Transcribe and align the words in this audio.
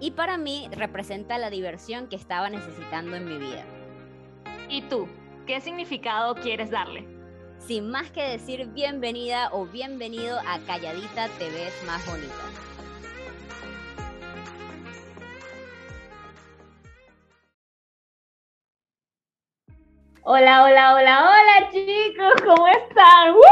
Y 0.00 0.12
para 0.12 0.36
mí 0.36 0.68
representa 0.72 1.38
la 1.38 1.50
diversión 1.50 2.08
que 2.08 2.16
estaba 2.16 2.50
necesitando 2.50 3.16
en 3.16 3.26
mi 3.26 3.38
vida. 3.38 3.64
¿Y 4.68 4.82
tú? 4.82 5.08
¿Qué 5.46 5.60
significado 5.60 6.34
quieres 6.34 6.70
darle? 6.70 7.06
Sin 7.58 7.90
más 7.90 8.10
que 8.10 8.22
decir 8.22 8.66
bienvenida 8.68 9.48
o 9.52 9.66
bienvenido 9.66 10.38
a 10.40 10.58
Calladita 10.66 11.28
Te 11.38 11.50
ves 11.50 11.72
más 11.86 12.04
bonita. 12.06 12.73
Hola, 20.26 20.64
hola, 20.64 20.94
hola, 20.94 21.20
hola 21.20 21.70
chicos, 21.70 22.32
¿cómo 22.46 22.66
están? 22.66 23.34
¡Woo! 23.34 23.42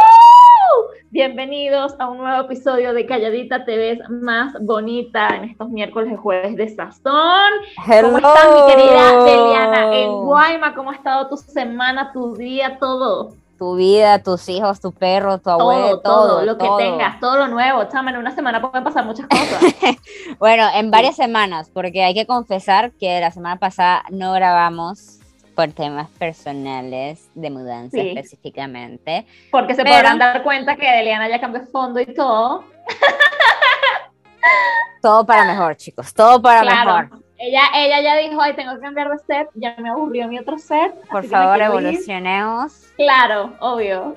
Bienvenidos 1.11 1.95
a 1.99 2.09
un 2.09 2.17
nuevo 2.17 2.45
episodio 2.45 2.95
de 2.95 3.05
Calladita 3.05 3.67
Te 3.67 3.77
ves 3.77 3.99
más 4.09 4.55
bonita 4.59 5.29
en 5.37 5.51
estos 5.51 5.69
miércoles 5.69 6.13
de 6.13 6.17
jueves 6.17 6.57
de 6.57 6.71
sazón. 6.71 7.51
¿Cómo 7.77 8.17
estás, 8.17 8.55
mi 8.55 8.73
querida 8.73 9.23
Deliana? 9.23 9.95
En 9.95 10.13
Guayma, 10.13 10.75
¿cómo 10.75 10.93
ha 10.93 10.95
estado 10.95 11.29
tu 11.29 11.37
semana, 11.37 12.11
tu 12.11 12.37
día, 12.37 12.79
todo? 12.79 13.35
Tu 13.59 13.75
vida, 13.77 14.23
tus 14.23 14.49
hijos, 14.49 14.81
tu 14.81 14.93
perro, 14.93 15.37
tu 15.37 15.51
abuelo, 15.51 16.01
todo, 16.01 16.39
todo, 16.39 16.45
lo 16.47 16.57
que 16.57 16.71
tengas, 16.79 17.21
todo 17.21 17.37
lo 17.37 17.49
nuevo. 17.49 17.85
Chama, 17.93 18.13
en 18.13 18.17
una 18.17 18.35
semana 18.35 18.63
pueden 18.63 18.83
pasar 18.83 19.05
muchas 19.05 19.27
cosas. 19.27 19.63
bueno, 20.39 20.65
en 20.75 20.91
varias 20.91 21.17
semanas, 21.17 21.71
porque 21.71 22.03
hay 22.03 22.15
que 22.15 22.25
confesar 22.25 22.93
que 22.93 23.21
la 23.21 23.31
semana 23.31 23.59
pasada 23.59 24.05
no 24.11 24.33
grabamos 24.33 25.19
por 25.55 25.71
temas 25.73 26.09
personales 26.11 27.29
de 27.35 27.51
mudanza 27.51 27.99
específicamente. 27.99 29.27
Porque 29.51 29.75
se 29.75 29.85
podrán 29.85 30.19
dar 30.19 30.43
cuenta 30.43 30.77
que 30.77 30.91
Deliana 30.91 31.29
ya 31.29 31.41
cambió 31.41 31.67
fondo 31.67 32.01
y 32.01 32.07
todo. 32.07 32.65
todo 35.03 35.27
para 35.27 35.45
mejor, 35.45 35.77
chicos, 35.77 36.15
todo 36.15 36.41
para 36.41 36.63
mejor. 36.63 37.21
Ella, 37.39 37.63
ella 37.75 38.01
ya 38.01 38.17
dijo, 38.17 38.41
ay, 38.41 38.55
tengo 38.55 38.75
que 38.77 38.81
cambiar 38.81 39.11
de 39.11 39.19
set, 39.19 39.49
ya 39.55 39.75
me 39.79 39.91
aburrió 39.91 40.29
mi 40.29 40.39
otro 40.39 40.59
set. 40.59 40.95
Por 41.11 41.27
favor, 41.27 41.61
evolucionemos. 41.61 42.93
Claro, 42.97 43.53
obvio. 43.59 44.17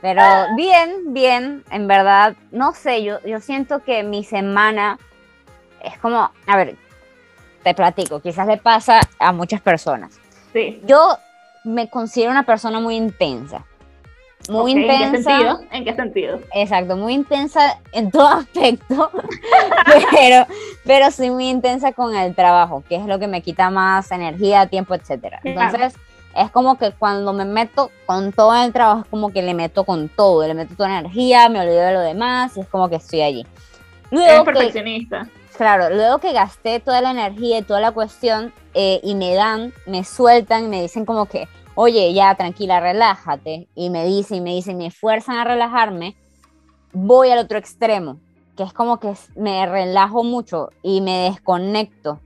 Pero 0.00 0.22
bien, 0.56 1.12
bien, 1.12 1.64
en 1.70 1.88
verdad, 1.88 2.36
no 2.52 2.72
sé, 2.72 3.02
yo, 3.02 3.20
yo 3.24 3.40
siento 3.40 3.82
que 3.82 4.02
mi 4.02 4.22
semana 4.22 4.98
es 5.82 5.98
como, 5.98 6.30
a 6.46 6.56
ver, 6.56 6.76
te 7.62 7.74
platico, 7.74 8.20
quizás 8.20 8.46
le 8.46 8.56
pasa 8.56 9.00
a 9.18 9.32
muchas 9.32 9.60
personas. 9.60 10.18
Sí. 10.52 10.80
Yo 10.84 11.16
me 11.64 11.88
considero 11.88 12.30
una 12.30 12.44
persona 12.44 12.80
muy 12.80 12.96
intensa. 12.96 13.64
Muy 14.48 14.72
intensa. 14.72 15.04
¿En 15.04 15.12
qué 15.12 15.22
sentido? 15.22 15.60
¿En 15.70 15.84
qué 15.84 15.94
sentido? 15.94 16.40
Exacto, 16.54 16.96
muy 16.96 17.12
intensa 17.12 17.78
en 17.92 18.10
todo 18.10 18.26
aspecto, 18.28 19.10
pero, 20.10 20.46
pero 20.84 21.10
soy 21.10 21.30
muy 21.30 21.48
intensa 21.48 21.92
con 21.92 22.16
el 22.16 22.34
trabajo, 22.34 22.82
que 22.88 22.96
es 22.96 23.04
lo 23.04 23.18
que 23.18 23.26
me 23.26 23.42
quita 23.42 23.70
más 23.70 24.10
energía, 24.10 24.66
tiempo, 24.66 24.94
etcétera. 24.94 25.40
Entonces, 25.44 25.94
es 26.34 26.50
como 26.50 26.78
que 26.78 26.92
cuando 26.92 27.32
me 27.32 27.44
meto 27.44 27.90
con 28.06 28.32
todo 28.32 28.54
el 28.62 28.72
trabajo, 28.72 29.02
es 29.02 29.08
como 29.08 29.30
que 29.30 29.42
le 29.42 29.52
meto 29.52 29.84
con 29.84 30.08
todo, 30.08 30.46
le 30.46 30.54
meto 30.54 30.74
toda 30.74 30.98
energía, 30.98 31.48
me 31.48 31.60
olvido 31.60 31.82
de 31.82 31.92
lo 31.92 32.00
demás, 32.00 32.56
y 32.56 32.60
es 32.60 32.66
como 32.68 32.88
que 32.88 32.96
estoy 32.96 33.20
allí. 33.20 33.46
Luego 34.10 34.44
perfeccionista 34.44 35.28
claro, 35.60 35.94
luego 35.94 36.20
que 36.20 36.32
gasté 36.32 36.80
toda 36.80 37.02
la 37.02 37.10
energía 37.10 37.58
y 37.58 37.62
toda 37.62 37.80
la 37.80 37.92
cuestión 37.92 38.50
eh, 38.72 38.98
y 39.02 39.14
me 39.14 39.34
dan, 39.34 39.74
me 39.84 40.04
sueltan, 40.04 40.70
me 40.70 40.80
dicen 40.80 41.04
como 41.04 41.26
que, 41.26 41.48
oye, 41.74 42.14
ya 42.14 42.34
tranquila, 42.34 42.80
relájate, 42.80 43.68
y 43.74 43.90
me 43.90 44.06
dicen, 44.06 44.38
y 44.38 44.40
me 44.40 44.54
dicen, 44.54 44.78
me 44.78 44.90
fuerzan 44.90 45.36
a 45.36 45.44
relajarme, 45.44 46.16
voy 46.94 47.28
al 47.28 47.40
otro 47.40 47.58
extremo, 47.58 48.18
que 48.56 48.62
es 48.62 48.72
como 48.72 49.00
que 49.00 49.12
me 49.36 49.66
relajo 49.66 50.24
mucho 50.24 50.70
y 50.82 51.02
me 51.02 51.28
desconecto. 51.28 52.20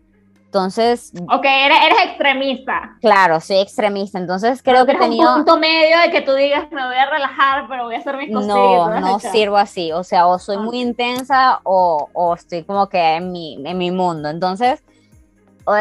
Entonces. 0.54 1.12
Ok, 1.32 1.44
eres, 1.44 1.78
eres 1.84 1.98
extremista. 2.04 2.96
Claro, 3.00 3.40
soy 3.40 3.58
extremista. 3.58 4.20
Entonces 4.20 4.62
creo 4.62 4.86
que 4.86 4.92
he 4.92 4.96
tenido. 4.96 5.28
un 5.28 5.36
punto 5.38 5.58
medio 5.58 5.98
de 5.98 6.12
que 6.12 6.20
tú 6.20 6.32
digas, 6.32 6.70
me 6.70 6.86
voy 6.86 6.94
a 6.94 7.10
relajar, 7.10 7.66
pero 7.68 7.84
voy 7.84 7.96
a 7.96 7.98
hacer 7.98 8.16
mis 8.16 8.32
cosas. 8.32 8.46
No, 8.46 9.00
no 9.00 9.18
sirvo 9.18 9.56
así. 9.56 9.90
O 9.90 10.04
sea, 10.04 10.28
o 10.28 10.38
soy 10.38 10.58
muy 10.58 10.80
intensa 10.80 11.58
o, 11.64 12.08
o, 12.12 12.34
estoy 12.34 12.62
como 12.62 12.88
que 12.88 13.16
en 13.16 13.32
mi, 13.32 13.60
en 13.66 13.76
mi 13.76 13.90
mundo. 13.90 14.28
Entonces, 14.28 14.84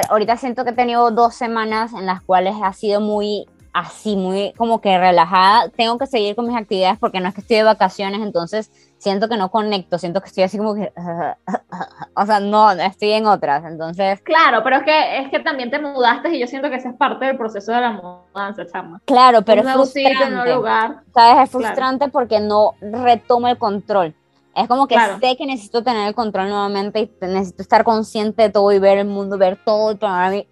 ahorita 0.10 0.38
siento 0.38 0.64
que 0.64 0.72
he 0.72 0.74
tenido 0.74 1.12
dos 1.12 1.36
semanas 1.36 1.94
en 1.94 2.08
las 2.08 2.24
cuales 2.24 2.56
ha 2.64 2.74
sido 2.74 3.00
muy 3.00 3.46
así, 3.74 4.16
muy 4.16 4.54
como 4.58 4.82
que 4.82 4.98
relajada. 4.98 5.70
Tengo 5.70 6.00
que 6.00 6.08
seguir 6.08 6.36
con 6.36 6.48
mis 6.48 6.58
actividades 6.58 6.98
porque 6.98 7.20
no 7.20 7.30
es 7.30 7.36
que 7.36 7.42
estoy 7.42 7.58
de 7.58 7.64
vacaciones, 7.64 8.22
entonces 8.22 8.72
siento 9.04 9.28
que 9.28 9.36
no 9.36 9.52
conecto, 9.52 9.98
siento 9.98 10.22
que 10.22 10.28
estoy 10.28 10.44
así 10.44 10.58
como 10.58 10.76
que, 10.76 10.94
o 12.16 12.26
sea, 12.26 12.40
no, 12.40 12.72
estoy 12.72 13.12
en 13.12 13.28
otras, 13.28 13.66
entonces... 13.66 14.22
Claro, 14.22 14.64
pero 14.64 14.78
es 14.78 14.84
que, 14.84 15.18
es 15.20 15.30
que 15.30 15.40
también 15.40 15.70
te 15.70 15.80
mudaste 15.80 16.30
y 16.30 16.40
yo 16.40 16.48
siento 16.48 16.70
que 16.70 16.78
esa 16.78 16.90
es 16.90 16.96
parte 16.96 17.26
del 17.26 17.38
proceso 17.38 17.74
de 17.74 17.82
la 17.82 17.92
mudanza, 17.92 18.66
chama. 18.66 19.02
Claro, 19.06 19.42
pero 19.42 19.62
es 19.62 19.74
frustrante, 19.74 20.56
lugar. 20.56 21.02
¿sabes? 21.14 21.44
Es 21.44 21.52
frustrante 21.52 22.08
porque 22.08 22.40
no 22.40 22.76
retomo 22.80 23.50
el 23.50 23.58
control. 23.58 24.16
Es 24.56 24.68
como 24.68 24.88
que 24.88 24.96
sé 25.20 25.36
que 25.36 25.46
necesito 25.46 25.84
tener 25.84 26.08
el 26.08 26.16
control 26.16 26.48
nuevamente 26.48 27.00
y 27.00 27.26
necesito 27.26 27.62
estar 27.62 27.84
consciente 27.84 28.44
de 28.44 28.50
todo 28.52 28.72
y 28.72 28.80
ver 28.80 29.00
el 29.00 29.08
mundo, 29.08 29.38
ver 29.38 29.60
todo 29.66 29.92
el 29.92 29.98
panorama, 29.98 30.44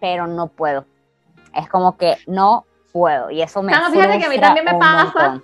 pero 0.00 0.26
no 0.26 0.46
puedo. 0.46 0.86
Es 1.52 1.68
como 1.68 1.96
que 1.96 2.16
no 2.26 2.64
puedo 2.92 3.30
y 3.30 3.42
eso 3.42 3.62
me 3.62 3.72
Claro, 3.72 3.90
fíjate 3.90 4.18
que 4.18 4.24
a 4.24 4.28
mí 4.30 4.40
también 4.40 4.64
me 4.64 4.74
pasa 4.76 5.42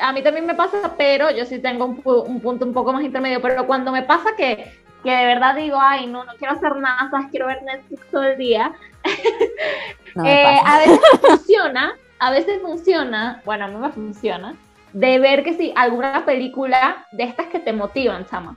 a 0.00 0.12
mí 0.12 0.22
también 0.22 0.46
me 0.46 0.54
pasa, 0.54 0.94
pero 0.96 1.30
yo 1.30 1.44
sí 1.44 1.58
tengo 1.58 1.84
un, 1.84 2.40
punto 2.40 2.64
un 2.64 2.72
poco 2.72 2.92
más 2.92 3.02
intermedio, 3.02 3.40
pero 3.40 3.66
cuando 3.66 3.92
me 3.92 4.02
pasa 4.02 4.30
que, 4.36 4.72
que 5.02 5.10
de 5.10 5.24
verdad 5.26 5.54
digo, 5.54 5.78
ay, 5.80 6.06
no, 6.06 6.24
no 6.24 6.32
quiero 6.34 6.54
hacer 6.54 6.76
nada, 6.76 7.08
¿sabes? 7.10 7.26
quiero 7.30 7.46
ver 7.46 7.62
Netflix 7.62 8.02
todo 8.10 8.24
el 8.24 8.38
día, 8.38 8.72
eh, 10.24 10.58
a 10.64 10.78
veces 10.78 11.00
funciona, 11.20 11.96
a 12.18 12.30
veces 12.30 12.60
funciona, 12.62 13.42
bueno, 13.44 13.64
a 13.66 13.68
mí 13.68 13.76
me 13.76 13.90
funciona, 13.90 14.54
de 14.92 15.18
ver 15.18 15.44
que 15.44 15.54
sí, 15.54 15.72
alguna 15.76 16.24
película 16.24 17.06
de 17.12 17.24
estas 17.24 17.46
que 17.46 17.60
te 17.60 17.72
motivan, 17.72 18.26
chama. 18.26 18.56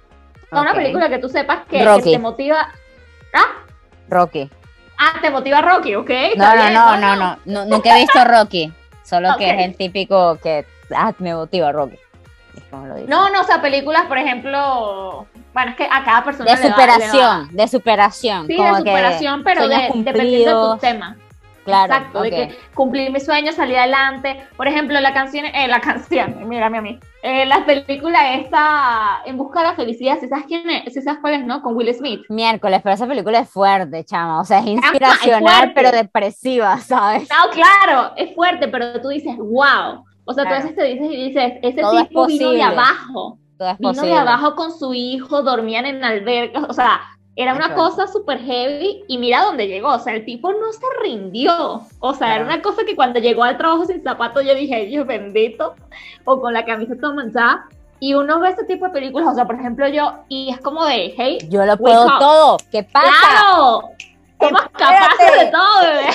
Una 0.52 0.74
película 0.74 1.10
que 1.10 1.18
tú 1.18 1.30
sepas 1.30 1.66
que, 1.68 1.84
te 2.04 2.20
motiva. 2.20 2.70
¿Ah? 3.34 3.64
Rocky. 4.08 4.50
Ah, 5.00 5.14
te 5.22 5.32
motiva 5.32 5.62
Rocky, 5.62 5.96
ok. 5.96 6.10
No, 6.38 6.56
no, 6.56 6.70
no, 6.70 6.98
no, 6.98 7.16
no, 7.16 7.38
no, 7.46 7.66
nunca 7.66 7.98
he 7.98 8.02
visto 8.02 8.24
Rocky. 8.24 8.72
Solo 9.04 9.30
que 9.38 9.50
es 9.50 9.66
el 9.66 9.76
típico 9.76 10.38
que 10.42 10.66
ah, 10.96 11.14
me 11.20 11.34
motiva 11.34 11.72
Rocky. 11.72 11.98
No, 13.08 13.30
no, 13.30 13.42
o 13.42 13.44
sea, 13.44 13.62
películas, 13.62 14.06
por 14.08 14.18
ejemplo, 14.18 15.28
bueno, 15.54 15.72
es 15.72 15.78
que 15.78 15.86
a 15.86 16.04
cada 16.04 16.24
persona 16.24 16.56
de 16.56 16.70
superación, 16.70 17.50
de 17.52 17.68
superación. 17.68 18.48
Sí, 18.48 18.56
de 18.56 18.76
superación, 18.76 19.44
pero 19.44 19.68
de, 19.68 19.90
dependiendo 19.96 20.70
de 20.70 20.76
tu 20.76 20.80
tema. 20.80 21.18
Claro. 21.66 21.94
Exacto, 21.94 22.22
de 22.24 22.30
que 22.30 22.58
cumplir 22.74 23.10
mi 23.10 23.22
sueño, 23.22 23.54
salir 23.54 23.78
adelante. 23.78 24.46
Por 24.58 24.68
ejemplo, 24.68 25.00
la 25.00 25.14
canción, 25.14 25.46
eh, 25.46 25.68
la 25.70 25.80
canción, 25.80 26.48
mírame 26.50 26.80
a 26.80 26.82
mí. 26.82 27.00
Eh, 27.22 27.46
la 27.46 27.66
película 27.66 28.34
esta, 28.34 29.22
En 29.26 29.38
busca 29.38 29.62
de 29.62 29.68
la 29.68 29.76
felicidad, 29.76 30.20
si 30.20 30.28
sabes 30.28 30.46
quién 30.46 30.70
es, 30.70 30.94
si 30.94 31.02
sabes 31.02 31.22
cuál 31.22 31.36
es, 31.36 31.46
¿no? 31.46 31.62
Con 31.62 31.78
Will 31.78 31.94
Smith. 31.94 32.22
Miércoles, 32.28 32.82
pero 32.84 32.96
esa 32.96 33.08
película 33.08 33.40
es 33.40 33.50
fuerte, 33.50 34.04
chama. 34.04 34.42
O 34.42 34.44
sea, 34.44 34.60
es 34.60 34.66
inspiracional, 34.66 35.72
pero 35.74 35.92
depresiva, 35.92 36.78
¿sabes? 36.80 37.30
No, 37.30 37.50
claro, 37.52 38.12
es 38.18 38.36
fuerte, 38.36 38.68
pero 38.68 39.00
tú 39.00 39.08
dices, 39.08 39.38
wow. 39.38 40.04
O 40.26 40.34
sea, 40.34 40.44
tú 40.46 40.50
a 40.50 40.58
veces 40.58 40.76
te 40.76 40.84
dices 40.84 41.08
y 41.12 41.16
dices, 41.16 41.54
ese 41.62 41.82
tipo 42.08 42.26
vino 42.28 42.52
de 42.52 42.62
abajo. 42.62 43.40
vino 43.80 44.02
de 44.02 44.14
abajo 44.14 44.56
con 44.56 44.72
su 44.72 44.94
hijo, 44.94 45.42
dormían 45.42 45.86
en 45.86 46.04
albercas, 46.04 46.66
o 46.70 46.74
sea, 46.74 47.02
era 47.36 47.56
una 47.56 47.74
cosa 47.74 48.06
súper 48.08 48.40
heavy 48.40 49.04
y 49.08 49.18
mira 49.18 49.42
dónde 49.42 49.68
llegó, 49.68 49.90
o 49.90 49.98
sea, 50.00 50.14
el 50.14 50.24
tipo 50.24 50.52
no 50.52 50.72
se 50.72 50.86
rindió, 51.02 51.82
o 52.00 52.14
sea, 52.14 52.36
era 52.36 52.46
una 52.46 52.62
cosa 52.62 52.84
que 52.86 52.96
cuando 52.96 53.20
llegó 53.20 53.44
al 53.44 53.58
trabajo 53.58 53.86
sin 53.86 54.04
zapatos 54.04 54.46
yo 54.46 54.54
dije, 54.54 54.86
Dios 54.86 55.08
bendito, 55.08 55.74
o 56.26 56.40
con 56.40 56.54
la 56.54 56.64
camisa 56.64 56.94
toda 57.00 57.16
manchada, 57.16 57.66
y 58.00 58.14
uno 58.14 58.40
ve 58.40 58.50
este 58.50 58.66
tipo 58.66 58.86
de 58.86 58.92
películas, 58.92 59.30
o 59.30 59.36
sea, 59.36 59.46
por 59.46 59.56
ejemplo 59.56 59.88
yo, 59.88 60.20
y 60.30 60.52
es 60.52 60.60
como 60.60 60.86
de, 60.86 61.12
hey, 61.18 61.40
yo 61.50 61.66
lo 61.66 61.76
puedo 61.78 62.06
todo, 62.20 62.58
¿qué 62.72 62.84
pasa? 62.84 63.10
¡Claro! 63.10 63.90
Somos 64.40 64.62
capaces 64.74 65.32
de 65.40 65.52
todo, 65.52 65.82
bebé. 65.82 66.06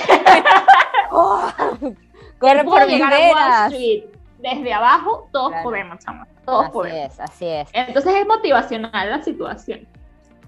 corre 2.38 2.64
por 2.64 2.87
llegar 2.87 3.12
a 3.12 3.19
Wall 3.19 3.73
Street 3.73 4.05
desde 4.38 4.73
abajo, 4.73 5.29
todos 5.32 5.52
podemos, 5.62 5.99
chama. 5.99 6.26
Todos 6.44 6.64
así 6.64 6.73
podemos. 6.73 7.12
es, 7.12 7.20
así 7.20 7.46
es. 7.46 7.69
Entonces 7.73 8.14
es 8.14 8.26
motivacional 8.26 9.11
la 9.11 9.23
situación. 9.23 9.87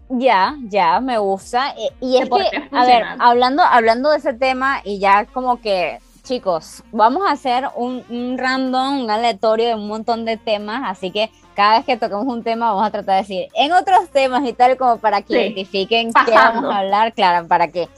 Ya, 0.09 0.57
ya, 0.63 1.01
me 1.01 1.19
gusta. 1.19 1.71
E, 1.77 1.93
y, 2.01 2.17
es 2.17 2.29
que, 2.29 2.69
a 2.73 2.85
ver, 2.85 3.05
hablando, 3.19 3.63
hablando 3.63 4.11
de 4.11 4.19
ese 4.19 4.35
tema 4.35 4.81
y 4.85 4.99
ya 4.99 5.25
como 5.27 5.61
que, 5.61 5.99
chicos, 6.23 6.83
vamos 6.91 7.29
a 7.29 7.33
hacer 7.33 7.69
un, 7.77 8.05
un 8.09 8.37
random, 8.39 9.03
un 9.03 9.11
aleatorio 9.11 9.69
de 9.69 9.75
un 9.75 9.87
montón 9.87 10.25
de 10.25 10.37
temas, 10.37 10.83
así 10.85 11.11
que 11.11 11.31
cada 11.55 11.77
vez 11.77 11.87
que 11.87 11.97
toquemos 11.97 12.27
un 12.27 12.43
tema 12.43 12.73
vamos 12.73 12.87
a 12.87 12.91
tratar 12.91 13.17
de 13.17 13.21
decir 13.21 13.49
en 13.55 13.73
otros 13.73 14.09
temas 14.11 14.45
y 14.49 14.53
tal 14.53 14.77
como 14.77 14.97
para 14.99 15.23
que 15.23 15.47
identifiquen 15.47 16.13
qué 16.13 16.33
vamos 16.33 16.73
a 16.73 16.79
hablar, 16.79 17.13
claro, 17.13 17.47
para 17.47 17.69
que 17.69 17.89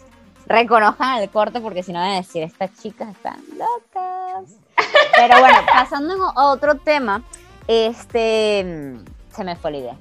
reconozcan 0.46 1.22
el 1.22 1.30
corte 1.30 1.60
porque 1.60 1.82
si 1.82 1.92
no 1.92 2.00
van 2.00 2.12
a 2.12 2.16
decir, 2.16 2.42
estas 2.42 2.70
chicas 2.80 3.08
están 3.10 3.40
locas. 3.56 4.56
Pero 5.16 5.40
bueno, 5.40 5.58
pasando 5.72 6.14
a 6.36 6.50
otro 6.50 6.76
tema, 6.76 7.22
este, 7.66 8.96
se 9.30 9.44
me 9.44 9.56
fue 9.56 9.70
la 9.72 9.78
idea. 9.78 9.96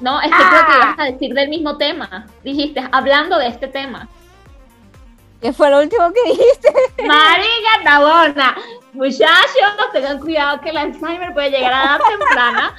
No, 0.00 0.20
es 0.20 0.30
que 0.30 0.36
creo 0.36 0.66
que 0.66 0.76
ibas 0.76 0.98
a 0.98 1.04
decir 1.04 1.34
del 1.34 1.48
mismo 1.48 1.76
tema. 1.76 2.26
Dijiste, 2.42 2.82
hablando 2.90 3.38
de 3.38 3.48
este 3.48 3.68
tema. 3.68 4.08
¿Qué 5.40 5.52
fue 5.52 5.70
lo 5.70 5.80
último 5.80 6.12
que 6.12 6.30
dijiste? 6.30 6.72
Marica 7.06 7.84
tabona. 7.84 8.56
Muchachos, 8.92 9.92
tengan 9.92 10.18
cuidado 10.20 10.60
que 10.60 10.70
el 10.70 10.76
Alzheimer 10.76 11.32
puede 11.32 11.50
llegar 11.50 11.72
a 11.72 11.84
edad 11.84 12.00
temprana. 12.08 12.74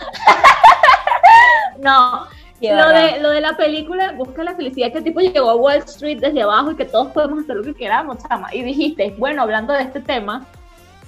no, 1.80 2.28
lo 2.72 2.90
de, 2.90 3.20
lo 3.20 3.30
de 3.32 3.42
la 3.42 3.58
película, 3.58 4.14
busca 4.14 4.44
la 4.44 4.56
felicidad, 4.56 4.92
que 4.92 5.00
el 5.00 5.04
tipo 5.04 5.20
llegó 5.20 5.50
a 5.50 5.56
Wall 5.56 5.78
Street 5.78 6.20
desde 6.20 6.42
abajo 6.42 6.72
y 6.72 6.76
que 6.76 6.86
todos 6.86 7.08
podemos 7.12 7.44
hacer 7.44 7.58
lo 7.58 7.64
que 7.64 7.74
queramos, 7.74 8.18
chama. 8.28 8.54
Y 8.54 8.64
dijiste, 8.64 9.14
bueno, 9.18 9.42
hablando 9.42 9.74
de 9.74 9.84
este 9.84 10.00
tema. 10.00 10.46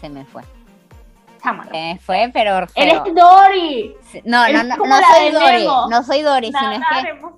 Se 0.02 0.10
me 0.10 0.26
fue. 0.26 0.42
Chama. 1.42 1.66
Se 1.66 1.72
me 1.72 2.00
fue, 2.00 2.30
pero. 2.34 2.68
Eres 2.76 3.02
Dory. 3.04 3.96
No, 4.26 4.48
no, 4.50 4.64
no, 4.64 4.76
no 4.78 4.96
soy 5.14 5.32
Dory. 5.32 5.68
No 5.90 6.04
soy 6.04 6.22
Dory, 6.22 6.48
sino 6.48 6.72
es 6.72 6.80
que. 6.80 7.36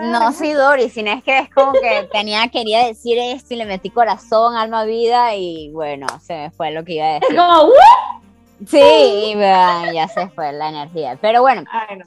No 0.00 0.32
soy 0.32 0.52
Dory, 0.52 0.90
sino 0.90 1.12
es 1.12 1.22
que 1.22 1.38
es 1.38 1.50
como 1.50 1.72
que 1.72 2.08
tenía, 2.12 2.48
quería 2.48 2.86
decir 2.86 3.18
esto 3.18 3.54
y 3.54 3.56
le 3.56 3.64
metí 3.64 3.90
corazón, 3.90 4.56
alma, 4.56 4.84
vida 4.84 5.34
y 5.34 5.70
bueno, 5.72 6.06
se 6.20 6.34
me 6.34 6.50
fue 6.50 6.70
lo 6.72 6.84
que 6.84 6.94
iba 6.94 7.06
a 7.06 7.14
decir. 7.14 7.28
Es 7.30 7.36
como, 7.36 7.72
Sí, 8.66 9.34
ya 9.92 10.08
se 10.08 10.28
fue 10.28 10.52
la 10.52 10.68
energía. 10.68 11.18
Pero 11.20 11.42
bueno, 11.42 11.64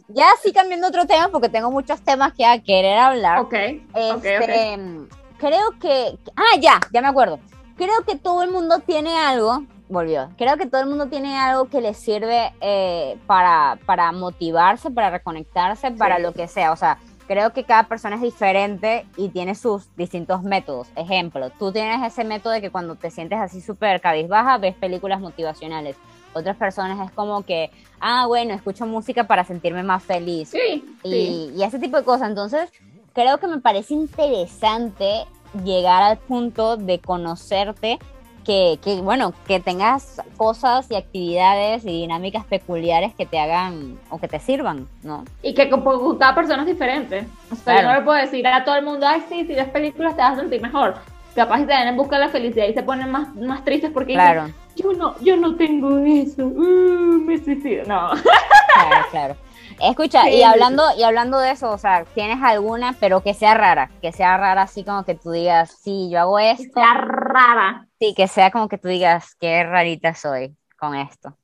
ya 0.09 0.27
sí 0.41 0.51
cambiando 0.53 0.87
otro 0.87 1.05
tema, 1.05 1.29
porque 1.29 1.49
tengo 1.49 1.71
muchos 1.71 2.01
temas 2.01 2.33
que 2.33 2.45
a 2.45 2.61
querer 2.61 2.97
hablar. 2.97 3.39
Ok. 3.39 3.53
Este, 3.53 5.07
creo 5.37 5.71
que. 5.79 6.17
Ah, 6.35 6.57
ya, 6.59 6.79
ya 6.91 7.01
me 7.01 7.07
acuerdo. 7.07 7.39
Creo 7.77 8.03
que 8.07 8.15
todo 8.15 8.43
el 8.43 8.51
mundo 8.51 8.79
tiene 8.79 9.17
algo. 9.17 9.63
Volvió. 9.87 10.29
Creo 10.37 10.57
que 10.57 10.65
todo 10.65 10.81
el 10.81 10.87
mundo 10.87 11.07
tiene 11.07 11.37
algo 11.37 11.65
que 11.65 11.81
le 11.81 11.93
sirve 11.93 12.53
eh, 12.59 13.17
para, 13.27 13.77
para 13.85 14.11
motivarse, 14.11 14.89
para 14.89 15.11
reconectarse, 15.11 15.91
para 15.91 16.17
lo 16.17 16.33
que 16.33 16.47
sea. 16.47 16.71
O 16.71 16.75
sea, 16.75 16.97
creo 17.27 17.53
que 17.53 17.65
cada 17.65 17.83
persona 17.83 18.15
es 18.15 18.21
diferente 18.21 19.05
y 19.15 19.29
tiene 19.29 19.53
sus 19.53 19.93
distintos 19.95 20.41
métodos. 20.41 20.87
Ejemplo, 20.95 21.51
tú 21.51 21.71
tienes 21.71 22.01
ese 22.03 22.23
método 22.23 22.53
de 22.53 22.61
que 22.61 22.71
cuando 22.71 22.95
te 22.95 23.11
sientes 23.11 23.39
así 23.39 23.61
súper 23.61 24.01
cabizbaja, 24.01 24.57
ves 24.57 24.73
películas 24.75 25.19
motivacionales. 25.19 25.97
Otras 26.35 26.57
personas 26.57 27.07
es 27.07 27.11
como 27.15 27.43
que, 27.43 27.71
ah, 28.01 28.25
bueno, 28.27 28.53
escucho 28.53 28.85
música 28.85 29.23
para 29.23 29.45
sentirme 29.45 29.83
más 29.83 30.03
feliz. 30.03 30.49
Sí, 30.49 30.83
y, 31.01 31.53
y 31.55 31.63
ese 31.63 31.79
tipo 31.79 31.95
de 31.95 32.03
cosas. 32.03 32.27
Entonces, 32.27 32.69
creo 33.13 33.37
que 33.37 33.47
me 33.47 33.59
parece 33.59 33.93
interesante 33.93 35.25
llegar 35.63 36.03
al 36.03 36.17
punto 36.17 36.75
de 36.75 36.99
conocerte 36.99 37.99
que, 38.43 38.77
que, 38.83 39.01
bueno, 39.01 39.33
que 39.47 39.61
tengas 39.61 40.21
cosas 40.37 40.91
y 40.91 40.95
actividades 40.95 41.83
y 41.85 42.01
dinámicas 42.01 42.45
peculiares 42.45 43.15
que 43.15 43.25
te 43.25 43.39
hagan 43.39 43.97
o 44.09 44.19
que 44.19 44.27
te 44.27 44.39
sirvan, 44.39 44.87
¿no? 45.03 45.23
Y 45.41 45.53
que 45.53 45.69
con 45.69 46.17
cada 46.17 46.35
persona 46.35 46.61
es 46.63 46.67
diferente. 46.67 47.25
O 47.51 47.55
sea, 47.55 47.81
yo 47.81 47.87
no 47.87 47.95
le 47.95 48.01
puedo 48.01 48.17
decir 48.17 48.45
a 48.45 48.63
todo 48.63 48.75
el 48.75 48.85
mundo, 48.85 49.07
ay, 49.07 49.23
sí, 49.29 49.45
si 49.45 49.55
ves 49.55 49.69
películas 49.69 50.15
te 50.15 50.21
vas 50.21 50.33
a 50.33 50.41
sentir 50.41 50.61
mejor. 50.61 50.95
Capaz 51.33 51.59
te 51.59 51.65
dan 51.65 51.87
en 51.87 51.97
busca 51.97 52.17
de 52.17 52.25
la 52.25 52.31
felicidad 52.31 52.67
y 52.67 52.73
se 52.73 52.83
ponen 52.83 53.09
más, 53.09 53.33
más 53.35 53.63
tristes 53.65 53.91
porque 53.91 54.13
claro. 54.13 54.49
Yo 54.75 54.93
no, 54.93 55.19
yo 55.19 55.37
no 55.37 55.55
tengo 55.55 55.97
eso, 55.99 56.45
uh, 56.45 57.19
me 57.19 57.37
suicido. 57.37 57.85
No. 57.85 58.09
Claro, 58.09 59.05
claro. 59.11 59.35
Escucha, 59.79 60.29
y 60.29 60.41
hablando, 60.43 60.83
y 60.97 61.03
hablando 61.03 61.39
de 61.39 61.51
eso, 61.51 61.69
o 61.71 61.77
sea, 61.77 62.05
¿tienes 62.13 62.41
alguna, 62.41 62.95
pero 62.99 63.21
que 63.21 63.33
sea 63.33 63.53
rara? 63.55 63.91
Que 64.01 64.11
sea 64.11 64.37
rara 64.37 64.63
así 64.63 64.83
como 64.83 65.03
que 65.03 65.15
tú 65.15 65.31
digas, 65.31 65.77
sí, 65.81 66.09
yo 66.09 66.19
hago 66.21 66.39
esto. 66.39 66.63
Que 66.63 66.81
sea 66.81 66.93
rara. 66.93 67.87
Sí, 67.99 68.13
que 68.15 68.27
sea 68.27 68.51
como 68.51 68.69
que 68.69 68.77
tú 68.77 68.87
digas, 68.87 69.35
qué 69.39 69.63
rarita 69.63 70.13
soy 70.15 70.55
con 70.77 70.95
esto. 70.95 71.37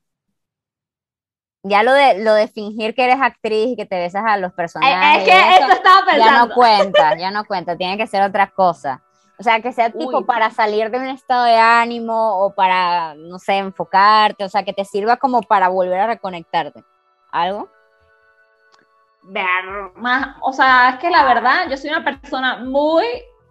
Ya 1.64 1.82
lo 1.82 1.92
de, 1.92 2.22
lo 2.24 2.34
de 2.34 2.48
fingir 2.48 2.94
que 2.94 3.04
eres 3.04 3.20
actriz 3.20 3.68
y 3.68 3.76
que 3.76 3.86
te 3.86 3.96
besas 3.96 4.24
a 4.26 4.36
los 4.36 4.52
personajes. 4.52 5.22
Es, 5.22 5.28
que 5.28 5.56
eso, 5.56 5.72
estaba 5.72 6.04
pensando. 6.04 6.24
Ya 6.24 6.38
no 6.38 6.54
cuenta, 6.54 7.16
ya 7.16 7.30
no 7.30 7.44
cuenta, 7.44 7.76
tiene 7.76 7.96
que 7.96 8.06
ser 8.06 8.22
otra 8.22 8.50
cosa. 8.50 9.02
O 9.42 9.44
sea, 9.44 9.60
que 9.60 9.72
sea 9.72 9.90
tipo 9.90 10.24
para 10.24 10.50
salir 10.50 10.88
de 10.88 10.98
un 10.98 11.08
estado 11.08 11.46
de 11.46 11.56
ánimo 11.56 12.44
o 12.44 12.54
para, 12.54 13.16
no 13.16 13.40
sé, 13.40 13.58
enfocarte, 13.58 14.44
o 14.44 14.48
sea, 14.48 14.62
que 14.62 14.72
te 14.72 14.84
sirva 14.84 15.16
como 15.16 15.42
para 15.42 15.66
volver 15.66 15.98
a 15.98 16.06
reconectarte. 16.06 16.84
¿Algo? 17.32 17.68
ver 19.24 19.64
más, 19.96 20.36
o 20.42 20.52
sea, 20.52 20.90
es 20.90 20.98
que 21.00 21.10
la 21.10 21.24
verdad, 21.24 21.68
yo 21.68 21.76
soy 21.76 21.90
una 21.90 22.04
persona 22.04 22.58
muy 22.58 23.04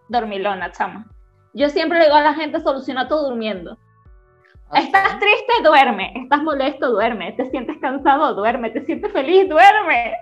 dormilona, 0.08 0.72
chama. 0.72 1.08
Yo 1.54 1.68
siempre 1.68 2.00
le 2.00 2.06
digo 2.06 2.16
a 2.16 2.22
la 2.22 2.36
gente, 2.36 2.62
soluciona 2.62 3.10
todo 3.10 3.30
durmiendo. 3.30 3.78
Estás 4.74 5.20
triste, 5.20 5.54
duerme. 5.62 6.14
Estás 6.16 6.42
molesto, 6.42 6.90
duerme. 6.90 7.34
Te 7.34 7.50
sientes 7.50 7.76
cansado, 7.82 8.34
duerme. 8.34 8.70
Te 8.70 8.86
sientes 8.86 9.12
feliz, 9.12 9.50
duerme. 9.50 10.16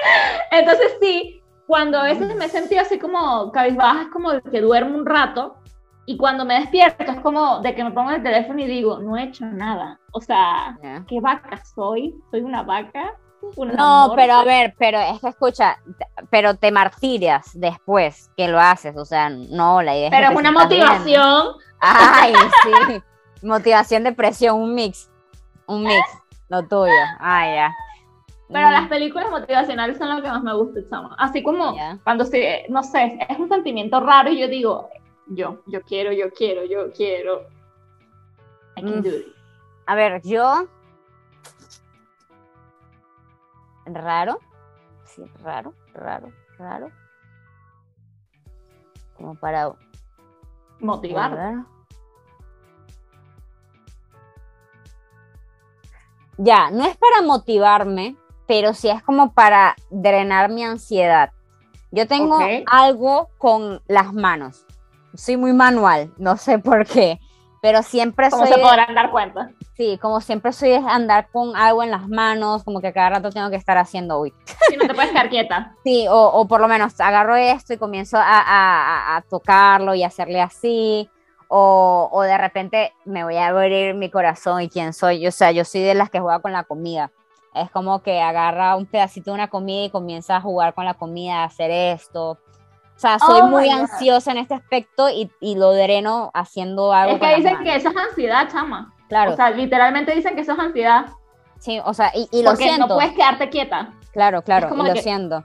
Entonces 0.50 0.96
sí, 1.00 1.41
cuando 1.72 2.00
a 2.00 2.02
veces 2.02 2.36
me 2.36 2.44
he 2.44 2.48
sentido 2.50 2.82
así 2.82 2.98
como 2.98 3.50
cabizbaja, 3.50 4.02
es 4.02 4.08
como 4.08 4.28
que 4.42 4.60
duermo 4.60 4.94
un 4.94 5.06
rato. 5.06 5.56
Y 6.04 6.18
cuando 6.18 6.44
me 6.44 6.60
despierto 6.60 7.10
es 7.10 7.20
como 7.20 7.60
de 7.60 7.74
que 7.74 7.82
me 7.82 7.92
pongo 7.92 8.10
el 8.10 8.22
teléfono 8.22 8.60
y 8.60 8.66
digo, 8.66 8.98
no 8.98 9.16
he 9.16 9.22
hecho 9.22 9.46
nada. 9.46 9.98
O 10.12 10.20
sea, 10.20 10.78
¿qué 11.08 11.18
vaca 11.22 11.64
soy? 11.64 12.14
¿Soy 12.30 12.42
una 12.42 12.62
vaca? 12.62 13.14
no, 13.56 14.12
pero 14.14 14.34
a 14.34 14.44
ver, 14.44 14.74
pero 14.78 15.00
es 15.00 15.18
que 15.22 15.28
escucha, 15.28 15.78
pero 16.28 16.56
te 16.56 16.70
martirias 16.70 17.52
después 17.54 18.30
que 18.36 18.48
lo 18.48 18.60
haces, 18.60 18.94
o 18.98 19.06
sea, 19.06 19.30
no, 19.30 19.80
la 19.80 19.96
idea 19.96 20.10
pero 20.10 20.28
es 20.28 20.36
una 20.36 20.52
motivación. 20.52 21.54
Ay, 21.80 22.34
sí, 22.64 23.02
motivación, 23.42 24.04
depresión, 24.04 24.60
un 24.60 24.74
mix, 24.74 25.10
un 25.66 25.84
mix, 25.84 26.04
lo 26.50 26.62
tuyo, 26.68 26.92
ah, 27.18 27.46
ya. 27.46 27.74
Pero 28.52 28.70
las 28.70 28.88
películas 28.88 29.30
motivacionales 29.30 29.98
son 29.98 30.14
lo 30.14 30.22
que 30.22 30.28
más 30.28 30.42
me 30.42 30.54
gusta, 30.54 30.80
chama. 30.88 31.14
Así 31.18 31.42
como 31.42 31.74
cuando 32.04 32.24
se, 32.24 32.66
no 32.68 32.82
sé, 32.82 33.18
es 33.28 33.38
un 33.38 33.48
sentimiento 33.48 34.00
raro 34.00 34.30
y 34.30 34.40
yo 34.40 34.48
digo, 34.48 34.90
yo, 35.28 35.62
yo 35.66 35.82
quiero, 35.82 36.12
yo 36.12 36.30
quiero, 36.32 36.64
yo 36.64 36.92
quiero. 36.92 37.46
I 38.76 38.82
can 38.82 39.02
do 39.02 39.10
it. 39.10 39.26
A 39.86 39.94
ver, 39.94 40.20
yo 40.22 40.68
raro, 43.86 44.38
sí, 45.04 45.24
raro, 45.42 45.74
raro, 45.94 46.32
raro, 46.58 46.90
como 49.16 49.34
para 49.34 49.72
motivar. 50.78 51.64
Ya, 56.38 56.70
no 56.70 56.84
es 56.84 56.96
para 56.96 57.22
motivarme, 57.22 58.16
pero 58.52 58.74
sí 58.74 58.90
es 58.90 59.02
como 59.02 59.32
para 59.32 59.74
drenar 59.88 60.50
mi 60.50 60.62
ansiedad. 60.62 61.30
Yo 61.90 62.06
tengo 62.06 62.38
algo 62.66 63.30
con 63.38 63.80
las 63.88 64.12
manos. 64.12 64.66
Soy 65.14 65.38
muy 65.38 65.54
manual, 65.54 66.12
no 66.18 66.36
sé 66.36 66.58
por 66.58 66.86
qué 66.86 67.18
pero 67.62 67.84
siempre 67.84 68.28
¿Cómo 68.28 68.44
se 68.44 68.58
podrán 68.58 68.92
dar 68.92 69.12
cuenta? 69.12 69.52
Sí, 69.76 69.96
como 70.02 70.20
siempre 70.20 70.52
soy 70.52 70.72
andar 70.72 71.28
con 71.30 71.54
algo 71.54 71.84
en 71.84 71.92
las 71.92 72.08
manos, 72.08 72.64
como 72.64 72.80
que 72.80 72.92
cada 72.92 73.10
rato 73.10 73.30
tengo 73.30 73.50
que 73.50 73.56
estar 73.56 73.78
haciendo, 73.78 74.18
uy. 74.18 74.34
Sí, 74.68 74.76
no 74.76 74.88
te 74.88 74.94
puedes 74.94 75.12
quedar 75.12 75.30
quieta. 75.30 75.76
sí, 75.84 76.08
o, 76.08 76.26
o, 76.26 76.48
por 76.48 76.60
lo 76.60 76.66
menos 76.66 77.00
agarro 77.00 77.36
esto 77.36 77.72
y 77.72 77.76
comienzo 77.76 78.16
a, 78.16 78.24
a, 78.24 79.16
a 79.16 79.22
tocarlo 79.22 79.94
y 79.94 80.02
hacerle 80.02 80.40
así, 80.40 81.08
o, 81.46 82.08
o, 82.10 82.22
de 82.22 82.36
repente 82.36 82.94
me 83.04 83.22
voy 83.22 83.36
a 83.36 83.46
abrir 83.46 83.94
mi 83.94 84.10
corazón 84.10 84.60
y 84.62 84.68
quién 84.68 84.92
soy, 84.92 85.24
o 85.24 85.30
sea, 85.30 85.52
yo 85.52 85.64
soy 85.64 85.82
de 85.82 85.94
las 85.94 86.10
que 86.10 86.18
juega 86.18 86.40
con 86.40 86.50
la 86.52 86.64
comida. 86.64 87.12
Es 87.54 87.70
como 87.70 88.02
que 88.02 88.20
agarra 88.20 88.76
un 88.76 88.86
pedacito 88.86 89.30
de 89.30 89.34
una 89.34 89.48
comida 89.48 89.84
y 89.84 89.90
comienza 89.90 90.36
a 90.36 90.40
jugar 90.40 90.74
con 90.74 90.84
la 90.84 90.94
comida, 90.94 91.42
a 91.42 91.44
hacer 91.44 91.70
esto. 91.70 92.38
O 92.96 92.98
sea, 92.98 93.18
soy 93.18 93.40
oh 93.42 93.46
muy 93.46 93.68
ansiosa 93.68 94.30
en 94.32 94.38
este 94.38 94.54
aspecto 94.54 95.10
y, 95.10 95.30
y, 95.40 95.56
lo 95.56 95.72
dreno 95.72 96.30
haciendo 96.34 96.92
algo. 96.92 97.16
Es 97.16 97.20
que 97.20 97.36
dicen 97.36 97.64
que 97.64 97.74
eso 97.74 97.88
es 97.88 97.96
ansiedad, 97.96 98.48
chama. 98.50 98.92
Claro. 99.08 99.32
O 99.32 99.36
sea, 99.36 99.50
literalmente 99.50 100.14
dicen 100.14 100.34
que 100.34 100.42
eso 100.42 100.52
es 100.52 100.58
ansiedad. 100.58 101.06
Sí, 101.58 101.80
o 101.84 101.92
sea, 101.94 102.12
y, 102.14 102.28
y 102.30 102.42
lo 102.42 102.50
Porque 102.50 102.78
no 102.78 102.88
puedes 102.88 103.12
quedarte 103.12 103.48
quieta. 103.48 103.92
Claro, 104.12 104.42
claro, 104.42 104.74
y 104.74 104.88
lo 104.88 104.96
siento. 104.96 105.44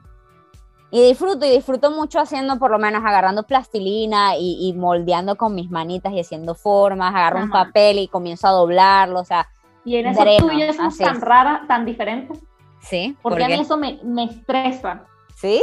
Y 0.89 1.01
disfruto, 1.01 1.45
y 1.45 1.49
disfruto 1.49 1.91
mucho 1.91 2.19
haciendo, 2.19 2.57
por 2.59 2.71
lo 2.71 2.79
menos, 2.79 3.03
agarrando 3.03 3.43
plastilina 3.43 4.37
y, 4.37 4.57
y 4.61 4.73
moldeando 4.73 5.35
con 5.35 5.53
mis 5.53 5.69
manitas 5.69 6.13
y 6.13 6.19
haciendo 6.19 6.55
formas, 6.55 7.13
agarro 7.13 7.39
un 7.39 7.49
papel 7.49 7.99
y 7.99 8.07
comienzo 8.07 8.47
a 8.47 8.51
doblarlo, 8.51 9.19
o 9.19 9.25
sea. 9.25 9.49
Y 9.87 9.95
en 9.95 10.07
eso 10.07 10.21
tuyas 10.39 10.75
son 10.75 10.95
tan 10.97 11.21
raras, 11.21 11.65
tan 11.65 11.85
diferentes. 11.85 12.37
Sí. 12.81 13.15
Porque 13.21 13.45
a 13.45 13.47
mí 13.47 13.53
eso 13.53 13.77
me, 13.77 13.99
me 14.03 14.25
estresa. 14.25 15.05
¿Sí? 15.35 15.61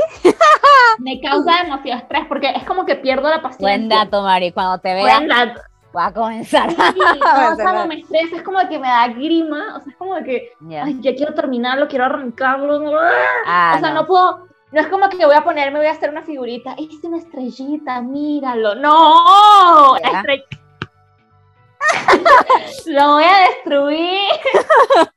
me 0.98 1.20
causa 1.20 1.62
demasiado 1.62 2.00
estrés 2.00 2.24
porque 2.26 2.48
es 2.56 2.64
como 2.64 2.86
que 2.86 2.96
pierdo 2.96 3.28
la 3.28 3.42
paciencia. 3.42 3.66
Buen 3.66 3.88
dato, 3.90 4.22
Mari. 4.22 4.50
Cuando 4.52 4.78
te 4.78 4.94
vea, 4.94 5.20
voy 5.92 6.02
a 6.02 6.12
comenzar. 6.12 6.70
Sí, 6.70 6.76
no, 7.58 7.72
no 7.74 7.86
me 7.86 8.00
estresa, 8.00 8.36
es 8.36 8.42
como 8.42 8.58
que 8.66 8.78
me 8.78 8.88
da 8.88 9.08
grima, 9.08 9.76
o 9.76 9.80
sea, 9.80 9.92
es 9.92 9.96
como 9.98 10.14
que, 10.24 10.52
Ya. 10.60 10.84
ay, 10.84 10.98
ya 11.02 11.14
quiero 11.14 11.34
terminarlo, 11.34 11.86
quiero 11.86 12.06
arrancarlo, 12.06 12.78
no, 12.78 12.92
Ah, 13.46 13.74
o 13.76 13.80
sea, 13.80 13.92
no. 13.92 14.06
puedo, 14.06 14.48
no 14.72 14.80
es 14.80 14.86
como 14.88 15.08
que 15.10 15.24
voy 15.24 15.34
a 15.36 15.44
ponerme, 15.44 15.78
voy 15.78 15.86
a 15.88 15.92
hacer 15.92 16.10
una 16.10 16.22
figurita, 16.22 16.74
es 16.78 17.04
una 17.04 17.18
estrellita, 17.18 18.00
míralo, 18.00 18.74
no, 18.74 19.96
Ya. 19.98 20.22
lo 22.86 23.12
voy 23.14 23.24
a 23.24 23.48
destruir. 23.48 24.28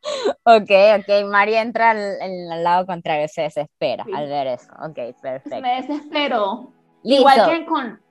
Ok, 0.50 0.71
ok. 1.00 1.25
Mari 1.29 1.55
entra 1.55 1.91
al, 1.91 1.97
al- 2.21 2.51
al 2.53 2.63
lado 2.63 2.86
contrario, 2.86 3.27
se 3.27 3.41
desespera 3.41 4.05
Sí. 4.05 4.12
al 4.15 4.27
ver 4.29 4.47
eso. 4.47 4.69
Ok, 4.81 4.97
perfecto. 5.21 5.62
Me 5.62 5.81
desespero. 5.81 6.71
Listo. 7.03 7.19
Igual 7.29 7.50
que 7.50 7.65
con, 7.65 8.01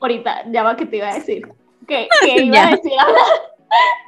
ahorita, 0.00 0.44
ya 0.50 0.62
va 0.64 0.76
que 0.76 0.86
te 0.86 0.96
iba 0.96 1.08
a 1.08 1.14
decir, 1.14 1.46
que, 1.86 2.08
que 2.20 2.42
iba 2.42 2.54
Ya. 2.56 2.66
a 2.66 2.70
decir 2.72 2.92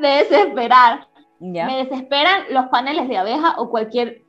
de 0.00 0.08
desesperar. 0.08 1.06
¿Ya? 1.38 1.66
Me 1.66 1.84
desesperan 1.84 2.42
los 2.50 2.66
paneles 2.66 3.08
de 3.08 3.16
abeja 3.16 3.54
o 3.58 3.70
cualquier 3.70 4.22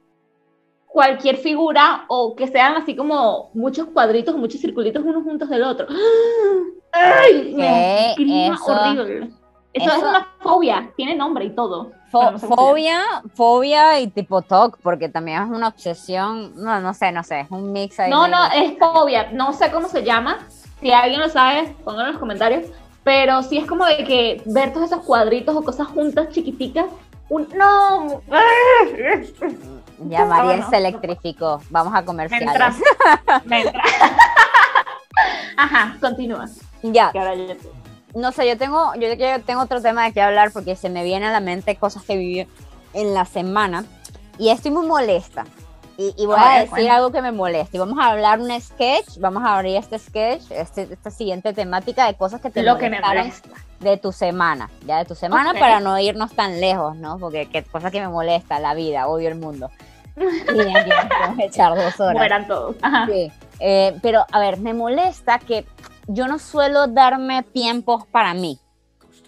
cualquier 0.86 1.38
figura 1.38 2.05
o 2.07 2.36
que 2.36 2.48
sean 2.48 2.75
así 2.75 2.95
como 2.95 3.50
muchos 3.55 3.88
cuadritos, 3.88 4.36
muchos 4.36 4.62
circulitos 4.62 5.03
unos 5.03 5.24
juntos 5.24 5.50
del 5.50 5.63
otro. 5.63 5.88
¡Ay! 6.91 7.53
Me 7.55 7.65
da 7.65 7.74
¿Qué? 7.74 8.24
grima 8.24 8.55
Eso- 8.55 8.65
horrible. 8.72 9.29
Eso, 9.72 9.91
es 9.93 10.01
una 10.01 10.27
fobia, 10.39 10.91
tiene 10.98 11.15
nombre 11.15 11.46
y 11.46 11.51
todo. 11.51 11.91
Fo- 12.12 12.31
no 12.31 12.39
sé 12.39 12.48
fobia, 12.48 13.03
fobia 13.36 14.00
y 14.00 14.08
tipo 14.08 14.41
TOC, 14.41 14.79
porque 14.81 15.10
también 15.10 15.43
es 15.43 15.50
una 15.50 15.67
obsesión. 15.67 16.53
No, 16.55 16.79
no 16.81 16.93
sé, 16.96 17.12
no 17.12 17.24
sé, 17.24 17.41
es 17.41 17.51
un 17.51 17.72
mix 17.72 18.00
ahí. 18.00 18.10
No, 18.10 18.27
no, 18.27 18.46
es 18.48 18.77
fobia, 18.79 19.29
no 19.31 19.53
sé 19.53 19.72
cómo 19.72 19.88
se 19.88 20.03
llama. 20.03 20.39
Si 20.81 20.91
alguien 20.91 21.19
lo 21.22 21.29
sabe, 21.29 21.75
pónganlo 21.84 22.08
en 22.08 22.12
los 22.13 22.19
comentarios. 22.19 22.65
Pero 23.03 23.43
sí 23.43 23.60
es 23.60 23.67
como 23.67 23.86
de 23.86 24.03
que 24.03 24.41
ver 24.46 24.74
todos 24.74 24.91
esos 24.91 25.03
cuadritos 25.05 25.55
o 25.55 25.63
cosas 25.63 25.88
juntas 25.88 26.29
chiquiticas. 26.29 26.88
Un, 27.29 27.48
no, 27.55 28.22
Ya 30.08 30.25
Mariel 30.25 30.46
bueno. 30.58 30.69
se 30.69 30.77
electrificó. 30.77 31.62
Vamos 31.69 31.93
a 31.93 32.00
me 32.01 32.05
comerciales. 32.08 32.48
entra. 32.50 32.74
Me 33.46 33.62
entra. 33.62 33.81
Ajá, 35.58 35.96
continúa. 36.01 36.48
Ya, 36.83 37.12
Que 37.12 37.19
ahora 37.19 37.36
yo- 37.36 37.55
no 38.15 38.31
sé, 38.31 38.48
yo 38.48 38.57
tengo, 38.57 38.93
yo, 38.95 39.13
yo 39.13 39.41
tengo 39.43 39.62
otro 39.62 39.81
tema 39.81 40.05
de 40.05 40.13
qué 40.13 40.21
hablar 40.21 40.51
porque 40.51 40.75
se 40.75 40.89
me 40.89 41.03
viene 41.03 41.27
a 41.27 41.31
la 41.31 41.39
mente 41.39 41.75
cosas 41.75 42.03
que 42.03 42.17
viví 42.17 42.48
en 42.93 43.13
la 43.13 43.25
semana 43.25 43.86
y 44.38 44.50
estoy 44.50 44.71
muy 44.71 44.88
molesta. 44.88 45.45
Y, 45.98 46.13
y 46.17 46.25
voy 46.25 46.38
A 46.39 46.51
a, 46.51 46.53
decir 46.59 46.69
cuenta. 46.69 46.95
algo 46.95 47.12
que 47.12 47.21
me 47.21 47.33
molesta. 47.33 47.75
Y 47.75 47.79
vamos 47.79 48.00
a 48.00 48.12
hablar 48.12 48.39
un 48.39 48.50
sketch, 48.62 49.17
vamos 49.19 49.43
a 49.43 49.55
abrir 49.57 49.75
este 49.75 50.00
sketch, 50.00 50.50
este, 50.50 50.83
esta 50.93 51.12
siguiente 51.12 51.51
temática 51.51 52.07
de 52.07 52.15
cosas 52.15 52.39
que 52.39 52.50
te 52.50 52.63
Lo 52.63 52.77
que 52.77 52.89
me 52.89 53.01
molesta. 53.01 53.50
de 53.81 53.98
tu 53.98 54.13
semana, 54.13 54.69
ya 54.88 55.00
de 55.00 55.05
tu 55.05 55.13
semana 55.15 55.51
Ok. 55.51 55.59
para 55.59 55.81
no 55.81 56.00
irnos 56.00 56.31
tan 56.33 56.62
lejos, 56.62 56.95
¿no? 56.95 57.19
Porque 57.19 57.48
qué 57.50 57.63
cosa 57.63 57.91
que 57.91 58.00
me 58.00 58.07
molesta, 58.07 58.59
la 58.59 58.74
vida, 58.75 59.07
odio 59.07 59.27
el 59.27 59.36
mundo. 59.36 59.69
Y 60.15 60.21
aquí 60.75 60.89
nos 60.89 61.05
podemos 61.05 61.39
echar 61.39 61.75
dos 61.75 62.00
horas. 62.00 62.15
Mueran 62.15 62.48
todos. 62.48 62.75
Ajá. 62.81 63.05
Sí, 63.12 63.29
eh, 63.59 63.98
pero 64.01 64.25
a 64.31 64.39
ver, 64.39 64.57
me 64.57 64.74
molesta 64.74 65.38
que 65.39 65.65
yo 66.10 66.28
no 66.28 66.39
suelo 66.39 66.88
darme 66.88 67.44
tiempos 67.44 68.06
para 68.08 68.34
mí, 68.34 68.60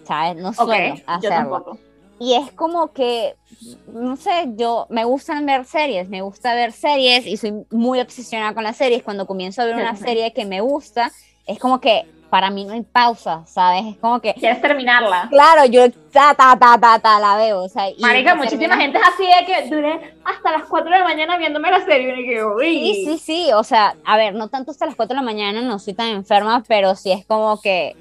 ¿sabes? 0.04 0.36
No 0.42 0.52
suelo 0.52 0.96
hacerlo. 1.06 1.78
Y 2.20 2.34
es 2.34 2.52
como 2.52 2.92
que, 2.92 3.36
no 3.88 4.16
sé, 4.16 4.50
yo 4.56 4.88
me 4.90 5.06
gustan 5.06 5.46
ver 5.46 5.66
series, 5.66 6.10
me 6.10 6.22
gusta 6.22 6.54
ver 6.54 6.72
series 6.72 7.26
y 7.26 7.38
soy 7.38 7.66
muy 7.72 8.00
obsesionada 8.00 8.54
con 8.54 8.64
las 8.64 8.78
series. 8.78 9.04
Cuando 9.04 9.26
comienzo 9.26 9.62
a 9.62 9.66
ver 9.66 9.76
una 9.76 9.96
serie 9.96 10.34
que 10.34 10.46
me 10.46 10.62
gusta, 10.62 11.12
es 11.48 11.58
como 11.58 11.80
que 11.80 12.06
para 12.32 12.50
mí 12.50 12.64
no 12.64 12.72
hay 12.74 12.82
pausa, 12.82 13.44
¿sabes? 13.46 13.84
Es 13.88 13.98
como 13.98 14.22
que, 14.22 14.34
Quieres 14.34 14.62
terminarla. 14.62 15.28
claro, 15.30 15.66
yo 15.66 15.92
ta, 16.14 16.34
ta, 16.34 16.58
ta, 16.58 16.80
ta, 16.80 16.98
ta, 16.98 17.20
la 17.20 17.36
veo. 17.36 17.62
O 17.64 17.68
sea, 17.70 17.90
y 17.90 18.00
Marica, 18.00 18.36
muchísima 18.36 18.60
termina- 18.76 18.78
gente 18.82 18.98
es 19.00 19.04
así 19.06 19.24
de 19.26 19.46
que 19.46 19.70
duré 19.76 20.16
hasta 20.24 20.52
las 20.54 20.64
4 20.64 20.90
de 20.90 20.98
la 21.00 21.04
mañana 21.04 21.38
viéndome 21.38 21.70
la 21.70 21.84
serie 21.86 22.22
y 22.22 22.26
que, 22.26 22.44
uy. 22.46 22.80
Sí, 22.80 23.06
sí, 23.06 23.18
sí, 23.18 23.52
o 23.54 23.64
sea, 23.66 23.96
a 24.06 24.16
ver, 24.16 24.34
no 24.34 24.48
tanto 24.48 24.72
hasta 24.72 24.86
las 24.86 24.96
4 24.96 25.14
de 25.14 25.22
la 25.22 25.26
mañana, 25.26 25.62
no 25.62 25.78
soy 25.78 25.94
tan 25.94 26.08
enferma, 26.08 26.64
pero 26.68 26.96
sí 26.96 27.12
es 27.12 27.26
como 27.26 27.60
que 27.60 27.98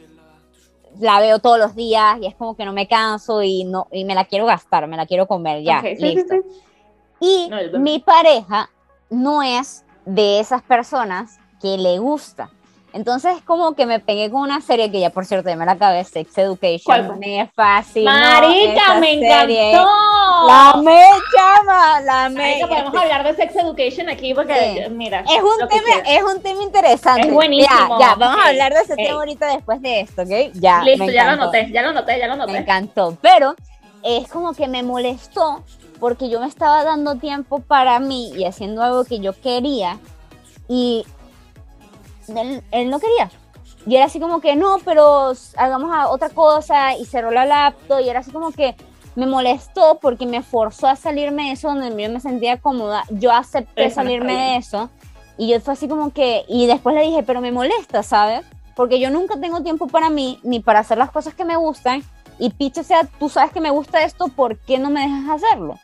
la 1.00 1.18
veo 1.20 1.40
todos 1.40 1.58
los 1.58 1.74
días 1.74 2.18
y 2.22 2.26
es 2.26 2.36
como 2.36 2.56
que 2.56 2.64
no 2.64 2.72
me 2.72 2.86
canso 2.86 3.42
y 3.42 3.64
no 3.64 3.88
y 3.90 4.04
me 4.04 4.14
la 4.14 4.24
quiero 4.26 4.46
gastar, 4.46 4.86
me 4.86 4.96
la 4.96 5.06
quiero 5.06 5.26
comer 5.26 5.62
ya, 5.64 5.78
Ok, 5.80 5.84
sí, 5.86 5.96
sí, 5.96 6.02
listo. 6.14 6.34
sí. 6.34 6.40
Y 7.20 7.48
No, 7.50 7.78
mi 7.80 7.98
pareja 7.98 8.70
no 9.10 9.42
es 9.42 9.84
de 10.04 10.40
esas 10.40 10.62
personas 10.62 11.38
que 11.60 11.76
le 11.78 11.98
gusta. 11.98 12.50
Entonces 12.92 13.36
es 13.36 13.42
como 13.42 13.74
que 13.74 13.86
me 13.86 14.00
pegué 14.00 14.30
con 14.30 14.40
una 14.42 14.60
serie 14.60 14.90
que 14.90 14.98
ya 15.00 15.10
por 15.10 15.24
cierto 15.24 15.48
ya 15.48 15.56
me 15.56 15.64
la 15.64 15.72
acabé, 15.72 16.02
Sex 16.04 16.36
Education, 16.36 16.80
¿Cuál 16.84 17.18
me 17.18 17.50
fascinó 17.54 18.10
Marica, 18.10 18.72
esa 18.82 18.94
me 19.00 19.06
serie. 19.18 19.70
encantó. 19.72 19.90
La 20.46 20.74
me 20.82 21.04
chama, 21.36 22.00
la 22.00 22.28
me. 22.30 22.58
Podemos 22.66 22.94
hablar 22.94 23.24
de 23.24 23.34
sex 23.36 23.54
education 23.56 24.08
aquí 24.08 24.32
porque, 24.34 24.84
Sí. 24.86 24.90
mira. 24.94 25.20
Es 25.20 25.42
un, 25.42 25.68
tema, 25.68 26.02
es 26.06 26.22
un 26.22 26.40
tema 26.42 26.62
interesante. 26.62 27.28
Es 27.28 27.32
buenísimo. 27.34 27.98
Ya, 27.98 28.08
ya, 28.08 28.14
vamos 28.14 28.36
Ok, 28.38 28.44
a 28.44 28.48
hablar 28.48 28.72
de 28.74 28.80
ese 28.80 28.96
tema 28.96 29.14
ahorita 29.18 29.46
después 29.54 29.82
de 29.82 30.00
esto, 30.00 30.22
¿ok? 30.22 30.52
Ya. 30.54 30.82
Listo, 30.82 31.04
me 31.04 31.12
ya 31.12 31.30
lo 31.30 31.36
noté, 31.44 31.70
ya 31.70 31.82
lo 31.82 31.92
noté, 31.92 32.18
ya 32.18 32.26
lo 32.26 32.34
Me 32.36 32.38
noté. 32.46 32.56
encantó. 32.58 33.16
Pero 33.20 33.54
es 34.02 34.28
como 34.28 34.54
que 34.54 34.66
me 34.66 34.82
molestó 34.82 35.62
porque 36.00 36.30
yo 36.30 36.40
me 36.40 36.46
estaba 36.46 36.82
dando 36.84 37.16
tiempo 37.16 37.58
para 37.60 38.00
mí 38.00 38.32
y 38.34 38.46
haciendo 38.46 38.82
algo 38.82 39.04
que 39.04 39.20
yo 39.20 39.38
quería 39.38 39.98
y 40.68 41.04
él, 42.36 42.62
él 42.70 42.90
no 42.90 43.00
quería. 43.00 43.30
Y 43.86 43.96
era 43.96 44.06
así 44.06 44.20
como 44.20 44.40
que 44.40 44.56
no, 44.56 44.78
pero 44.84 45.32
hagamos 45.56 45.90
otra 46.10 46.28
cosa 46.28 46.96
y 46.96 47.06
cerró 47.06 47.30
la 47.30 47.46
laptop 47.46 48.00
y 48.00 48.08
era 48.08 48.20
así 48.20 48.30
como 48.30 48.52
que 48.52 48.76
me 49.14 49.26
molestó 49.26 49.98
porque 50.00 50.26
me 50.26 50.42
forzó 50.42 50.86
a 50.86 50.96
salirme 50.96 51.44
de 51.44 51.52
eso 51.52 51.68
donde 51.68 51.90
yo 52.02 52.10
me 52.10 52.20
sentía 52.20 52.58
cómoda. 52.58 53.04
Yo 53.10 53.32
acepté 53.32 53.86
Eso 53.86 53.96
salirme 53.96 54.34
de 54.34 54.56
eso 54.56 54.90
y 55.40 55.48
yo 55.48 55.60
fue 55.60 55.72
así 55.72 55.88
como 55.88 56.12
que, 56.12 56.44
y 56.48 56.66
después 56.66 56.94
le 56.94 57.02
dije, 57.02 57.22
pero 57.22 57.40
me 57.40 57.50
molesta, 57.50 58.02
¿sabes? 58.02 58.44
Porque 58.76 59.00
yo 59.00 59.10
nunca 59.10 59.40
tengo 59.40 59.62
tiempo 59.62 59.86
para 59.86 60.10
mí 60.10 60.38
ni 60.42 60.60
para 60.60 60.80
hacer 60.80 60.98
las 60.98 61.10
cosas 61.10 61.32
que 61.32 61.46
me 61.46 61.56
gustan 61.56 62.04
y 62.38 62.50
picho, 62.50 62.82
o 62.82 62.84
sea, 62.84 63.04
tú 63.18 63.30
sabes 63.30 63.50
que 63.50 63.60
me 63.62 63.70
gusta 63.70 64.02
esto, 64.04 64.28
¿por 64.28 64.58
qué 64.58 64.78
no 64.78 64.90
me 64.90 65.00
dejas 65.00 65.42
hacerlo? 65.42 65.78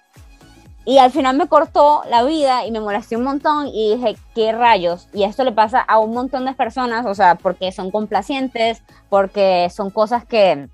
Y 0.86 0.98
al 0.98 1.10
final 1.10 1.36
me 1.36 1.48
cortó 1.48 2.02
la 2.08 2.22
vida 2.22 2.64
y 2.64 2.70
me 2.70 2.78
molesté 2.78 3.16
un 3.16 3.24
montón 3.24 3.66
y 3.66 3.96
dije, 3.96 4.16
¿qué 4.36 4.52
rayos? 4.52 5.08
Y 5.12 5.24
esto 5.24 5.42
le 5.42 5.50
pasa 5.50 5.80
a 5.80 5.98
un 5.98 6.14
montón 6.14 6.44
de 6.44 6.52
personas, 6.52 7.04
o 7.06 7.14
sea, 7.14 7.34
porque 7.34 7.72
son 7.72 7.90
complacientes, 7.90 8.82
porque 9.08 9.68
son 9.68 9.90
cosas 9.90 10.24
que, 10.24 10.68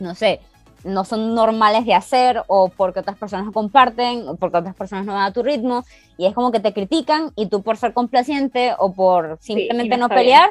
no 0.00 0.14
sé, 0.14 0.40
no 0.84 1.04
son 1.04 1.34
normales 1.34 1.84
de 1.84 1.92
hacer 1.92 2.42
o 2.46 2.70
porque 2.70 3.00
otras 3.00 3.18
personas 3.18 3.44
no 3.44 3.52
comparten 3.52 4.26
o 4.26 4.36
porque 4.36 4.56
otras 4.56 4.74
personas 4.74 5.04
no 5.04 5.12
van 5.12 5.24
a 5.24 5.32
tu 5.32 5.42
ritmo 5.42 5.84
y 6.16 6.24
es 6.24 6.34
como 6.34 6.50
que 6.50 6.60
te 6.60 6.72
critican 6.72 7.30
y 7.36 7.46
tú 7.46 7.62
por 7.62 7.76
ser 7.76 7.92
complaciente 7.92 8.74
o 8.78 8.94
por 8.94 9.38
simplemente 9.40 9.96
no 9.96 9.98
no 9.98 10.04
está 10.06 10.14
bien. 10.14 10.24
pelear, 10.24 10.50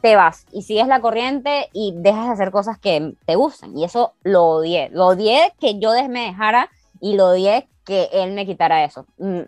te 0.00 0.16
vas 0.16 0.46
y 0.52 0.62
sigues 0.62 0.86
la 0.86 1.00
corriente 1.00 1.68
y 1.74 1.92
dejas 1.96 2.26
de 2.26 2.32
hacer 2.32 2.50
cosas 2.50 2.78
que 2.78 3.14
te 3.26 3.36
gustan. 3.36 3.76
Y 3.76 3.84
eso 3.84 4.14
lo 4.22 4.44
odié. 4.44 4.88
Lo 4.90 5.08
odié 5.08 5.52
que 5.60 5.78
yo 5.78 5.90
me 6.08 6.26
dejara 6.26 6.70
y 7.00 7.14
lo 7.14 7.26
odié 7.26 7.68
que 7.88 8.08
él 8.12 8.32
me 8.32 8.44
quitara 8.46 8.84
eso. 8.84 9.06
Mm, 9.16 9.40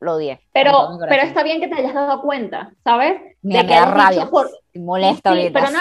lo 0.00 0.14
odié. 0.14 0.38
Pero, 0.52 0.98
pero 1.08 1.22
está 1.22 1.42
bien 1.42 1.60
que 1.60 1.68
te 1.68 1.74
hayas 1.76 1.94
dado 1.94 2.20
cuenta, 2.22 2.70
¿sabes? 2.84 3.14
Mira, 3.42 3.62
De 3.62 3.68
me 3.68 3.74
da 3.74 3.82
hayas 3.82 3.94
rabia. 3.94 4.26
por- 4.30 4.50
Me 4.74 4.82
molesta 4.82 5.32
Sí, 5.32 5.38
ahorita. 5.38 5.58
pero 5.60 5.72
no, 5.72 5.78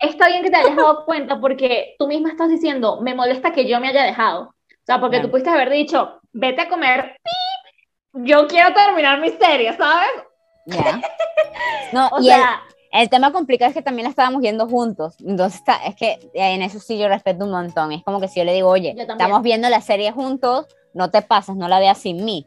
está 0.00 0.26
bien 0.28 0.42
que 0.42 0.50
te 0.50 0.56
hayas 0.56 0.76
dado 0.76 1.04
cuenta 1.04 1.38
porque 1.40 1.94
tú 1.98 2.06
misma 2.08 2.30
estás 2.30 2.48
diciendo, 2.48 3.00
me 3.02 3.14
molesta 3.14 3.52
que 3.52 3.66
yo 3.68 3.78
me 3.80 3.88
haya 3.88 4.02
dejado. 4.02 4.44
O 4.44 4.84
sea, 4.84 4.98
porque 4.98 5.16
Claro. 5.18 5.28
tú 5.28 5.30
pudiste 5.32 5.50
haber 5.50 5.70
dicho, 5.70 6.20
vete 6.32 6.62
a 6.62 6.68
comer, 6.68 7.16
¡pip! 7.22 8.24
yo 8.26 8.46
quiero 8.48 8.72
terminar 8.74 9.20
mi 9.20 9.28
serie, 9.30 9.76
¿sabes? 9.76 10.08
Ya. 10.66 11.00
No, 11.92 12.08
O 12.08 12.20
y 12.20 12.26
sea, 12.26 12.62
el, 12.92 13.02
el 13.02 13.08
tema 13.10 13.32
complicado 13.32 13.68
es 13.68 13.74
que 13.74 13.82
también 13.82 14.04
la 14.04 14.10
estábamos 14.10 14.40
viendo 14.40 14.66
juntos. 14.66 15.14
Entonces, 15.20 15.58
está, 15.60 15.76
es 15.84 15.94
que 15.94 16.18
en 16.34 16.62
eso 16.62 16.78
sí 16.80 16.98
yo 16.98 17.06
respeto 17.08 17.44
un 17.44 17.50
montón. 17.50 17.92
Es 17.92 18.02
como 18.02 18.18
que 18.20 18.28
si 18.28 18.40
yo 18.40 18.44
le 18.44 18.54
digo, 18.54 18.68
oye, 18.70 18.94
estamos 18.98 19.42
viendo 19.42 19.68
la 19.68 19.80
serie 19.82 20.10
juntos, 20.12 20.66
no 20.94 21.10
te 21.10 21.22
pases, 21.22 21.56
no 21.56 21.68
la 21.68 21.78
veas 21.78 21.98
sin 21.98 22.24
mí. 22.24 22.46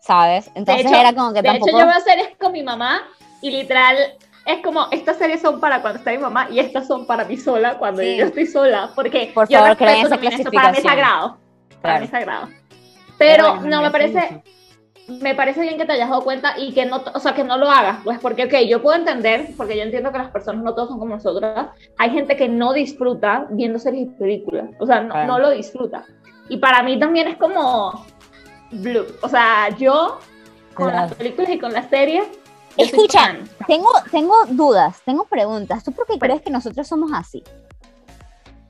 ¿Sabes? 0.00 0.50
Entonces 0.54 0.84
hecho- 0.86 0.94
era 0.96 1.14
como 1.14 1.32
que 1.32 1.40
de 1.40 1.48
tampoco. 1.48 1.68
hecho 1.70 1.78
yo 1.78 1.86
veo 1.86 2.00
series 2.00 2.28
con 2.38 2.52
mi 2.52 2.62
mamá 2.62 3.02
y 3.40 3.50
literal 3.50 3.96
es 4.44 4.58
como, 4.62 4.86
estas 4.90 5.16
series 5.16 5.40
son 5.40 5.58
para 5.60 5.80
cuando 5.80 5.98
está 5.98 6.10
mi 6.10 6.18
mamá 6.18 6.48
y 6.50 6.58
estas 6.58 6.86
son 6.86 7.06
para 7.06 7.24
mí 7.24 7.38
sola 7.38 7.78
cuando 7.78 8.02
Sí. 8.02 8.16
yo 8.18 8.26
estoy 8.26 8.46
sola, 8.46 8.90
porque 8.94 9.30
Por 9.34 9.48
yo 9.48 9.56
favor, 9.58 9.70
respeto 9.70 9.84
creen 9.90 10.06
esa 10.06 10.08
también 10.10 10.32
esto, 10.34 10.50
para 10.52 10.70
mí 10.72 10.76
es 10.76 10.82
clasificación. 10.82 11.06
sagrado. 11.08 11.38
Para 11.70 11.80
Claro. 11.80 11.98
mí 12.00 12.04
es 12.04 12.10
sagrado. 12.10 12.48
Pero 13.16 13.54
bueno, 13.54 13.76
no, 13.76 13.82
me 13.82 13.90
parece 13.90 14.42
me 15.06 15.34
parece 15.34 15.60
bien 15.60 15.76
que 15.76 15.84
te 15.84 15.92
hayas 15.92 16.08
dado 16.08 16.22
cuenta 16.24 16.54
y 16.58 16.72
que 16.72 16.86
no, 16.86 17.02
o 17.14 17.20
sea, 17.20 17.34
que 17.34 17.44
no 17.44 17.58
lo 17.58 17.70
hagas, 17.70 17.98
pues 18.04 18.18
porque, 18.20 18.44
ok, 18.46 18.54
yo 18.68 18.80
puedo 18.82 18.96
entender, 18.96 19.48
porque 19.54 19.76
yo 19.76 19.82
entiendo 19.82 20.10
que 20.12 20.16
las 20.18 20.30
personas 20.30 20.62
no 20.64 20.72
todas 20.74 20.88
son 20.88 20.98
como 20.98 21.14
nosotras, 21.14 21.68
hay 21.98 22.08
gente 22.10 22.36
que 22.36 22.48
no 22.48 22.72
disfruta 22.72 23.46
viendo 23.50 23.78
series 23.78 24.06
y 24.08 24.10
películas, 24.12 24.70
o 24.80 24.86
sea, 24.86 25.00
no, 25.02 25.10
Claro. 25.10 25.26
no 25.28 25.38
lo 25.40 25.50
disfruta. 25.50 26.04
Y 26.48 26.58
para 26.58 26.82
mí 26.82 26.98
también 26.98 27.28
es 27.28 27.36
como, 27.36 28.04
blue, 28.70 29.06
o 29.22 29.28
sea, 29.28 29.70
yo 29.76 30.18
con 30.74 30.92
las 30.92 31.14
películas 31.14 31.50
y 31.50 31.58
con 31.58 31.72
las 31.72 31.88
series. 31.88 32.24
Escucha, 32.76 33.36
tengo, 33.66 33.88
tengo 34.10 34.34
dudas, 34.48 35.00
tengo 35.04 35.24
preguntas. 35.24 35.84
¿Tú 35.84 35.92
por 35.92 36.06
qué 36.06 36.18
crees 36.18 36.42
que 36.42 36.50
nosotros 36.50 36.86
somos 36.86 37.12
así? 37.14 37.42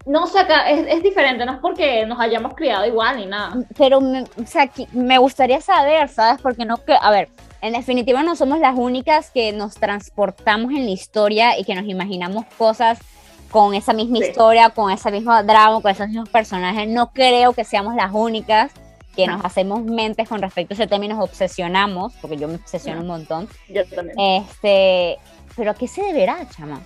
No 0.06 0.26
sé, 0.26 0.40
es, 0.68 0.86
es, 0.86 1.02
diferente, 1.02 1.46
no 1.46 1.52
es 1.52 1.58
porque 1.60 2.04
nos 2.04 2.20
hayamos 2.20 2.54
criado 2.54 2.84
igual 2.84 3.16
ni 3.16 3.26
nada. 3.26 3.56
Pero, 3.78 4.02
me, 4.02 4.22
o 4.22 4.46
sea, 4.46 4.70
me 4.92 5.16
gustaría 5.16 5.62
saber, 5.62 6.10
¿sabes? 6.10 6.42
Porque 6.42 6.66
no, 6.66 6.76
que, 6.84 6.94
a 7.00 7.10
ver, 7.10 7.30
en 7.62 7.72
definitiva 7.72 8.22
no 8.22 8.36
somos 8.36 8.58
las 8.58 8.76
únicas 8.76 9.30
que 9.30 9.52
nos 9.52 9.76
transportamos 9.76 10.72
en 10.72 10.84
la 10.84 10.90
historia 10.90 11.58
y 11.58 11.64
que 11.64 11.74
nos 11.74 11.86
imaginamos 11.86 12.44
cosas 12.58 12.98
con 13.54 13.72
esa 13.72 13.92
misma 13.92 14.18
historia, 14.18 14.70
con 14.70 14.90
ese 14.90 15.12
mismo 15.12 15.32
drama, 15.44 15.80
con 15.80 15.88
esos 15.88 16.08
mismos 16.08 16.28
personajes. 16.28 16.88
No 16.88 17.12
creo 17.12 17.52
que 17.52 17.62
seamos 17.62 17.94
las 17.94 18.12
únicas 18.12 18.72
que 19.14 19.28
nos 19.28 19.44
hacemos 19.44 19.84
mentes 19.84 20.28
con 20.28 20.42
respecto 20.42 20.72
a 20.72 20.74
ese 20.74 20.88
tema 20.88 21.04
y 21.04 21.08
nos 21.08 21.22
obsesionamos, 21.22 22.14
porque 22.20 22.36
yo 22.36 22.48
me 22.48 22.56
obsesiono 22.56 23.02
un 23.02 23.06
montón. 23.06 23.48
Yo 23.68 23.86
también. 23.86 24.18
Este, 24.18 25.18
pero 25.54 25.70
¿a 25.70 25.74
qué 25.74 25.86
se 25.86 26.02
deberá, 26.02 26.48
chama? 26.48 26.80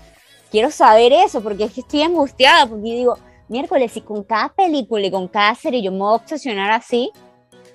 Quiero 0.51 0.71
saber 0.71 1.15
eso, 1.15 1.41
porque 1.41 1.65
es 1.65 1.73
que 1.73 1.81
estoy 1.81 2.03
angustiada, 2.03 2.67
porque 2.67 2.83
digo, 2.83 3.17
miércoles, 3.49 3.97
y 3.97 4.03
con 4.03 4.23
cada 4.23 4.51
película 4.51 5.07
y 5.07 5.11
con 5.11 5.27
cada 5.27 5.55
serie 5.55 5.81
yo 5.81 5.91
me 5.91 6.01
voy 6.01 6.13
a 6.13 6.17
obsesionar 6.17 6.71
así, 6.71 7.11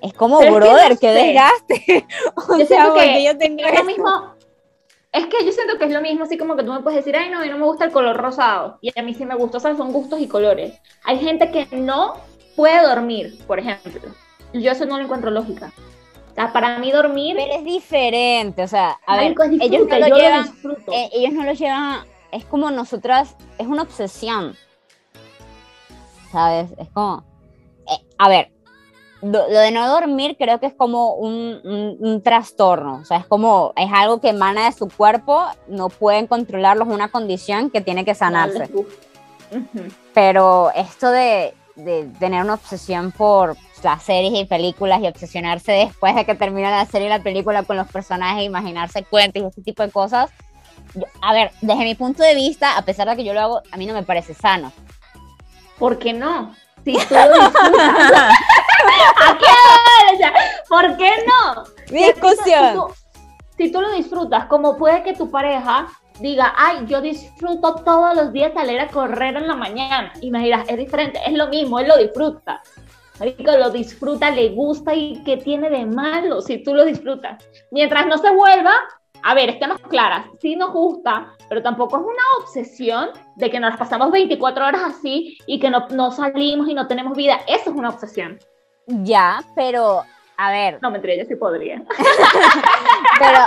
es 0.03 0.13
como, 0.13 0.37
brother, 0.37 0.99
que 0.99 1.09
desgaste. 1.09 2.05
o 2.47 2.59
yo 2.59 2.65
sea, 2.67 2.93
que 2.93 3.23
yo 3.23 3.35
tengo 3.39 3.65
es 3.65 3.75
lo 3.75 3.85
mismo. 3.85 4.32
Es 5.13 5.27
que 5.27 5.45
yo 5.45 5.51
siento 5.51 5.77
que 5.77 5.85
es 5.85 5.91
lo 5.91 6.01
mismo, 6.01 6.23
así 6.23 6.37
como 6.37 6.55
que 6.55 6.63
tú 6.63 6.73
me 6.73 6.79
puedes 6.81 6.97
decir, 6.97 7.15
ay, 7.15 7.29
no, 7.29 7.39
a 7.39 7.43
mí 7.43 7.49
no 7.49 7.59
me 7.59 7.65
gusta 7.65 7.85
el 7.85 7.91
color 7.91 8.17
rosado. 8.17 8.79
Y 8.81 8.97
a 8.99 9.03
mí 9.03 9.13
sí 9.13 9.25
me 9.25 9.35
gusta, 9.35 9.57
o 9.57 9.61
sea, 9.61 9.75
son 9.75 9.93
gustos 9.93 10.19
y 10.19 10.27
colores. 10.27 10.73
Hay 11.03 11.19
gente 11.19 11.51
que 11.51 11.67
no 11.77 12.15
puede 12.55 12.81
dormir, 12.81 13.37
por 13.45 13.59
ejemplo. 13.59 14.09
Yo 14.53 14.71
eso 14.71 14.85
no 14.85 14.97
lo 14.97 15.03
encuentro 15.03 15.29
lógica. 15.29 15.71
O 16.31 16.33
sea, 16.33 16.51
para 16.51 16.79
mí 16.79 16.91
dormir... 16.91 17.35
Pero 17.37 17.53
es 17.53 17.63
diferente, 17.63 18.63
o 18.63 18.67
sea, 18.67 18.97
a 19.05 19.17
ver, 19.17 19.35
ellos 19.61 19.87
no 19.87 19.99
lo 19.99 20.15
llevan, 20.15 20.47
eh, 20.91 21.09
ellos 21.13 21.33
no 21.33 21.43
lo 21.43 21.53
llevan, 21.53 21.99
es 22.31 22.43
como 22.45 22.71
nosotras, 22.71 23.35
es 23.59 23.67
una 23.67 23.83
obsesión, 23.83 24.55
¿sabes? 26.31 26.71
Es 26.79 26.89
como, 26.89 27.23
eh, 27.87 28.03
a 28.17 28.29
ver, 28.29 28.51
lo, 29.23 29.47
de 29.47 29.71
no 29.71 29.87
dormir 29.87 30.35
creo 30.37 30.59
que 30.59 30.65
es 30.65 30.73
como 30.73 31.13
un, 31.13 31.97
un, 31.99 32.21
trastorno, 32.21 32.99
o 33.01 33.05
sea, 33.05 33.17
es 33.17 33.25
como, 33.25 33.73
es 33.75 33.89
algo 33.91 34.19
que 34.19 34.29
emana 34.29 34.65
de 34.65 34.71
su 34.73 34.89
cuerpo, 34.89 35.45
no 35.67 35.89
pueden 35.89 36.27
controlarlo, 36.27 36.83
es 36.83 36.89
una 36.89 37.09
condición 37.09 37.69
que 37.69 37.81
tiene 37.81 38.05
que 38.05 38.15
sanarse. 38.15 38.69
Pero 40.13 40.71
esto 40.75 41.09
de, 41.09 41.53
de, 41.75 42.05
tener 42.19 42.43
una 42.43 42.55
obsesión 42.55 43.11
por 43.11 43.55
las 43.83 44.03
series 44.03 44.33
y 44.33 44.45
películas 44.45 45.01
y 45.01 45.07
obsesionarse 45.07 45.71
después 45.71 46.15
de 46.15 46.25
que 46.25 46.35
termina 46.35 46.69
la 46.69 46.85
serie 46.85 47.07
y 47.07 47.09
la 47.09 47.23
película 47.23 47.63
con 47.63 47.77
los 47.77 47.87
personajes, 47.87 48.43
imaginarse 48.43 49.03
cuentos 49.03 49.41
y 49.41 49.45
ese 49.45 49.61
tipo 49.61 49.83
de 49.83 49.91
cosas, 49.91 50.31
a 51.21 51.33
ver, 51.33 51.51
desde 51.61 51.83
mi 51.83 51.95
punto 51.95 52.23
de 52.23 52.35
vista, 52.35 52.77
a 52.77 52.83
pesar 52.83 53.09
de 53.09 53.15
que 53.15 53.23
yo 53.23 53.33
lo 53.33 53.41
hago, 53.41 53.61
a 53.71 53.77
mí 53.77 53.85
no 53.85 53.93
me 53.93 54.03
parece 54.03 54.33
sano. 54.33 54.71
¿Por 55.79 55.97
qué 55.97 56.13
no? 56.13 56.53
Si 56.83 56.93
tú 56.93 57.13
lo 57.13 57.33
disfrutas. 57.33 58.33
¿A 59.21 59.37
qué? 59.37 60.33
¿Por 60.67 60.97
qué 60.97 61.11
no? 61.25 61.63
discusión. 61.89 62.87
Si 63.57 63.71
tú, 63.71 63.81
lo 63.81 63.91
disfrutas, 63.93 64.45
como 64.45 64.77
puede 64.77 65.03
que 65.03 65.13
tu 65.13 65.29
pareja 65.29 65.87
diga, 66.19 66.53
ay, 66.57 66.85
yo 66.87 67.01
disfruto 67.01 67.75
todos 67.75 68.15
los 68.15 68.33
días 68.33 68.53
salir 68.53 68.79
a 68.79 68.87
correr 68.87 69.35
en 69.37 69.47
la 69.47 69.55
mañana. 69.55 70.11
Y 70.21 70.31
me 70.31 70.43
dirás, 70.43 70.67
es 70.67 70.77
diferente, 70.77 71.19
es 71.25 71.33
lo 71.33 71.47
mismo, 71.47 71.79
él 71.79 71.87
lo 71.87 71.97
disfruta. 71.97 72.61
Lo 73.37 73.69
disfruta, 73.69 74.31
le 74.31 74.49
gusta 74.49 74.95
y 74.95 75.21
¿qué 75.23 75.37
tiene 75.37 75.69
de 75.69 75.85
malo 75.85 76.41
si 76.41 76.63
tú 76.63 76.73
lo 76.73 76.83
disfrutas? 76.83 77.47
Mientras 77.71 78.07
no 78.07 78.17
se 78.17 78.31
vuelva 78.31 78.73
a 79.23 79.33
ver, 79.33 79.49
estemos 79.49 79.79
claras, 79.81 80.25
sí 80.41 80.55
nos 80.55 80.71
gusta, 80.71 81.33
pero 81.47 81.63
tampoco 81.63 81.97
es 81.97 82.03
una 82.03 82.23
obsesión 82.41 83.09
de 83.35 83.49
que 83.49 83.59
nos 83.59 83.77
pasamos 83.77 84.11
24 84.11 84.65
horas 84.65 84.81
así 84.83 85.37
y 85.47 85.59
que 85.59 85.69
no, 85.69 85.87
no 85.89 86.11
salimos 86.11 86.67
y 86.67 86.73
no 86.73 86.87
tenemos 86.87 87.15
vida. 87.15 87.39
Eso 87.47 87.69
es 87.69 87.75
una 87.75 87.89
obsesión. 87.89 88.37
Ya, 88.87 89.41
pero 89.55 90.03
a 90.37 90.51
ver. 90.51 90.79
No, 90.81 90.91
mentira, 90.91 91.15
yo 91.15 91.25
sí 91.25 91.35
podría. 91.35 91.83
pero 93.19 93.39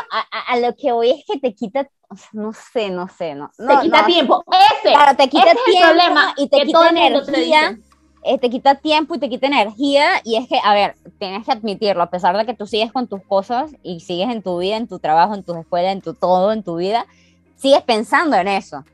a, 0.49 0.59
lo 0.59 0.75
que 0.75 0.93
voy 0.93 1.11
es 1.11 1.25
que 1.27 1.39
te 1.39 1.55
quita, 1.55 1.89
no 2.33 2.53
sé, 2.53 2.89
no 2.89 3.07
sé, 3.09 3.35
no. 3.35 3.51
te 3.59 3.81
quita 3.83 4.07
tiempo. 4.07 4.45
Ese, 4.51 4.95
claro, 4.95 5.17
te 5.17 5.29
quita 5.29 5.51
ese 5.51 5.61
tiempo 5.67 5.71
es 5.71 5.77
el 5.77 5.83
problema 5.83 6.35
y 6.39 6.49
te 6.49 6.61
quita 6.63 6.89
energía 6.89 7.79
eh, 8.27 8.39
te 8.39 8.51
quita 8.51 8.75
tiempo 8.75 9.15
y 9.15 9.19
te 9.19 9.29
quita 9.29 9.47
energía 9.47 10.21
y 10.25 10.37
es 10.37 10.49
que, 10.49 10.59
a 10.63 10.75
ver, 10.75 10.97
tienes 11.19 11.45
que 11.45 11.53
admitirlo, 11.53 12.03
a 12.03 12.11
pesar 12.11 12.37
de 12.37 12.45
que 12.45 12.55
tú 12.55 12.67
sigues 12.67 12.93
con 12.93 13.07
tus 13.07 13.23
cosas 13.23 13.71
y 13.83 14.01
sigues 14.01 14.29
en 14.31 14.43
tu 14.43 14.59
vida, 14.59 14.77
en 14.77 14.89
tu 14.89 14.99
trabajo, 14.99 15.35
en 15.35 15.45
tu 15.45 15.57
escuela, 15.57 15.93
en 15.93 16.03
tu 16.03 16.15
todo, 16.15 16.53
en 16.53 16.63
tu 16.63 16.77
vida, 16.77 17.07
sigues 17.55 17.83
pensando 17.83 18.37
en 18.37 18.49
eso. 18.49 18.85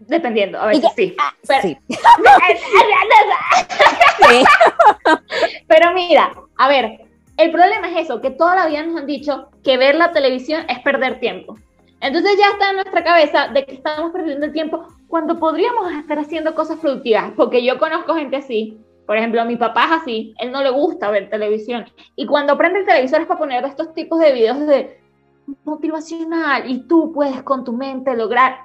Dependiendo, 0.00 0.60
a 0.60 0.66
veces 0.66 0.90
sí. 0.96 1.14
Ah, 1.18 1.32
pero, 1.46 1.62
sí. 1.62 1.78
pero 5.68 5.94
mira, 5.94 6.32
a 6.56 6.68
ver, 6.68 7.00
el 7.36 7.50
problema 7.50 7.88
es 7.90 8.04
eso, 8.04 8.20
que 8.20 8.30
toda 8.30 8.56
la 8.56 8.66
vida 8.66 8.82
nos 8.82 9.00
han 9.00 9.06
dicho 9.06 9.48
que 9.62 9.76
ver 9.76 9.94
la 9.94 10.12
televisión 10.12 10.64
es 10.68 10.80
perder 10.80 11.20
tiempo. 11.20 11.56
Entonces 12.00 12.32
ya 12.36 12.50
está 12.50 12.70
en 12.70 12.76
nuestra 12.76 13.04
cabeza 13.04 13.48
de 13.48 13.64
que 13.64 13.74
estamos 13.74 14.12
perdiendo 14.12 14.46
el 14.46 14.52
tiempo 14.52 14.88
cuando 15.12 15.38
podríamos 15.38 15.92
estar 15.92 16.18
haciendo 16.18 16.54
cosas 16.54 16.78
productivas, 16.78 17.32
porque 17.36 17.62
yo 17.62 17.78
conozco 17.78 18.14
gente 18.14 18.36
así. 18.36 18.78
Por 19.06 19.18
ejemplo, 19.18 19.44
mi 19.44 19.56
papá 19.56 19.84
es 19.84 19.92
así, 20.00 20.34
él 20.38 20.50
no 20.50 20.62
le 20.62 20.70
gusta 20.70 21.10
ver 21.10 21.28
televisión. 21.28 21.84
Y 22.16 22.24
cuando 22.24 22.56
prende 22.56 22.78
el 22.78 22.86
televisor 22.86 23.20
es 23.20 23.26
para 23.26 23.38
poner 23.38 23.62
estos 23.66 23.92
tipos 23.92 24.18
de 24.20 24.32
videos 24.32 24.66
de 24.66 24.98
motivacional 25.64 26.62
y 26.70 26.88
tú 26.88 27.12
puedes 27.12 27.42
con 27.42 27.62
tu 27.62 27.74
mente 27.74 28.16
lograr. 28.16 28.60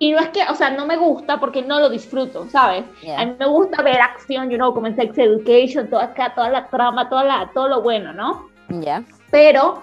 Y 0.00 0.10
no 0.10 0.18
es 0.18 0.30
que, 0.30 0.42
o 0.50 0.56
sea, 0.56 0.70
no 0.70 0.86
me 0.86 0.96
gusta 0.96 1.38
porque 1.38 1.62
no 1.62 1.78
lo 1.78 1.88
disfruto, 1.88 2.48
¿sabes? 2.48 2.82
A 3.16 3.24
mí 3.24 3.36
me 3.38 3.46
gusta 3.46 3.80
ver 3.80 4.00
acción, 4.00 4.50
you 4.50 4.56
know, 4.56 4.74
como 4.74 4.88
en 4.88 4.96
Sex 4.96 5.16
Education, 5.18 5.88
toda, 5.88 6.02
acá, 6.02 6.34
toda 6.34 6.50
la 6.50 6.66
trama, 6.66 7.08
toda 7.08 7.22
la, 7.22 7.50
todo 7.54 7.68
lo 7.68 7.80
bueno, 7.80 8.12
¿no? 8.12 8.48
Ya. 8.70 9.04
Pero 9.30 9.82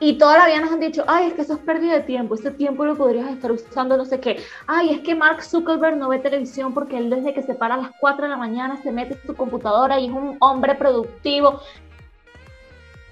y 0.00 0.18
toda 0.18 0.38
la 0.38 0.46
vida 0.46 0.60
nos 0.60 0.72
han 0.72 0.80
dicho, 0.80 1.04
ay, 1.06 1.28
es 1.28 1.32
que 1.34 1.42
eso 1.42 1.54
es 1.54 1.58
pérdida 1.60 1.94
de 1.94 2.00
tiempo, 2.00 2.34
ese 2.34 2.50
tiempo 2.50 2.84
lo 2.84 2.96
podrías 2.96 3.30
estar 3.30 3.50
usando 3.50 3.96
no 3.96 4.04
sé 4.04 4.20
qué. 4.20 4.42
Ay, 4.66 4.90
es 4.90 5.00
que 5.00 5.14
Mark 5.14 5.42
Zuckerberg 5.42 5.96
no 5.96 6.08
ve 6.08 6.18
televisión 6.18 6.72
porque 6.72 6.98
él 6.98 7.10
desde 7.10 7.34
que 7.34 7.42
se 7.42 7.54
para 7.54 7.74
a 7.74 7.78
las 7.78 7.90
4 8.00 8.24
de 8.24 8.30
la 8.30 8.36
mañana 8.36 8.80
se 8.82 8.92
mete 8.92 9.14
en 9.14 9.26
su 9.26 9.34
computadora 9.34 9.98
y 9.98 10.06
es 10.06 10.12
un 10.12 10.36
hombre 10.40 10.74
productivo. 10.76 11.60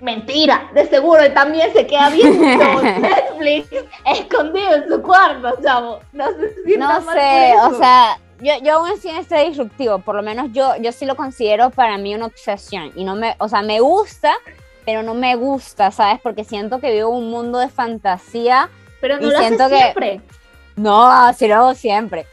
Mentira, 0.00 0.70
de 0.74 0.86
seguro, 0.86 1.22
él 1.22 1.32
también 1.32 1.72
se 1.72 1.86
queda 1.86 2.10
viendo 2.10 2.44
Netflix 2.82 3.68
escondido 4.04 4.74
en 4.74 4.88
su 4.88 5.02
cuarto, 5.02 5.54
chavo. 5.62 6.00
No 6.12 6.26
sé, 6.26 6.54
si 6.64 6.76
no 6.76 7.00
sé 7.00 7.54
o 7.62 7.74
sea, 7.78 8.18
yo, 8.40 8.52
yo 8.62 8.74
aún 8.74 8.90
así 8.90 9.08
estoy 9.08 9.48
disruptivo, 9.48 9.98
por 9.98 10.14
lo 10.14 10.22
menos 10.22 10.48
yo, 10.52 10.76
yo 10.76 10.92
sí 10.92 11.06
lo 11.06 11.16
considero 11.16 11.70
para 11.70 11.96
mí 11.96 12.14
una 12.14 12.26
obsesión 12.26 12.92
y 12.94 13.04
no 13.04 13.16
me, 13.16 13.34
o 13.38 13.48
sea, 13.48 13.62
me 13.62 13.80
gusta, 13.80 14.36
pero 14.86 15.02
no 15.02 15.14
me 15.14 15.34
gusta, 15.34 15.90
¿sabes? 15.90 16.20
Porque 16.22 16.44
siento 16.44 16.80
que 16.80 16.92
vivo 16.92 17.10
un 17.10 17.28
mundo 17.28 17.58
de 17.58 17.68
fantasía. 17.68 18.70
Pero 19.00 19.18
no 19.20 19.30
lo 19.30 19.38
siento 19.38 19.68
que... 19.68 19.76
siempre. 19.76 20.20
No, 20.76 21.32
sí 21.34 21.48
lo 21.48 21.56
hago 21.56 21.74
siempre. 21.74 22.24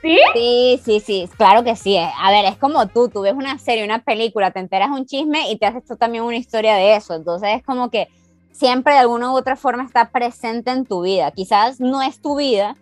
¿Sí? 0.00 0.18
Sí, 0.32 0.80
sí, 0.84 1.00
sí, 1.00 1.30
claro 1.36 1.64
que 1.64 1.76
sí. 1.76 1.98
A 1.98 2.30
ver, 2.30 2.46
es 2.46 2.56
como 2.56 2.88
tú, 2.88 3.10
tú 3.10 3.20
ves 3.20 3.34
una 3.34 3.58
serie, 3.58 3.84
una 3.84 3.98
película, 3.98 4.52
te 4.52 4.60
enteras 4.60 4.88
un 4.90 5.04
chisme 5.04 5.50
y 5.50 5.58
te 5.58 5.66
haces 5.66 5.84
tú 5.84 5.96
también 5.96 6.24
una 6.24 6.36
historia 6.36 6.76
de 6.76 6.96
eso. 6.96 7.14
Entonces 7.14 7.50
es 7.56 7.62
como 7.62 7.90
que 7.90 8.08
siempre 8.52 8.94
de 8.94 9.00
alguna 9.00 9.30
u 9.30 9.36
otra 9.36 9.56
forma 9.56 9.84
está 9.84 10.08
presente 10.10 10.70
en 10.70 10.86
tu 10.86 11.02
vida. 11.02 11.30
Quizás 11.32 11.78
no 11.78 12.00
es 12.00 12.22
tu 12.22 12.36
vida, 12.36 12.74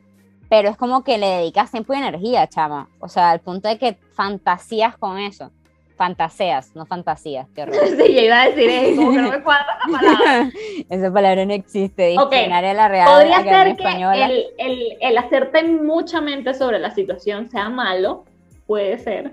pero 0.48 0.68
es 0.68 0.76
como 0.76 1.02
que 1.02 1.18
le 1.18 1.26
dedicas 1.26 1.72
tiempo 1.72 1.94
y 1.94 1.96
energía, 1.96 2.46
chama. 2.46 2.88
O 3.00 3.08
sea, 3.08 3.30
al 3.30 3.40
punto 3.40 3.66
de 3.66 3.78
que 3.78 3.98
fantasías 4.14 4.96
con 4.96 5.18
eso. 5.18 5.50
Fantaseas, 5.96 6.76
no 6.76 6.84
fantasías, 6.84 7.48
qué 7.54 7.62
horror. 7.62 7.76
Sí, 7.96 8.14
yo 8.14 8.20
iba 8.20 8.42
a 8.42 8.48
decir 8.50 8.68
eso, 8.68 9.10
que 9.10 9.16
no 9.16 9.30
me 9.30 9.42
cuadra 9.42 9.78
esa 9.88 9.98
palabra. 9.98 10.50
esa 10.90 11.12
palabra 11.12 11.46
no 11.46 11.54
existe, 11.54 12.16
okay. 12.18 12.48
la 12.48 12.88
real. 12.88 13.08
Podría 13.08 13.42
ser 13.42 13.76
que 13.76 13.84
el, 13.84 14.46
el, 14.58 14.96
el, 15.00 15.18
hacerte 15.18 15.62
mucha 15.64 16.20
mente 16.20 16.52
sobre 16.52 16.78
la 16.78 16.90
situación 16.90 17.48
sea 17.48 17.70
malo, 17.70 18.24
puede 18.66 18.98
ser, 18.98 19.32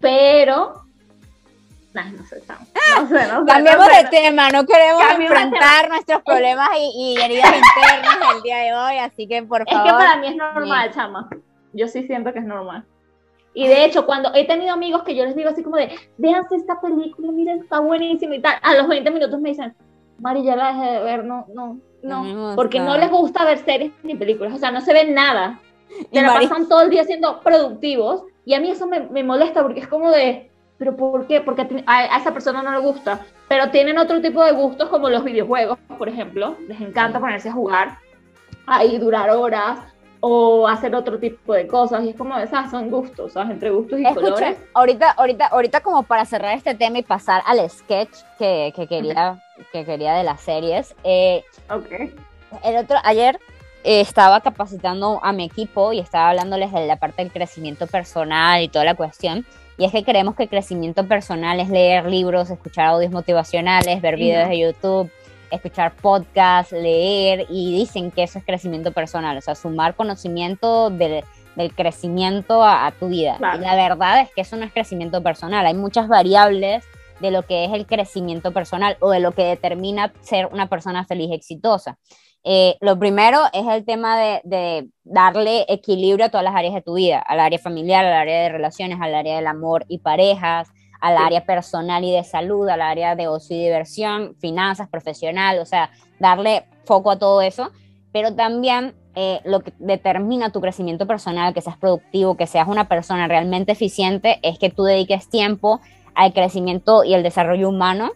pero... 0.00 0.84
Nah, 1.94 2.10
no 2.10 2.24
sé, 2.26 2.42
no 2.48 3.06
sé, 3.06 3.28
no 3.28 3.40
sé 3.40 3.46
Cambiemos 3.46 3.86
de 3.86 4.08
tema, 4.10 4.50
no 4.50 4.66
queremos 4.66 5.02
enfrentar 5.16 5.88
nuestros 5.88 6.22
problemas 6.22 6.70
y, 6.76 7.14
y, 7.14 7.20
heridas 7.20 7.54
internas 7.54 8.18
el 8.36 8.42
día 8.42 8.58
de 8.58 8.74
hoy, 8.74 8.98
así 8.98 9.28
que 9.28 9.42
por 9.44 9.64
favor. 9.68 9.86
Es 9.86 9.92
que 9.92 9.98
para 9.98 10.16
mí 10.16 10.26
es 10.28 10.36
normal, 10.36 10.90
chama. 10.92 11.28
Yo 11.72 11.86
sí 11.86 12.04
siento 12.04 12.32
que 12.32 12.40
es 12.40 12.44
normal. 12.44 12.84
Y 13.54 13.68
de 13.68 13.84
hecho, 13.84 14.04
cuando 14.04 14.34
he 14.34 14.46
tenido 14.46 14.72
amigos 14.72 15.04
que 15.04 15.14
yo 15.14 15.24
les 15.24 15.36
digo 15.36 15.48
así 15.48 15.62
como 15.62 15.76
de, 15.76 15.90
véanse 16.18 16.56
esta 16.56 16.80
película, 16.80 17.30
miren, 17.30 17.60
está 17.60 17.78
buenísima 17.78 18.34
y 18.34 18.40
tal, 18.40 18.56
a 18.60 18.74
los 18.74 18.88
20 18.88 19.10
minutos 19.12 19.40
me 19.40 19.50
dicen, 19.50 19.74
Mari, 20.18 20.42
ya 20.42 20.56
la 20.56 20.72
dejé 20.72 20.92
de 20.92 21.04
ver, 21.04 21.24
no, 21.24 21.46
no, 21.54 21.78
no, 22.02 22.52
porque 22.56 22.80
no 22.80 22.96
les 22.96 23.10
gusta 23.10 23.44
ver 23.44 23.58
series 23.58 23.92
ni 24.02 24.14
películas, 24.16 24.54
o 24.54 24.58
sea, 24.58 24.70
no 24.70 24.80
se 24.80 24.92
ven 24.92 25.14
nada. 25.14 25.60
Se 26.12 26.22
la 26.22 26.34
pasan 26.34 26.68
todo 26.68 26.82
el 26.82 26.90
día 26.90 27.04
siendo 27.04 27.40
productivos 27.40 28.24
y 28.44 28.54
a 28.54 28.60
mí 28.60 28.70
eso 28.70 28.86
me, 28.86 29.00
me 29.00 29.22
molesta 29.22 29.62
porque 29.62 29.80
es 29.80 29.88
como 29.88 30.10
de, 30.10 30.50
pero 30.78 30.96
¿por 30.96 31.26
qué? 31.26 31.40
Porque 31.40 31.84
a, 31.86 32.16
esa 32.16 32.32
persona 32.32 32.62
no 32.62 32.72
le 32.72 32.78
gusta, 32.78 33.20
pero 33.48 33.70
tienen 33.70 33.98
otro 33.98 34.20
tipo 34.20 34.44
de 34.44 34.52
gustos 34.52 34.88
como 34.88 35.08
los 35.08 35.24
videojuegos, 35.24 35.78
por 35.98 36.08
ejemplo, 36.08 36.56
les 36.66 36.80
encanta 36.80 37.20
ponerse 37.20 37.48
a 37.48 37.52
jugar, 37.52 37.98
ahí 38.66 38.98
durar 38.98 39.30
horas, 39.30 39.78
o 40.26 40.66
hacer 40.66 40.94
otro 40.94 41.18
tipo 41.18 41.52
de 41.52 41.66
cosas 41.66 42.02
y 42.02 42.08
es 42.08 42.16
como 42.16 42.38
esas 42.38 42.70
son 42.70 42.90
gustos, 42.90 43.34
¿sabes? 43.34 43.50
Entre 43.50 43.68
gustos 43.68 44.00
y 44.00 44.04
colores. 44.04 44.56
Ahorita, 44.72 45.10
ahorita, 45.10 45.48
ahorita 45.48 45.80
como 45.80 46.02
para 46.02 46.24
cerrar 46.24 46.56
este 46.56 46.74
tema 46.74 46.96
y 46.98 47.02
pasar 47.02 47.42
al 47.44 47.68
sketch 47.68 48.16
que, 48.38 48.72
que 48.74 48.86
quería, 48.86 49.38
que 49.70 49.84
quería 49.84 50.14
de 50.14 50.24
las 50.24 50.40
series. 50.40 50.94
Eh, 51.04 51.44
ok. 51.68 52.10
El 52.64 52.76
otro, 52.78 52.96
ayer 53.04 53.38
eh, 53.82 54.00
estaba 54.00 54.40
capacitando 54.40 55.20
a 55.22 55.34
mi 55.34 55.44
equipo 55.44 55.92
y 55.92 56.00
estaba 56.00 56.30
hablándoles 56.30 56.72
de 56.72 56.86
la 56.86 56.96
parte 56.96 57.22
del 57.22 57.30
crecimiento 57.30 57.86
personal 57.86 58.62
y 58.62 58.68
toda 58.68 58.86
la 58.86 58.94
cuestión. 58.94 59.44
Y 59.76 59.84
es 59.84 59.92
que 59.92 60.04
creemos 60.04 60.36
que 60.36 60.44
el 60.44 60.48
crecimiento 60.48 61.06
personal 61.06 61.60
es 61.60 61.68
leer 61.68 62.06
libros, 62.06 62.48
escuchar 62.48 62.86
audios 62.86 63.12
motivacionales, 63.12 64.00
ver 64.00 64.16
videos 64.16 64.48
de 64.48 64.58
YouTube, 64.58 65.10
escuchar 65.54 65.94
podcasts, 65.96 66.72
leer 66.72 67.46
y 67.48 67.76
dicen 67.76 68.10
que 68.10 68.22
eso 68.22 68.38
es 68.38 68.44
crecimiento 68.44 68.92
personal, 68.92 69.36
o 69.36 69.40
sea, 69.40 69.54
sumar 69.54 69.94
conocimiento 69.94 70.90
del, 70.90 71.24
crecimiento 71.76 72.64
a, 72.64 72.92
tu 72.98 73.08
vida. 73.08 73.36
Y 73.38 73.60
la 73.60 73.74
verdad 73.76 74.20
es 74.20 74.30
que 74.34 74.40
eso 74.40 74.56
no 74.56 74.64
es 74.64 74.72
crecimiento 74.72 75.22
personal, 75.22 75.66
hay 75.66 75.74
muchas 75.74 76.08
variables 76.08 76.84
de 77.20 77.30
lo 77.30 77.42
que 77.42 77.64
es 77.64 77.72
el 77.72 77.86
crecimiento 77.86 78.52
personal 78.52 78.96
o 79.00 79.10
de 79.10 79.20
lo 79.20 79.32
que 79.32 79.44
determina 79.44 80.12
ser 80.20 80.46
una 80.46 80.68
persona 80.68 81.04
feliz 81.04 81.30
exitosa. 81.32 81.98
Eh, 82.46 82.76
lo 82.80 82.98
primero 82.98 83.40
es 83.54 83.66
el 83.66 83.86
tema 83.86 84.18
de, 84.18 84.40
de, 84.44 84.88
darle 85.02 85.64
equilibrio 85.68 86.26
a 86.26 86.28
todas 86.28 86.44
las 86.44 86.54
áreas 86.54 86.74
de 86.74 86.82
tu 86.82 86.94
vida, 86.94 87.18
al 87.18 87.40
área 87.40 87.58
familiar, 87.58 88.04
al 88.04 88.12
área 88.12 88.42
de 88.42 88.48
relaciones, 88.50 88.98
al 89.00 89.14
área 89.14 89.36
del 89.36 89.46
amor 89.46 89.86
y 89.88 89.98
parejas, 89.98 90.68
al 91.04 91.18
área 91.18 91.44
personal 91.44 92.02
y 92.02 92.12
de 92.12 92.24
salud, 92.24 92.66
al 92.66 92.80
área 92.80 93.14
de 93.14 93.28
ocio 93.28 93.54
y 93.54 93.60
diversión, 93.60 94.36
finanzas, 94.36 94.88
profesional, 94.88 95.58
o 95.58 95.66
sea, 95.66 95.90
darle 96.18 96.64
foco 96.86 97.10
a 97.10 97.18
todo 97.18 97.42
eso, 97.42 97.70
pero 98.10 98.34
también 98.34 98.94
eh, 99.14 99.40
lo 99.44 99.60
que 99.60 99.74
determina 99.78 100.50
tu 100.50 100.62
crecimiento 100.62 101.06
personal, 101.06 101.52
que 101.52 101.60
seas 101.60 101.76
productivo, 101.76 102.38
que 102.38 102.46
seas 102.46 102.68
una 102.68 102.88
persona 102.88 103.28
realmente 103.28 103.72
eficiente, 103.72 104.38
es 104.40 104.58
que 104.58 104.70
tú 104.70 104.84
dediques 104.84 105.28
tiempo 105.28 105.82
al 106.14 106.32
crecimiento 106.32 107.04
y 107.04 107.12
el 107.12 107.22
desarrollo 107.22 107.68
humano. 107.68 108.12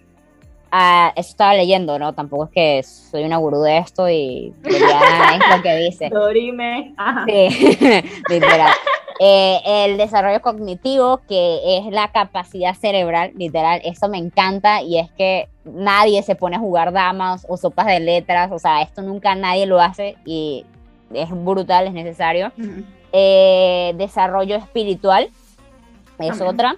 Ah, 0.71 1.13
eso 1.15 1.29
estaba 1.29 1.53
leyendo, 1.53 1.99
¿no? 1.99 2.15
Tampoco 2.15 2.45
es 2.45 2.51
que 2.51 2.83
soy 2.85 3.25
una 3.25 3.37
gurú 3.37 3.61
de 3.61 3.77
esto 3.77 4.09
y 4.09 4.55
ya 4.65 5.35
es 5.35 5.57
lo 5.57 5.63
que 5.63 5.77
dice. 5.77 6.09
Dorime. 6.11 6.95
Sí, 7.27 7.77
literal. 8.31 8.73
Eh, 9.21 9.61
el 9.65 9.99
desarrollo 9.99 10.41
cognitivo, 10.41 11.21
que 11.29 11.79
es 11.79 11.93
la 11.93 12.13
capacidad 12.13 12.75
cerebral, 12.75 13.33
literal, 13.35 13.81
eso 13.85 14.09
me 14.09 14.19
encanta 14.19 14.81
y 14.81 14.99
es 14.99 15.11
que 15.13 15.49
nadie 15.65 16.23
se 16.23 16.37
pone 16.37 16.57
a 16.57 16.61
jugar 16.61 16.93
damas 16.93 17.45
o 17.49 17.57
sopas 17.57 17.87
de 17.87 17.99
letras, 17.99 18.53
o 18.53 18.61
sea, 18.61 18.81
esto 18.83 19.03
nunca 19.03 19.35
nadie 19.35 19.67
lo 19.67 19.81
hace 19.81 20.17
y 20.25 20.65
es 21.13 21.29
brutal, 21.31 21.89
es 21.89 21.93
necesario. 21.93 22.53
Eh, 23.13 23.93
desarrollo 23.97 24.57
espiritual 24.57 25.31
es 26.19 26.41
otra. 26.41 26.77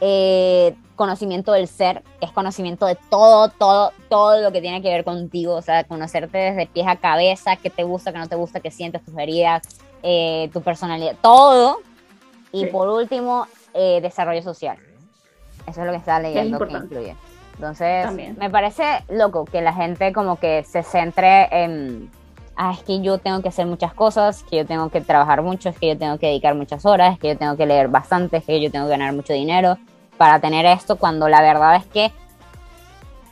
Eh, 0.00 0.74
conocimiento 0.96 1.52
del 1.52 1.68
ser, 1.68 2.02
que 2.18 2.26
es 2.26 2.32
conocimiento 2.32 2.86
de 2.86 2.96
todo, 3.08 3.48
todo, 3.50 3.92
todo 4.08 4.40
lo 4.40 4.50
que 4.50 4.60
tiene 4.60 4.82
que 4.82 4.88
ver 4.88 5.04
contigo, 5.04 5.54
o 5.54 5.62
sea, 5.62 5.84
conocerte 5.84 6.38
desde 6.38 6.66
pies 6.66 6.88
a 6.88 6.96
cabeza, 6.96 7.54
qué 7.54 7.70
te 7.70 7.84
gusta, 7.84 8.12
qué 8.12 8.18
no 8.18 8.26
te 8.26 8.34
gusta, 8.34 8.58
qué 8.58 8.72
sientes, 8.72 9.04
tus 9.04 9.16
heridas, 9.16 9.62
eh, 10.02 10.50
tu 10.52 10.62
personalidad, 10.62 11.16
todo. 11.20 11.80
Y 12.52 12.66
por 12.66 12.88
último, 12.88 13.46
eh, 13.74 14.00
desarrollo 14.00 14.42
social. 14.42 14.78
Eso 15.66 15.80
es 15.80 15.86
lo 15.86 15.92
que 15.92 15.98
estaba 15.98 16.20
leyendo 16.20 16.58
que 16.58 16.72
incluye. 16.72 17.16
Entonces, 17.54 18.06
me 18.36 18.50
parece 18.50 19.02
loco 19.08 19.44
que 19.44 19.60
la 19.60 19.72
gente 19.72 20.12
como 20.12 20.36
que 20.36 20.62
se 20.64 20.82
centre 20.82 21.48
en, 21.50 22.08
ah, 22.56 22.72
es 22.72 22.84
que 22.84 23.00
yo 23.00 23.18
tengo 23.18 23.42
que 23.42 23.48
hacer 23.48 23.66
muchas 23.66 23.92
cosas, 23.92 24.44
que 24.44 24.58
yo 24.58 24.66
tengo 24.66 24.90
que 24.90 25.00
trabajar 25.00 25.42
mucho, 25.42 25.68
es 25.68 25.78
que 25.78 25.88
yo 25.88 25.98
tengo 25.98 26.18
que 26.18 26.28
dedicar 26.28 26.54
muchas 26.54 26.86
horas, 26.86 27.18
que 27.18 27.28
yo 27.28 27.36
tengo 27.36 27.56
que 27.56 27.66
leer 27.66 27.88
bastante, 27.88 28.38
es 28.38 28.44
que 28.44 28.60
yo 28.60 28.70
tengo 28.70 28.86
que 28.86 28.92
ganar 28.92 29.12
mucho 29.12 29.32
dinero 29.32 29.76
para 30.16 30.40
tener 30.40 30.66
esto, 30.66 30.96
cuando 30.96 31.28
la 31.28 31.42
verdad 31.42 31.76
es 31.76 31.86
que 31.86 32.12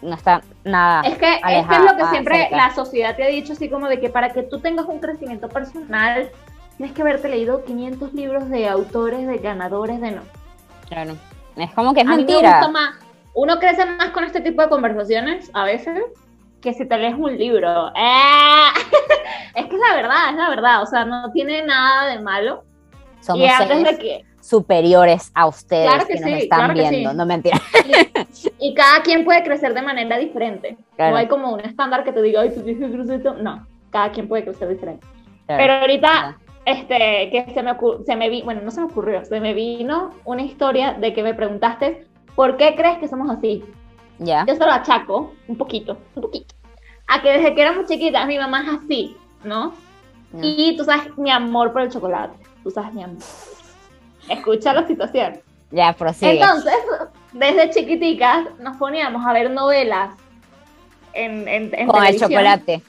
no 0.03 0.15
está 0.15 0.43
nada. 0.65 1.03
Es 1.03 1.19
que, 1.19 1.35
es, 1.35 1.67
que 1.67 1.75
es 1.75 1.83
lo 1.83 1.97
que 1.97 2.07
siempre 2.07 2.49
la 2.51 2.75
sociedad 2.75 3.17
te 3.17 3.25
ha 3.25 3.29
dicho, 3.29 3.53
así 3.53 3.69
como 3.69 3.89
de 3.89 4.01
que 4.01 4.09
para 4.09 4.33
que 4.33 4.43
tú 4.43 4.61
tengas 4.61 4.87
un 4.87 4.99
crecimiento 4.99 5.49
personal, 5.49 6.31
tienes 6.77 6.95
que 6.95 7.03
haberte 7.03 7.29
leído 7.29 7.65
500 7.65 8.15
libros 8.15 8.49
de 8.49 8.69
autores, 8.69 9.27
de 9.27 9.39
ganadores, 9.39 10.01
de 10.01 10.13
no. 10.13 10.23
Claro. 10.89 11.17
Es 11.57 11.73
como 11.73 11.95
que 11.95 12.01
es 12.01 12.07
mentira. 12.07 12.69
más. 12.69 12.97
Uno 13.35 13.59
crece 13.59 13.85
más 13.85 14.11
con 14.11 14.25
este 14.25 14.41
tipo 14.41 14.63
de 14.63 14.69
conversaciones 14.69 15.51
a 15.53 15.65
veces 15.65 16.03
que 16.61 16.73
si 16.73 16.87
te 16.87 16.97
lees 16.99 17.15
un 17.17 17.37
libro. 17.37 17.89
¡Eh! 17.95 18.69
es 19.55 19.67
que 19.67 19.75
es 19.75 19.81
la 19.81 19.97
verdad, 19.97 20.31
es 20.31 20.37
la 20.37 20.51
verdad. 20.51 20.83
O 20.83 20.87
sea, 20.87 21.05
no 21.05 21.31
tiene 21.33 21.65
nada 21.65 22.13
de 22.13 22.21
malo. 22.21 22.65
Somos 23.21 23.41
y 23.41 23.85
de 23.85 23.99
que 23.99 24.25
superiores 24.41 25.33
a 25.35 25.47
ustedes 25.47 26.05
que, 26.05 26.21
nos 26.21 26.31
están 26.31 26.75
viendo, 26.75 27.13
no 27.13 27.27
mentira. 27.27 27.61
Y, 28.59 28.75
cada 28.75 29.03
quien 29.03 29.25
puede 29.25 29.43
crecer 29.43 29.75
de 29.75 29.83
manera 29.83 30.19
diferente. 30.19 30.77
No 30.99 31.17
hay 31.17 31.27
como 31.27 31.53
un 31.53 31.61
estándar 31.61 32.05
que 32.05 32.13
te 32.13 32.23
diga, 32.23 32.43
ay, 32.43 32.51
tú 32.51 32.63
tienes 32.63 33.23
que 33.23 33.31
No, 33.43 33.67
cada 33.91 34.11
quien 34.13 34.29
puede 34.29 34.45
crecer 34.45 34.69
diferente. 34.69 35.07
Pero 35.47 35.75
ahorita, 35.75 36.39
este, 36.67 37.31
que 37.31 37.47
se 37.55 37.63
me, 37.63 37.77
se 38.05 38.17
me 38.17 38.29
vi, 38.29 38.43
bueno, 38.43 38.61
no 38.61 38.73
se 38.73 38.81
me 38.81 38.87
ocurrió, 38.87 39.25
se 39.25 39.41
me 39.41 39.55
vino 39.55 40.11
una 40.25 40.43
historia 40.43 40.95
de 40.95 41.15
que 41.15 41.23
me 41.23 41.33
preguntaste, 41.33 42.07
¿por 42.35 42.57
qué 42.57 42.75
crees 42.75 42.99
que 42.99 43.07
somos 43.07 43.31
así? 43.31 43.65
Ya. 44.19 44.45
Yo 44.47 44.57
se 44.57 44.67
lo 44.67 44.73
achaco, 44.73 45.33
un 45.47 45.57
poquito, 45.57 45.97
un 46.17 46.23
poquito, 46.23 46.55
a 47.07 47.23
que 47.23 47.31
desde 47.31 47.55
que 47.55 47.63
éramos 47.63 47.87
chiquitas 47.87 48.27
mi 48.27 48.37
mamá 48.37 48.63
es 48.63 48.83
así, 48.83 49.17
¿no? 49.45 49.75
Y 50.43 50.77
tú 50.77 50.85
sabes 50.85 51.17
mi 51.17 51.31
amor 51.31 51.73
por 51.73 51.83
el 51.83 51.91
chocolate, 51.91 52.37
tú 52.65 52.71
sabes 52.71 52.93
mi 52.93 53.05
amor. 53.05 53.23
Escucha 54.29 54.75
la 54.75 54.85
situación. 54.89 55.41
Ya, 55.71 55.93
prosigue. 55.93 56.41
Entonces, 56.41 56.75
desde 57.33 57.71
chiquiticas 57.71 58.45
nos 58.59 58.77
poníamos 58.77 59.25
a 59.25 59.33
ver 59.33 59.51
novelas 59.53 60.17
en, 61.13 61.47
en, 61.47 61.87
Con 61.87 62.05
el 62.05 62.19
chocolate. 62.19 62.83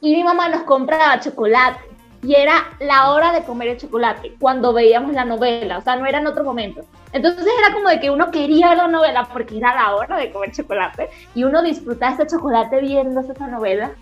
Y 0.00 0.16
mi 0.16 0.24
mamá 0.24 0.48
nos 0.48 0.62
compraba 0.62 1.20
chocolate 1.20 1.89
y 2.22 2.34
era 2.34 2.68
la 2.80 3.10
hora 3.10 3.32
de 3.32 3.42
comer 3.44 3.68
el 3.68 3.76
chocolate 3.78 4.34
cuando 4.38 4.72
veíamos 4.72 5.12
la 5.12 5.24
novela, 5.24 5.78
o 5.78 5.80
sea, 5.80 5.96
no 5.96 6.06
era 6.06 6.18
en 6.18 6.26
otro 6.26 6.44
momento. 6.44 6.82
Entonces 7.12 7.46
era 7.58 7.74
como 7.74 7.88
de 7.88 7.98
que 7.98 8.10
uno 8.10 8.30
quería 8.30 8.74
la 8.74 8.88
novela 8.88 9.28
porque 9.32 9.56
era 9.56 9.74
la 9.74 9.94
hora 9.94 10.16
de 10.16 10.30
comer 10.30 10.52
chocolate 10.52 11.08
y 11.34 11.44
uno 11.44 11.62
disfrutaba 11.62 12.14
ese 12.14 12.26
chocolate 12.26 12.80
viendo 12.80 13.20
esa 13.20 13.46
novela. 13.46 13.92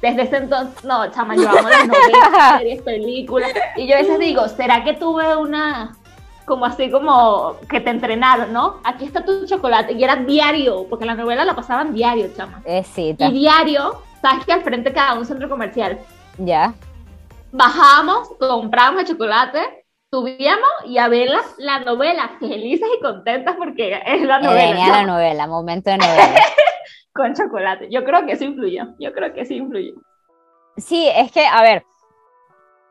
Desde 0.00 0.22
ese 0.22 0.36
entonces, 0.38 0.84
no, 0.84 1.10
chama, 1.10 1.36
yo 1.36 1.48
amo 1.48 1.68
las 1.68 1.86
novelas, 1.86 2.58
series, 2.58 2.82
películas. 2.82 3.50
Y 3.76 3.86
yo 3.86 3.94
a 3.94 3.98
veces 3.98 4.18
digo, 4.18 4.46
¿será 4.48 4.84
que 4.84 4.92
tuve 4.92 5.36
una, 5.36 5.96
como 6.44 6.66
así 6.66 6.90
como 6.90 7.56
que 7.68 7.80
te 7.80 7.90
entrenaron, 7.90 8.52
¿no? 8.52 8.76
Aquí 8.84 9.06
está 9.06 9.24
tu 9.24 9.46
chocolate. 9.46 9.94
Y 9.94 10.04
era 10.04 10.16
diario, 10.16 10.86
porque 10.88 11.06
la 11.06 11.14
novela 11.14 11.46
la 11.46 11.56
pasaban 11.56 11.94
diario, 11.94 12.28
chama. 12.36 12.60
Eh, 12.66 12.84
sí, 12.84 13.16
y 13.18 13.32
diario, 13.32 14.02
sabes 14.20 14.44
que 14.44 14.52
al 14.52 14.62
frente 14.62 14.92
quedaba 14.92 15.18
un 15.18 15.24
centro 15.24 15.48
comercial. 15.48 15.98
Ya 16.36 16.74
bajamos, 17.52 18.28
compramos 18.38 19.02
el 19.02 19.08
chocolate, 19.08 19.86
subíamos 20.10 20.68
y 20.86 20.98
a 20.98 21.08
ver 21.08 21.30
la, 21.58 21.80
novela, 21.80 22.36
felices 22.38 22.88
y 22.96 23.00
contentas 23.00 23.56
porque 23.56 24.00
es 24.06 24.22
la 24.22 24.40
novela. 24.40 24.68
Venía 24.68 24.88
la 24.88 25.06
novela, 25.06 25.46
momento 25.46 25.90
de 25.90 25.98
novela. 25.98 26.40
Con 27.14 27.34
chocolate. 27.34 27.88
Yo 27.90 28.04
creo 28.04 28.26
que 28.26 28.32
eso 28.32 28.44
influyó, 28.44 28.94
yo 28.98 29.12
creo 29.12 29.32
que 29.32 29.44
sí 29.44 29.56
influyó. 29.56 29.94
Sí, 30.76 31.08
es 31.08 31.32
que, 31.32 31.46
a 31.46 31.62
ver, 31.62 31.84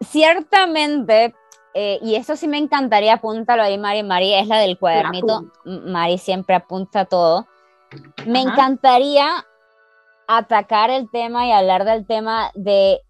ciertamente, 0.01 1.35
eh, 1.75 1.99
y 2.01 2.15
eso 2.15 2.35
sí 2.35 2.47
me 2.47 2.57
encantaría, 2.57 3.13
apúntalo 3.13 3.61
ahí, 3.61 3.77
Mari. 3.77 4.01
Mari 4.01 4.33
es 4.33 4.47
la 4.47 4.57
del 4.57 4.79
cuadernito. 4.79 5.51
Mari 5.63 6.17
siempre 6.17 6.55
apunta 6.55 7.05
todo. 7.05 7.47
Me 8.25 8.41
encantaría 8.41 9.45
atacar 10.27 10.89
el 10.89 11.09
tema 11.11 11.45
y 11.45 11.51
hablar 11.51 11.85
del 11.85 12.07
tema 12.07 12.51
de 12.55 13.01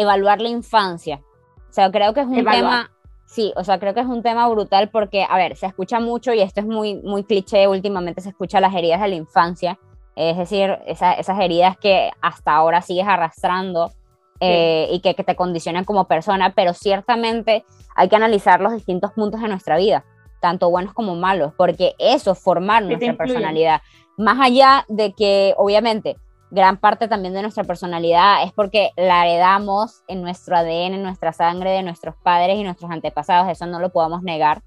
evaluar 0.00 0.40
la 0.40 0.48
infancia. 0.48 1.20
O 1.68 1.72
sea, 1.72 1.90
creo 1.90 2.14
que 2.14 2.20
es 2.20 2.26
un 2.26 2.44
tema, 2.44 2.90
sí, 3.26 3.52
o 3.56 3.62
sea, 3.62 3.78
creo 3.78 3.94
que 3.94 4.00
es 4.00 4.06
un 4.06 4.22
tema 4.22 4.48
brutal 4.48 4.90
porque, 4.90 5.26
a 5.28 5.36
ver, 5.36 5.56
se 5.56 5.66
escucha 5.66 6.00
mucho 6.00 6.32
y 6.34 6.40
esto 6.40 6.60
es 6.60 6.66
muy, 6.66 6.96
muy 6.96 7.24
cliché, 7.24 7.68
últimamente 7.68 8.20
se 8.20 8.30
escucha 8.30 8.60
las 8.60 8.74
heridas 8.74 9.00
de 9.00 9.08
la 9.08 9.14
infancia, 9.14 9.78
es 10.16 10.36
decir, 10.36 10.78
esas 10.86 11.38
heridas 11.40 11.78
que 11.78 12.10
hasta 12.20 12.54
ahora 12.54 12.82
sigues 12.82 13.06
arrastrando 13.06 13.92
eh, 14.40 14.88
y 14.90 15.00
que, 15.00 15.14
te 15.14 15.36
condicionan 15.36 15.84
como 15.84 16.06
persona, 16.06 16.54
pero 16.54 16.72
ciertamente 16.74 17.64
hay 17.94 18.08
que 18.08 18.16
analizar 18.16 18.60
los 18.60 18.72
distintos 18.72 19.12
puntos 19.12 19.40
de 19.40 19.48
nuestra 19.48 19.76
vida, 19.76 20.04
tanto 20.40 20.70
buenos 20.70 20.94
como 20.94 21.14
malos, 21.14 21.52
porque 21.56 21.94
eso 21.98 22.32
es 22.32 22.38
formar 22.38 22.82
nuestra 22.82 23.16
personalidad. 23.16 23.82
Más 24.16 24.38
allá 24.40 24.84
de 24.88 25.12
que, 25.12 25.54
obviamente, 25.56 26.16
gran 26.50 26.76
parte 26.76 27.08
también 27.08 27.34
de 27.34 27.42
nuestra 27.42 27.64
personalidad 27.64 28.42
es 28.44 28.52
porque 28.52 28.90
la 28.96 29.26
heredamos 29.26 30.02
en 30.08 30.22
nuestro 30.22 30.56
ADN, 30.56 30.94
en 30.94 31.02
nuestra 31.02 31.32
sangre 31.32 31.70
de 31.70 31.82
nuestros 31.82 32.16
padres 32.16 32.58
y 32.58 32.64
nuestros 32.64 32.90
antepasados, 32.90 33.48
eso 33.48 33.66
no 33.66 33.80
lo 33.80 33.90
podemos 33.90 34.22
negar. 34.22 34.62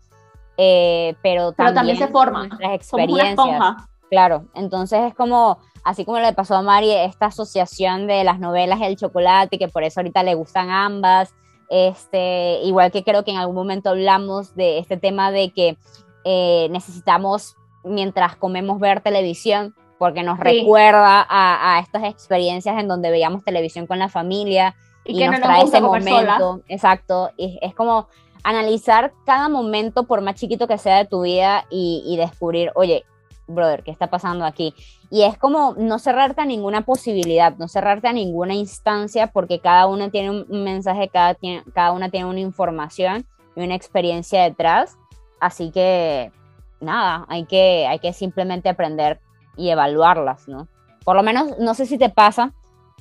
eh, 0.58 1.16
pero, 1.24 1.52
también 1.52 1.98
se 1.98 2.08
forma. 2.08 2.48
Nuestras 2.48 2.74
experiencias. 2.74 3.76
Claro, 4.10 4.46
entonces 4.54 5.00
es 5.06 5.16
como, 5.16 5.58
así 5.84 6.06
como 6.06 6.20
le 6.20 6.34
pasó 6.34 6.56
a 6.56 6.62
Mari, 6.62 6.92
esta 6.92 7.28
asociación 7.28 8.06
de 8.06 8.24
las 8.24 8.40
novelas 8.40 8.80
y 8.80 8.84
el 8.84 8.96
chocolate, 8.96 9.58
que 9.58 9.68
por 9.68 9.84
eso 9.84 10.00
ahorita 10.00 10.22
le 10.22 10.36
gustan 10.36 10.70
ambas. 10.70 11.34
Este, 11.70 12.60
igual 12.62 12.92
que 12.92 13.04
creo 13.04 13.24
que 13.24 13.32
en 13.32 13.38
algún 13.38 13.56
momento 13.56 13.90
hablamos 13.90 14.56
de 14.56 14.78
este 14.78 14.98
tema 14.98 15.32
de 15.32 15.52
que 15.52 15.78
eh, 16.26 16.68
necesitamos, 16.70 17.56
mientras 17.84 18.36
comemos, 18.36 18.80
ver 18.80 19.02
televisión, 19.02 19.74
porque 19.98 20.24
nos 20.24 20.40
recuerda 20.40 21.26
a, 21.30 21.80
estas 21.80 22.04
experiencias 22.04 22.80
en 22.80 22.88
donde 22.88 23.12
veíamos 23.12 23.44
televisión 23.44 23.88
con 23.88 24.00
la 24.00 24.10
familia 24.10 24.76
y, 25.06 25.18
que 25.18 25.28
nos 25.28 25.42
trae 25.42 25.64
ese 25.64 25.82
momento. 25.82 26.62
Exacto, 26.68 27.32
y 27.38 27.60
es 27.62 27.74
como 27.74 28.08
analizar 28.44 29.14
cada 29.26 29.50
momento, 29.50 30.04
por 30.04 30.22
más 30.22 30.36
chiquito 30.36 30.68
que 30.68 30.78
sea 30.78 30.98
de 30.98 31.06
tu 31.06 31.22
vida, 31.22 31.66
y, 31.70 32.16
descubrir, 32.18 32.72
oye, 32.76 33.06
brother, 33.48 33.84
¿qué 33.84 33.92
está 33.92 34.08
pasando 34.08 34.46
aquí? 34.46 34.74
Y 35.10 35.24
es 35.24 35.38
como 35.38 35.76
no 35.78 36.00
cerrarte 36.00 36.42
a 36.42 36.46
ninguna 36.46 36.82
posibilidad, 36.82 37.56
no 37.58 37.68
cerrarte 37.68 38.08
a 38.08 38.14
ninguna 38.14 38.54
instancia, 38.54 39.28
porque 39.28 39.60
cada 39.60 39.88
una 39.88 40.10
tiene 40.10 40.32
un 40.32 40.64
mensaje, 40.64 41.08
cada, 41.08 41.38
cada 41.74 41.92
una 41.92 42.10
tiene 42.10 42.26
una 42.26 42.40
información 42.40 43.26
y 43.56 43.64
una 43.64 43.76
experiencia 43.76 44.44
detrás. 44.44 44.98
Así 45.40 45.72
que, 45.72 46.32
nada, 46.80 47.26
hay 47.30 47.46
que, 47.46 47.86
hay 47.88 48.00
que 48.00 48.14
simplemente 48.14 48.70
aprender 48.70 49.20
y 49.56 49.70
evaluarlas, 49.70 50.48
¿no? 50.48 50.68
Por 51.04 51.16
lo 51.16 51.24
menos, 51.24 51.58
no 51.60 51.74
sé 51.74 51.86
si 51.86 51.98
te 51.98 52.10
pasa, 52.10 52.54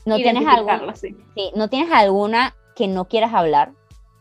no 0.04 0.16
tienes, 0.16 0.46
alguna, 0.46 0.94
sí. 0.96 1.16
no 1.54 1.68
tienes 1.68 1.92
alguna 1.92 2.54
que 2.74 2.88
no 2.88 3.06
quieras 3.06 3.32
hablar, 3.34 3.72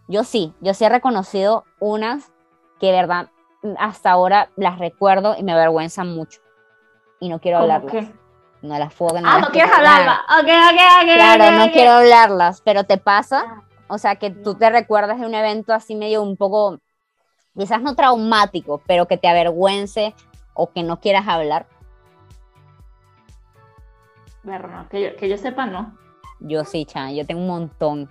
yo 0.07 0.23
sí, 0.23 0.53
yo 0.59 0.73
sí 0.73 0.83
he 0.83 0.89
reconocido 0.89 1.63
unas 1.79 2.31
que 2.79 2.87
de 2.87 2.93
verdad 2.93 3.29
hasta 3.77 4.11
ahora 4.11 4.49
las 4.55 4.79
recuerdo 4.79 5.35
y 5.37 5.43
me 5.43 5.53
avergüenzan 5.53 6.13
mucho. 6.13 6.41
Y 7.19 7.29
no 7.29 7.39
quiero 7.39 7.59
hablarlas. 7.59 8.07
No 8.61 8.77
las 8.77 8.93
puedo. 8.93 9.19
No 9.21 9.29
ah, 9.29 9.39
no 9.39 9.47
quieres 9.49 9.71
hablarlas. 9.71 10.19
Ok, 10.39 10.47
ok, 10.47 10.79
ok. 11.01 11.13
Claro, 11.15 11.57
no 11.57 11.71
quiero 11.71 11.91
hablarlas, 11.91 12.61
pero 12.61 12.83
te 12.83 12.97
pasa. 12.97 13.43
Ah. 13.47 13.63
O 13.87 13.97
sea, 13.97 14.15
que 14.15 14.31
tú 14.31 14.55
te 14.55 14.69
recuerdas 14.69 15.19
de 15.19 15.25
un 15.25 15.33
evento 15.33 15.73
así 15.73 15.95
medio 15.95 16.21
un 16.21 16.37
poco, 16.37 16.79
quizás 17.57 17.81
no 17.81 17.95
traumático, 17.95 18.81
pero 18.87 19.07
que 19.07 19.17
te 19.17 19.27
avergüence 19.27 20.13
o 20.53 20.71
que 20.71 20.83
no 20.83 20.99
quieras 20.99 21.27
hablar. 21.27 21.67
Bueno, 24.43 24.87
que 24.89 25.01
yo, 25.01 25.15
que 25.15 25.29
yo 25.29 25.37
sepa, 25.37 25.65
no. 25.65 25.95
Yo 26.39 26.65
sí, 26.65 26.85
Chan, 26.85 27.13
yo 27.15 27.25
tengo 27.25 27.41
un 27.41 27.47
montón. 27.47 28.09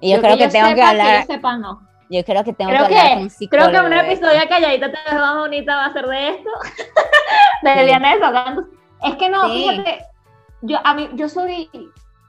Y 0.00 0.12
yo, 0.12 0.20
creo 0.20 0.36
que, 0.36 0.48
tengo 0.48 0.74
que 0.74 0.82
hablar. 0.82 1.22
Que 1.22 1.28
yo 1.28 1.34
sepa, 1.34 1.56
no. 1.56 1.88
Yo 2.10 2.24
creo 2.24 2.42
que 2.42 2.52
tengo 2.52 2.70
que, 2.70 2.76
hablar 2.78 3.18
con 3.18 3.48
Creo 3.48 3.70
que 3.70 3.80
un 3.80 3.92
episodio 3.92 4.40
calladita 4.48 4.90
te 4.90 5.14
más 5.14 5.36
bonita 5.36 5.76
va 5.76 5.86
a 5.86 5.92
ser 5.92 6.06
de 6.06 6.28
esto. 6.30 6.50
de 7.62 7.74
sí. 7.74 9.08
Es 9.08 9.16
que 9.16 9.28
no, 9.28 9.48
fíjate, 9.48 10.04
yo, 10.62 10.78
a 10.82 10.94
mí, 10.94 11.10
yo 11.14 11.28
soy, 11.28 11.70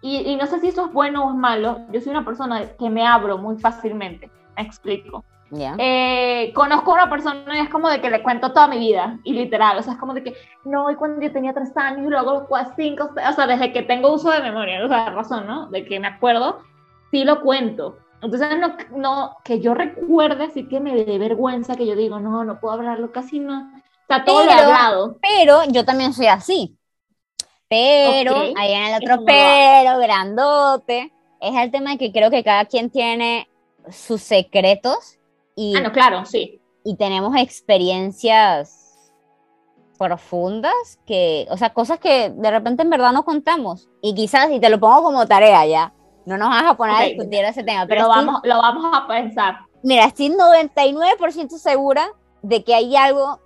y, 0.02 0.17
y, 0.32 0.36
no 0.36 0.45
sé 0.45 0.60
si 0.60 0.67
eso 0.67 0.86
es 0.86 0.93
bueno 0.93 1.26
o 1.26 1.30
es 1.32 1.36
malo, 1.36 1.80
yo 1.91 2.02
soy 2.02 2.12
una 2.12 2.26
persona 2.26 2.74
que 2.78 2.89
me 2.89 3.06
abro 3.06 3.38
muy 3.38 3.58
fácilmente. 3.58 4.30
Me 4.56 4.63
explico. 4.63 5.24
Eh, 5.51 6.51
conozco 6.53 6.91
a 6.91 6.95
una 6.95 7.09
persona 7.09 7.57
y 7.57 7.62
es 7.62 7.69
como 7.69 7.89
de 7.89 7.99
que 8.01 8.09
le 8.09 8.21
cuento 8.21 8.51
toda 8.51 8.67
mi 8.67 8.77
vida, 8.77 9.19
y 9.23 9.33
literal, 9.33 9.77
o 9.77 9.81
sea, 9.81 9.93
es 9.93 9.99
como 9.99 10.13
de 10.13 10.23
que, 10.23 10.35
no, 10.65 10.91
y 10.91 10.95
cuando 10.95 11.21
yo 11.21 11.31
tenía 11.31 11.53
tres 11.53 11.75
años, 11.75 12.05
y 12.05 12.09
luego 12.09 12.47
los 12.49 12.67
cinco, 12.75 13.09
o 13.09 13.33
sea, 13.33 13.47
desde 13.47 13.73
que 13.73 13.83
tengo 13.83 14.13
uso 14.13 14.29
de 14.29 14.41
memoria, 14.41 14.85
o 14.85 14.88
sea, 14.88 15.09
razón, 15.09 15.47
¿no? 15.47 15.67
De 15.69 15.85
que 15.85 15.99
me 15.99 16.07
acuerdo, 16.07 16.59
sí 17.12 17.23
lo 17.23 17.41
cuento. 17.41 17.97
Entonces, 18.21 18.49
no, 18.59 18.75
no, 18.97 19.38
que 19.43 19.59
yo 19.59 19.73
recuerde, 19.73 20.45
así 20.45 20.67
que 20.67 20.79
me 20.79 20.93
dé 20.93 21.17
vergüenza, 21.17 21.75
que 21.75 21.88
yo 21.88 21.95
digo, 21.95 22.19
no, 22.19 22.43
no 22.43 22.59
puedo 22.59 22.75
hablarlo, 22.75 23.12
casi 23.12 23.39
no. 23.39 23.71
Está 24.01 24.25
todo 24.25 24.45
pero, 24.45 24.51
hablado. 24.51 25.17
Pero 25.21 25.63
yo 25.69 25.85
también 25.85 26.13
soy 26.13 26.27
así. 26.27 26.75
Pero, 27.69 28.35
ahí 28.57 28.73
en 28.73 28.83
el 28.83 29.03
otro 29.03 29.23
pero, 29.23 29.99
grandote, 29.99 31.13
es 31.39 31.55
el 31.55 31.71
tema 31.71 31.91
de 31.91 31.97
que 31.99 32.12
creo 32.12 32.31
que 32.31 32.43
cada 32.43 32.65
quien 32.65 32.89
tiene 32.89 33.47
sus 33.91 34.21
secretos. 34.21 35.18
Y, 35.62 35.76
ah, 35.76 35.82
no, 35.82 35.91
claro, 35.91 36.26
sí. 36.26 36.62
Y 36.86 36.95
tenemos 36.95 37.36
experiencias 37.36 39.12
profundas 39.98 40.72
que, 41.06 41.48
o 41.52 41.58
sea, 41.58 41.74
cosas 41.74 42.00
que 42.00 42.30
de 42.30 42.50
repente 42.50 42.84
en 42.84 42.89
verdad 42.89 43.12
no 43.12 43.26
contamos. 43.26 43.89
Y 44.02 44.15
quizás, 44.15 44.50
y 44.52 44.62
te 44.62 44.69
lo 44.69 44.80
pongo 44.80 45.04
como 45.04 45.28
tarea 45.28 45.65
ya, 45.65 45.93
no 46.26 46.38
nos 46.38 46.48
vas 46.48 46.63
a 46.63 46.78
poner 46.78 46.95
a 46.95 47.02
discutir 47.02 47.43
ese 47.43 47.65
tema, 47.65 47.86
pero 47.88 48.04
lo, 48.04 48.08
vamos, 48.08 48.39
lo 48.45 48.58
vamos 48.58 48.89
a 48.95 49.06
pensar. 49.06 49.60
Mira, 49.84 50.06
estoy 50.06 50.30
99% 50.30 51.50
segura 51.58 52.10
de 52.41 52.63
que 52.63 52.74
hay 52.74 52.95
algo 52.95 53.41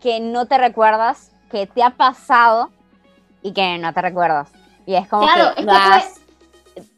que 0.00 0.20
no 0.20 0.46
te 0.46 0.58
recuerdas, 0.58 1.32
que 1.50 1.66
te 1.66 1.82
ha 1.82 1.90
pasado 1.90 2.70
y 3.42 3.50
que 3.50 3.76
no 3.78 3.92
te 3.92 4.02
recuerdas. 4.02 4.52
Y 4.86 4.94
es 4.94 5.08
como 5.08 5.26
que 5.26 5.62
lo 5.64 5.72
has 5.72 6.20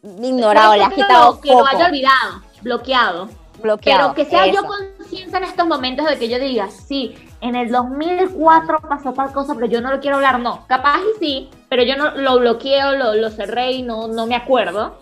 ignorado, 0.02 0.76
le 0.76 0.84
has 0.84 0.92
quitado 0.92 1.40
Que 1.40 1.52
lo 1.52 1.66
haya 1.66 1.86
olvidado, 1.86 2.42
bloqueado. 2.60 3.30
Bloqueado. 3.62 4.14
Pero 4.14 4.14
que 4.14 4.30
sea 4.30 4.46
yo 4.46 4.62
consciente 4.64 5.36
en 5.36 5.44
estos 5.44 5.66
momentos 5.66 6.08
de 6.08 6.18
que 6.18 6.28
yo 6.28 6.38
diga, 6.38 6.68
sí, 6.70 7.14
en 7.40 7.56
el 7.56 7.70
2004 7.70 8.80
pasó 8.88 9.12
tal 9.12 9.32
cosa, 9.32 9.54
pero 9.54 9.66
yo 9.66 9.80
no 9.80 9.90
lo 9.90 10.00
quiero 10.00 10.16
hablar. 10.16 10.40
No, 10.40 10.66
capaz 10.66 10.98
y 10.98 11.18
sí, 11.18 11.50
pero 11.68 11.82
yo 11.82 11.96
no 11.96 12.12
lo 12.12 12.38
bloqueo, 12.38 12.92
lo, 12.92 13.14
lo 13.14 13.30
cerré 13.30 13.72
y 13.72 13.82
no, 13.82 14.08
no 14.08 14.26
me 14.26 14.36
acuerdo 14.36 14.98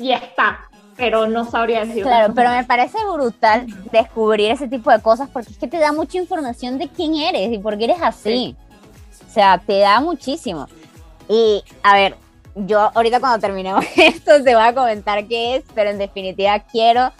y 0.00 0.12
está, 0.12 0.60
pero 0.96 1.28
no 1.28 1.44
sabría 1.44 1.84
decir. 1.84 2.02
Claro, 2.02 2.32
pero 2.34 2.50
me 2.50 2.64
parece 2.64 2.98
brutal 3.12 3.66
descubrir 3.92 4.50
ese 4.50 4.66
tipo 4.66 4.90
de 4.90 5.00
cosas 5.00 5.28
porque 5.28 5.52
es 5.52 5.58
que 5.58 5.68
te 5.68 5.78
da 5.78 5.92
mucha 5.92 6.18
información 6.18 6.78
de 6.78 6.88
quién 6.88 7.14
eres 7.14 7.52
y 7.52 7.58
por 7.58 7.76
qué 7.78 7.84
eres 7.84 7.98
así. 8.00 8.56
O 9.28 9.32
sea, 9.32 9.58
te 9.58 9.78
da 9.78 10.00
muchísimo. 10.00 10.66
Y 11.28 11.62
a 11.82 11.94
ver, 11.94 12.16
yo 12.54 12.90
ahorita 12.94 13.20
cuando 13.20 13.38
terminemos 13.38 13.84
esto 13.96 14.42
te 14.42 14.54
voy 14.54 14.64
a 14.64 14.74
comentar 14.74 15.26
qué 15.26 15.56
es, 15.56 15.64
pero 15.74 15.90
en 15.90 15.98
definitiva 15.98 16.58
quiero 16.60 17.12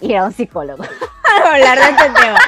ir 0.00 0.16
a 0.16 0.24
un 0.24 0.32
psicólogo 0.32 0.84
a 1.44 1.52
hablar 1.52 1.78
de 1.78 1.90
este 1.90 2.10
tema. 2.20 2.38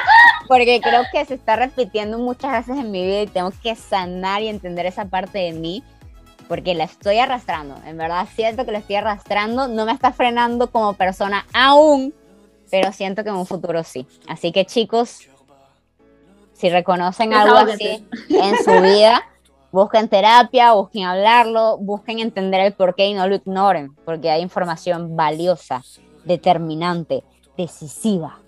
Porque 0.49 0.81
creo 0.81 1.03
que 1.13 1.25
se 1.25 1.35
está 1.35 1.55
repitiendo 1.55 2.19
muchas 2.19 2.51
veces 2.51 2.83
en 2.83 2.91
mi 2.91 3.05
vida 3.05 3.23
y 3.23 3.27
tengo 3.29 3.53
que 3.63 3.77
sanar 3.77 4.43
y 4.43 4.49
entender 4.49 4.85
esa 4.85 5.05
parte 5.05 5.39
de 5.39 5.53
mí 5.53 5.85
porque 6.49 6.75
la 6.75 6.83
estoy 6.83 7.19
arrastrando. 7.19 7.77
En 7.87 7.97
verdad 7.97 8.27
siento 8.35 8.65
que 8.65 8.73
la 8.73 8.79
estoy 8.79 8.97
arrastrando. 8.97 9.69
No 9.69 9.87
me 9.87 9.93
está 9.93 10.13
frenando 10.13 10.69
como 10.73 10.95
persona 10.95 11.47
aún, 11.53 12.13
pero 12.73 12.91
siento 12.93 13.23
que 13.23 13.29
en 13.29 13.37
un 13.37 13.47
futuro 13.47 13.85
sí. 13.85 14.09
Así 14.27 14.51
que 14.51 14.65
chicos, 14.65 15.29
si 16.55 16.69
reconocen 16.69 17.33
algo 17.33 17.57
así 17.57 18.05
en 18.29 18.57
su 18.65 18.83
vida, 18.83 19.23
busquen 19.73 20.09
terapia, 20.09 20.73
busquen 20.73 21.05
hablarlo, 21.05 21.79
busquen 21.79 22.19
entender 22.19 22.61
el 22.61 22.73
porqué 22.73 23.07
y 23.07 23.15
no 23.15 23.27
lo 23.29 23.37
ignoren, 23.37 23.95
porque 24.05 24.31
hay 24.31 24.43
información 24.43 25.17
valiosa, 25.17 25.83
determinante, 26.25 27.25
decisiva 27.57 28.39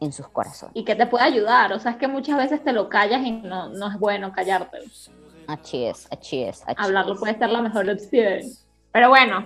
en 0.00 0.12
sus 0.12 0.28
corazones. 0.28 0.76
Y 0.76 0.84
que 0.84 0.94
te 0.94 1.06
puede 1.06 1.24
ayudar, 1.24 1.72
o 1.72 1.78
sea, 1.78 1.92
es 1.92 1.96
que 1.96 2.08
muchas 2.08 2.36
veces 2.36 2.62
te 2.62 2.72
lo 2.72 2.88
callas 2.88 3.24
y 3.24 3.32
no, 3.32 3.68
no 3.68 3.88
es 3.88 3.98
bueno 3.98 4.32
callarte. 4.32 4.78
Así 5.46 5.84
es, 5.84 6.08
así 6.10 6.42
es. 6.42 6.62
Hablarlo 6.76 7.16
puede 7.16 7.38
ser 7.38 7.50
la 7.50 7.62
mejor 7.62 7.88
opción. 7.88 8.40
Pero 8.92 9.08
bueno, 9.08 9.44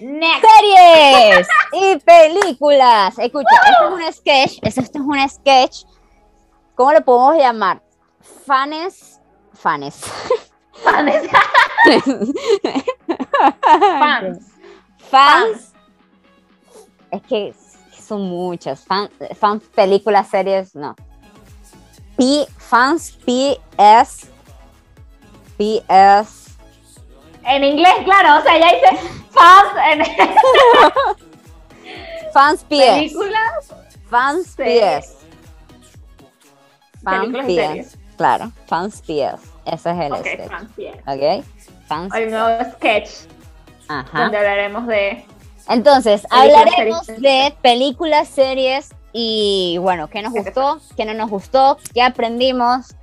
Next. 0.00 0.44
Series 0.44 1.48
y 1.72 1.98
películas. 1.98 3.18
Escucha, 3.18 3.48
esto 3.70 3.88
es 3.88 4.06
un 4.06 4.12
sketch. 4.12 4.58
Esto 4.62 4.80
es 4.80 4.94
un 4.94 5.28
sketch. 5.28 5.84
¿Cómo 6.74 6.92
lo 6.92 7.00
podemos 7.02 7.36
llamar? 7.36 7.82
Fanes. 8.46 9.20
Fanes. 9.52 10.02
Fanes. 10.82 11.30
Fans. 13.98 14.46
Fans. 15.10 15.72
Es 17.10 17.22
que 17.22 17.54
son 17.92 18.22
muchas. 18.22 18.84
Fans, 18.84 19.10
fan, 19.38 19.60
películas, 19.60 20.28
series, 20.28 20.74
no. 20.74 20.94
P, 22.16 22.46
fans, 22.58 23.16
PS 23.24 24.30
PS. 25.60 26.56
En 27.44 27.62
inglés, 27.64 27.94
claro, 28.04 28.40
o 28.40 28.42
sea, 28.42 28.58
ya 28.58 28.74
dice 28.74 28.88
fans 29.30 29.72
en 29.92 30.02
Fans 32.32 32.64
PS. 32.64 32.68
Películas. 32.68 33.74
Fans 34.08 34.56
PS. 34.56 35.18
Fans 37.02 37.36
PS. 37.46 37.98
Claro, 38.20 38.52
Fans 38.66 39.00
PS. 39.00 39.40
Ese 39.64 39.90
es 39.92 39.98
el 39.98 40.12
okay, 40.12 40.34
sketch. 40.34 40.50
Fans. 40.50 40.70
Ok. 41.06 41.44
Fans 41.86 42.14
el 42.14 42.30
nuevo 42.30 42.70
sketch. 42.72 43.08
Ajá. 43.88 44.20
Donde 44.20 44.36
hablaremos 44.36 44.86
de. 44.86 45.24
Entonces, 45.70 46.26
hablaremos 46.28 47.06
de 47.06 47.54
películas, 47.62 48.28
series 48.28 48.90
y 49.14 49.78
bueno, 49.80 50.10
qué 50.10 50.20
nos 50.20 50.34
gustó, 50.34 50.82
qué 50.98 51.06
no 51.06 51.14
nos 51.14 51.30
gustó, 51.30 51.78
qué 51.94 52.02
aprendimos, 52.02 52.94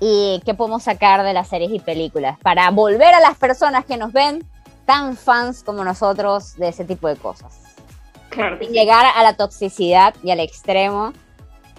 y 0.00 0.40
qué 0.46 0.54
podemos 0.54 0.84
sacar 0.84 1.22
de 1.22 1.34
las 1.34 1.48
series 1.48 1.70
y 1.70 1.78
películas 1.78 2.38
para 2.42 2.70
volver 2.70 3.12
a 3.14 3.20
las 3.20 3.36
personas 3.36 3.84
que 3.84 3.98
nos 3.98 4.14
ven 4.14 4.42
tan 4.86 5.18
fans 5.18 5.62
como 5.62 5.84
nosotros 5.84 6.56
de 6.56 6.68
ese 6.68 6.86
tipo 6.86 7.08
de 7.08 7.16
cosas. 7.16 7.60
Claro 8.30 8.58
llegar 8.58 9.04
a 9.14 9.22
la 9.22 9.36
toxicidad 9.36 10.14
y 10.22 10.30
al 10.30 10.40
extremo 10.40 11.12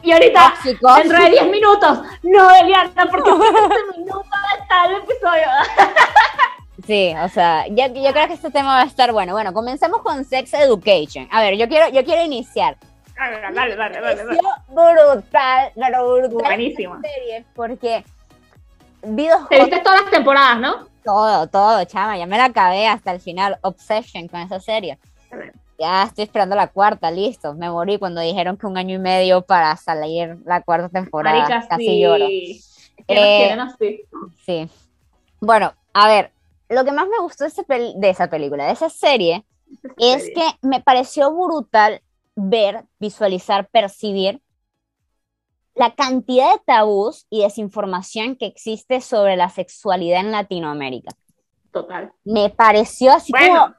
Y 0.03 0.11
ahorita, 0.11 0.53
dentro 0.63 1.23
de 1.23 1.29
10 1.29 1.47
minutos, 1.47 1.99
no, 2.23 2.55
Eliana, 2.55 3.05
porque 3.09 3.29
este 3.29 3.97
minuto 3.97 4.23
está 4.59 4.85
el 4.85 4.95
episodio. 4.97 5.47
Sí, 6.85 7.13
o 7.17 7.29
sea, 7.29 7.65
yo, 7.67 7.85
yo, 7.87 8.11
creo 8.11 8.27
que 8.27 8.33
este 8.33 8.51
tema 8.51 8.75
va 8.75 8.81
a 8.81 8.85
estar 8.85 9.13
bueno. 9.13 9.31
Bueno, 9.31 9.53
comencemos 9.53 10.01
con 10.01 10.25
Sex 10.25 10.53
Education. 10.53 11.29
A 11.31 11.41
ver, 11.41 11.55
yo 11.55 11.69
quiero, 11.69 11.87
yo 11.89 12.03
quiero 12.03 12.23
iniciar. 12.23 12.75
Dale, 13.15 13.39
dale, 13.39 13.75
dale, 13.77 14.01
dale. 14.01 14.39
Brutal, 14.67 15.71
pero 15.75 16.15
brutal. 16.15 16.41
Buenísimo. 16.43 16.99
Serie 17.01 17.45
porque 17.55 18.03
vi 19.03 19.29
dos 19.29 19.47
Te 19.47 19.59
viste 19.59 19.79
todas 19.79 20.01
las 20.01 20.11
temporadas, 20.11 20.59
¿no? 20.59 20.87
Todo, 21.05 21.47
todo, 21.47 21.85
chama, 21.85 22.17
ya 22.17 22.25
me 22.25 22.37
la 22.37 22.45
acabé 22.45 22.87
hasta 22.87 23.11
el 23.11 23.21
final. 23.21 23.57
Obsession 23.61 24.27
con 24.27 24.41
esa 24.41 24.59
serie. 24.59 24.97
Ya 25.83 26.03
estoy 26.03 26.23
esperando 26.23 26.55
la 26.55 26.67
cuarta, 26.67 27.11
listo. 27.11 27.53
Me 27.55 27.69
morí 27.69 27.99
cuando 27.99 28.21
dijeron 28.21 28.55
que 28.55 28.65
un 28.65 28.77
año 28.77 28.95
y 28.95 28.99
medio 28.99 29.41
para 29.41 29.75
salir 29.75 30.37
la 30.45 30.61
cuarta 30.61 30.87
temporada. 30.87 31.67
Casi 31.67 31.85
sí. 31.85 32.01
lloro. 32.01 32.25
Eh, 32.25 33.51
así. 33.51 34.01
Sí. 34.45 34.69
Bueno, 35.41 35.73
a 35.93 36.07
ver, 36.07 36.31
lo 36.69 36.85
que 36.85 36.93
más 36.93 37.09
me 37.09 37.19
gustó 37.19 37.43
de, 37.43 37.93
de 37.97 38.09
esa 38.09 38.29
película, 38.29 38.65
de 38.65 38.71
esa 38.71 38.87
serie, 38.87 39.45
es 39.97 40.31
que 40.33 40.47
me 40.61 40.79
pareció 40.79 41.33
brutal 41.33 42.01
ver, 42.33 42.85
visualizar, 42.97 43.67
percibir 43.67 44.41
la 45.75 45.95
cantidad 45.95 46.53
de 46.53 46.61
tabús 46.65 47.25
y 47.29 47.41
desinformación 47.41 48.37
que 48.37 48.45
existe 48.45 49.01
sobre 49.01 49.35
la 49.35 49.49
sexualidad 49.49 50.21
en 50.21 50.31
Latinoamérica. 50.31 51.11
Total. 51.73 52.13
Me 52.23 52.49
pareció 52.49 53.11
así 53.11 53.33
bueno, 53.33 53.75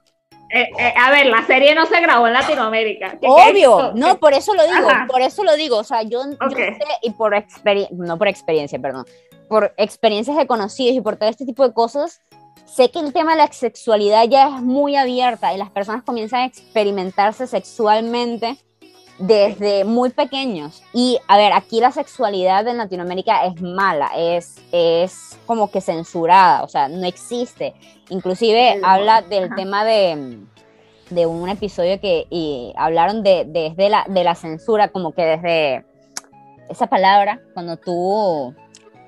eh, 0.51 0.69
eh, 0.79 0.95
a 0.97 1.11
ver, 1.11 1.27
la 1.27 1.45
serie 1.47 1.75
no 1.75 1.87
se 1.87 2.01
grabó 2.01 2.27
en 2.27 2.35
Latinoamérica. 2.35 3.19
Obvio, 3.23 3.93
no, 3.95 4.19
por 4.19 4.35
eso 4.35 4.55
lo 4.55 4.63
digo, 4.63 4.89
por 5.09 5.21
eso 5.21 5.43
lo 5.45 5.57
digo, 5.57 5.79
o 5.79 5.85
sea, 5.85 6.03
yo, 6.03 6.23
sé, 6.23 6.79
y 7.03 7.11
por 7.11 7.35
experiencia, 7.35 7.97
no 7.97 8.19
por 8.19 8.29
experiencia, 8.29 8.79
perdón, 8.79 9.07
por 9.49 9.75
experiencias 9.77 10.37
de 10.37 10.47
conocidos 10.47 10.97
y 10.97 11.01
por 11.01 11.17
todo 11.17 11.29
este 11.29 11.45
tipo 11.45 11.67
de 11.67 11.75
cosas, 11.75 12.21
sé 12.67 12.91
que 12.91 13.01
el 13.01 13.13
tema 13.13 13.33
de 13.33 13.39
la 13.39 13.53
sexualidad 13.53 14.25
ya 14.29 14.57
es 14.57 14.63
muy 14.63 14.97
abierta 14.97 15.53
y 15.55 15.59
las 15.59 15.71
personas 15.71 16.03
comienzan 16.03 16.41
a 16.41 16.47
experimentarse 16.47 17.47
sexualmente 17.47 18.57
desde 19.19 19.85
muy 19.85 20.11
pequeños. 20.11 20.83
Y 20.93 21.19
a 21.29 21.37
ver, 21.37 21.53
aquí 21.53 21.81
la 21.81 21.93
sexualidad 21.93 22.67
en 22.67 22.79
Latinoamérica 22.79 23.45
es 23.47 23.61
mala, 23.61 24.11
es, 24.17 24.57
es 24.73 25.39
como 25.47 25.71
que 25.71 25.81
censurada, 25.81 26.63
o 26.63 26.69
sea, 26.69 26.89
no 26.89 27.07
existe. 27.07 27.75
Inclusive 28.09 28.81
habla 28.83 29.23
del 29.23 29.55
tema 29.55 29.85
de, 29.85 30.39
de, 31.11 31.27
un 31.27 31.49
episodio 31.49 32.01
que 32.01 32.27
y 32.31 32.73
hablaron 32.77 33.23
de, 33.23 33.45
desde 33.47 33.89
la, 33.89 34.05
de 34.09 34.25
la 34.25 34.35
censura, 34.35 34.89
como 34.89 35.13
que 35.13 35.23
desde 35.23 35.85
esa 36.69 36.87
palabra, 36.87 37.41
cuando 37.53 37.77
tú 37.77 38.55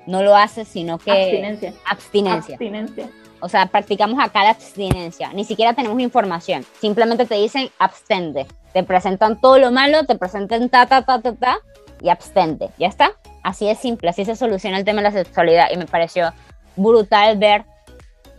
no 0.05 0.23
lo 0.23 0.35
haces, 0.35 0.67
sino 0.67 0.97
que... 0.97 1.11
Abstinencia. 1.11 1.73
Abstinencia. 1.85 2.55
Abstinencia. 2.55 3.09
O 3.39 3.49
sea, 3.49 3.67
practicamos 3.67 4.19
acá 4.19 4.43
la 4.43 4.51
abstinencia. 4.51 5.31
Ni 5.33 5.43
siquiera 5.43 5.73
tenemos 5.73 5.99
información. 5.99 6.65
Simplemente 6.79 7.25
te 7.25 7.35
dicen 7.35 7.69
abstente. 7.79 8.47
Te 8.73 8.83
presentan 8.83 9.39
todo 9.39 9.57
lo 9.59 9.71
malo, 9.71 10.05
te 10.05 10.15
presentan 10.15 10.69
ta, 10.69 10.85
ta, 10.85 11.03
ta, 11.03 11.21
ta, 11.21 11.33
ta 11.33 11.57
y 12.01 12.09
abstente. 12.09 12.69
¿Ya 12.77 12.87
está? 12.87 13.11
Así 13.43 13.67
es 13.67 13.79
simple, 13.79 14.09
así 14.09 14.25
se 14.25 14.35
soluciona 14.35 14.77
el 14.77 14.85
tema 14.85 15.01
de 15.01 15.09
la 15.09 15.11
sexualidad. 15.11 15.67
Y 15.71 15.77
me 15.77 15.85
pareció 15.85 16.33
brutal 16.75 17.37
ver 17.37 17.65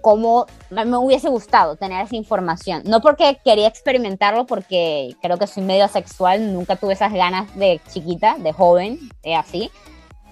cómo 0.00 0.46
me 0.70 0.96
hubiese 0.96 1.28
gustado 1.28 1.76
tener 1.76 2.04
esa 2.04 2.16
información. 2.16 2.82
No 2.84 3.00
porque 3.00 3.38
quería 3.44 3.68
experimentarlo, 3.68 4.46
porque 4.46 5.14
creo 5.20 5.38
que 5.38 5.46
soy 5.46 5.62
medio 5.62 5.84
asexual, 5.84 6.52
nunca 6.52 6.76
tuve 6.76 6.94
esas 6.94 7.12
ganas 7.12 7.54
de 7.56 7.80
chiquita, 7.92 8.36
de 8.38 8.52
joven, 8.52 8.98
de 9.22 9.34
así, 9.34 9.70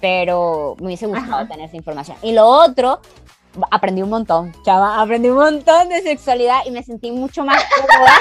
pero 0.00 0.76
me 0.78 0.86
hubiese 0.86 1.06
gustado 1.06 1.46
tener 1.46 1.66
esa 1.66 1.76
información. 1.76 2.16
Y 2.22 2.32
lo 2.32 2.46
otro 2.46 3.00
aprendí 3.70 4.02
un 4.02 4.10
montón, 4.10 4.52
chava, 4.64 5.00
aprendí 5.00 5.28
un 5.28 5.36
montón 5.36 5.88
de 5.88 6.02
sexualidad 6.02 6.60
y 6.66 6.70
me 6.70 6.82
sentí 6.82 7.10
mucho 7.10 7.44
más 7.44 7.62
cómoda, 7.74 8.12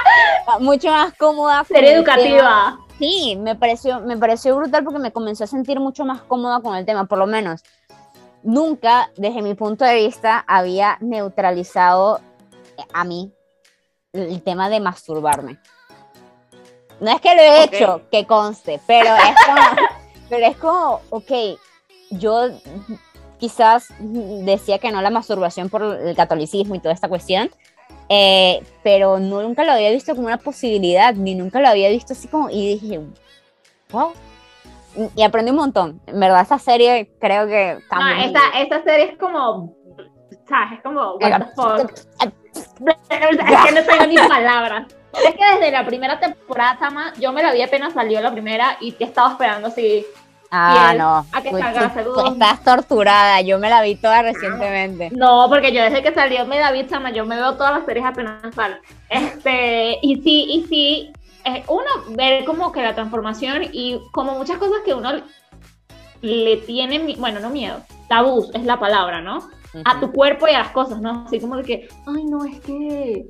mucho 0.60 0.90
más 0.90 1.14
cómoda. 1.14 1.64
Ser 1.64 1.84
educativa. 1.84 2.78
Sí, 2.98 3.36
me 3.40 3.56
pareció, 3.56 4.00
me 4.00 4.16
pareció 4.16 4.54
brutal 4.56 4.84
porque 4.84 4.98
me 4.98 5.12
comenzó 5.12 5.44
a 5.44 5.46
sentir 5.46 5.80
mucho 5.80 6.04
más 6.04 6.22
cómoda 6.22 6.60
con 6.60 6.76
el 6.76 6.86
tema, 6.86 7.06
por 7.06 7.18
lo 7.18 7.26
menos. 7.26 7.62
Nunca, 8.42 9.10
desde 9.16 9.42
mi 9.42 9.54
punto 9.54 9.84
de 9.84 9.94
vista, 9.94 10.44
había 10.46 10.98
neutralizado 11.00 12.20
a 12.92 13.04
mí 13.04 13.32
el 14.12 14.42
tema 14.42 14.68
de 14.68 14.80
masturbarme. 14.80 15.58
No 17.00 17.10
es 17.10 17.20
que 17.20 17.34
lo 17.34 17.42
he 17.42 17.64
hecho, 17.64 18.02
que 18.10 18.26
conste, 18.26 18.80
pero 18.86 19.14
es 19.16 19.34
como, 19.46 19.88
pero 20.28 20.46
es 20.46 20.56
como, 20.56 21.00
ok, 21.10 21.58
yo 22.10 22.50
quizás 23.42 23.92
decía 23.98 24.78
que 24.78 24.92
no 24.92 25.02
la 25.02 25.10
masturbación 25.10 25.68
por 25.68 25.82
el 25.82 26.14
catolicismo 26.14 26.76
y 26.76 26.78
toda 26.78 26.94
esta 26.94 27.08
cuestión, 27.08 27.50
eh, 28.08 28.62
pero 28.84 29.18
nunca 29.18 29.64
lo 29.64 29.72
había 29.72 29.90
visto 29.90 30.14
como 30.14 30.28
una 30.28 30.38
posibilidad, 30.38 31.12
ni 31.12 31.34
nunca 31.34 31.58
lo 31.58 31.66
había 31.66 31.88
visto 31.88 32.12
así 32.12 32.28
como, 32.28 32.50
y 32.50 32.78
dije, 32.78 33.00
wow. 33.90 34.12
Y 35.16 35.24
aprendí 35.24 35.50
un 35.50 35.56
montón. 35.56 36.00
En 36.06 36.20
verdad, 36.20 36.42
esa 36.42 36.60
serie 36.60 37.10
creo 37.18 37.48
que 37.48 37.80
cambió. 37.88 38.14
Ah, 38.14 38.24
esta, 38.26 38.60
esta 38.60 38.84
serie 38.84 39.10
es 39.10 39.18
como, 39.18 39.74
¿sabes? 40.48 40.74
Es 40.74 40.82
como, 40.84 41.16
what 41.16 41.40
the 41.40 41.46
fuck. 41.56 41.90
es 42.54 42.68
que 42.78 43.72
no 43.74 43.82
tengo 43.82 44.06
ni 44.06 44.16
palabras. 44.18 44.86
Es 45.14 45.34
que 45.34 45.44
desde 45.54 45.72
la 45.72 45.84
primera 45.84 46.20
temporada, 46.20 47.12
yo 47.18 47.32
me 47.32 47.42
la 47.42 47.52
vi 47.52 47.62
apenas 47.62 47.92
salió 47.92 48.20
la 48.20 48.30
primera 48.30 48.76
y 48.80 48.92
te 48.92 49.02
estaba 49.02 49.32
esperando 49.32 49.66
así 49.66 50.06
Ah, 50.54 50.92
no. 50.96 51.26
A 51.32 51.42
que 51.42 51.48
Estás 51.48 52.62
torturada, 52.62 53.40
yo 53.40 53.58
me 53.58 53.70
la 53.70 53.80
vi 53.80 53.94
toda 53.94 54.20
recientemente. 54.20 55.08
No, 55.10 55.46
porque 55.48 55.72
yo 55.72 55.82
desde 55.82 56.02
que 56.02 56.12
salió 56.12 56.44
me 56.44 56.60
la 56.60 56.70
vi, 56.72 56.86
chama, 56.86 57.10
yo 57.10 57.24
me 57.24 57.36
veo 57.36 57.54
todas 57.54 57.72
las 57.72 57.86
series 57.86 58.04
apenas 58.04 58.54
salen. 58.54 58.76
Este, 59.08 59.98
y 60.02 60.16
sí, 60.16 60.46
y 60.50 60.66
sí, 60.68 61.12
uno 61.68 61.90
ver 62.10 62.44
como 62.44 62.70
que 62.70 62.82
la 62.82 62.94
transformación 62.94 63.62
y 63.72 63.98
como 64.12 64.32
muchas 64.36 64.58
cosas 64.58 64.82
que 64.84 64.92
uno 64.92 65.22
le 66.20 66.56
tiene, 66.58 67.16
bueno, 67.18 67.40
no 67.40 67.48
miedo, 67.48 67.80
tabús 68.08 68.50
es 68.54 68.64
la 68.64 68.78
palabra, 68.78 69.22
¿no? 69.22 69.48
A 69.86 70.00
tu 70.00 70.12
cuerpo 70.12 70.46
y 70.48 70.50
a 70.50 70.58
las 70.58 70.72
cosas, 70.72 71.00
¿no? 71.00 71.24
Así 71.26 71.40
como 71.40 71.56
de 71.56 71.62
que, 71.62 71.88
ay, 72.06 72.24
no, 72.24 72.44
es 72.44 72.60
que 72.60 73.26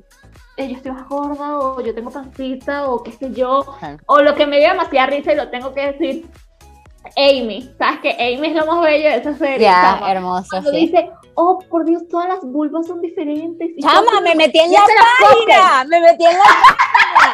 eh, 0.57 0.69
yo 0.69 0.75
estoy 0.75 0.91
más 0.91 1.07
gorda 1.07 1.57
o 1.57 1.79
yo 1.79 1.95
tengo 1.95 2.11
pancita 2.11 2.87
o 2.87 3.01
qué 3.01 3.13
sé 3.13 3.31
yo, 3.31 3.65
o 4.07 4.21
lo 4.21 4.35
que 4.35 4.45
me 4.45 4.59
dio 4.59 4.67
demasiada 4.67 5.07
risa 5.07 5.31
y 5.31 5.37
lo 5.37 5.49
tengo 5.49 5.73
que 5.73 5.93
decir, 5.93 6.25
Amy, 7.17 7.69
¿sabes 7.77 7.99
que 8.01 8.11
Amy 8.11 8.47
es 8.47 8.55
lo 8.55 8.65
más 8.65 8.81
bello 8.81 9.09
de 9.09 9.15
esa 9.17 9.37
serie? 9.37 9.59
Ya, 9.59 10.01
hermoso, 10.07 10.47
Cuando 10.49 10.71
dice, 10.71 11.09
oh, 11.35 11.59
por 11.69 11.85
Dios, 11.85 12.07
todas 12.09 12.27
las 12.27 12.41
vulvas 12.41 12.87
son 12.87 13.01
diferentes. 13.01 13.69
Chama, 13.81 14.21
me 14.21 14.35
metí 14.35 14.59
en 14.59 14.71
la 14.71 14.85
página, 15.19 15.83
me 15.85 15.99
metí 15.99 16.25
en 16.25 16.37
la 16.37 16.43
página. 16.43 17.33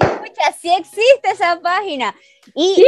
Escucha, 0.00 0.52
sí 0.60 0.72
existe 0.72 1.30
esa 1.30 1.60
página. 1.60 2.14
Y, 2.54 2.76
¿Sí? 2.76 2.86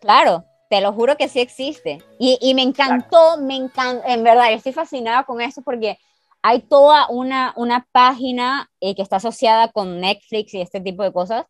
claro, 0.00 0.44
te 0.70 0.80
lo 0.80 0.92
juro 0.92 1.16
que 1.16 1.28
sí 1.28 1.40
existe. 1.40 1.98
Y, 2.18 2.38
y 2.40 2.54
me 2.54 2.62
encantó, 2.62 3.38
me 3.38 3.56
encantó, 3.56 4.06
en 4.06 4.22
verdad, 4.22 4.50
yo 4.50 4.56
estoy 4.56 4.72
fascinada 4.72 5.24
con 5.24 5.40
eso 5.40 5.62
porque 5.62 5.98
hay 6.42 6.60
toda 6.60 7.06
una, 7.08 7.52
una 7.56 7.86
página 7.92 8.70
eh, 8.80 8.94
que 8.94 9.02
está 9.02 9.16
asociada 9.16 9.68
con 9.68 10.00
Netflix 10.00 10.54
y 10.54 10.60
este 10.60 10.80
tipo 10.80 11.02
de 11.02 11.12
cosas 11.12 11.46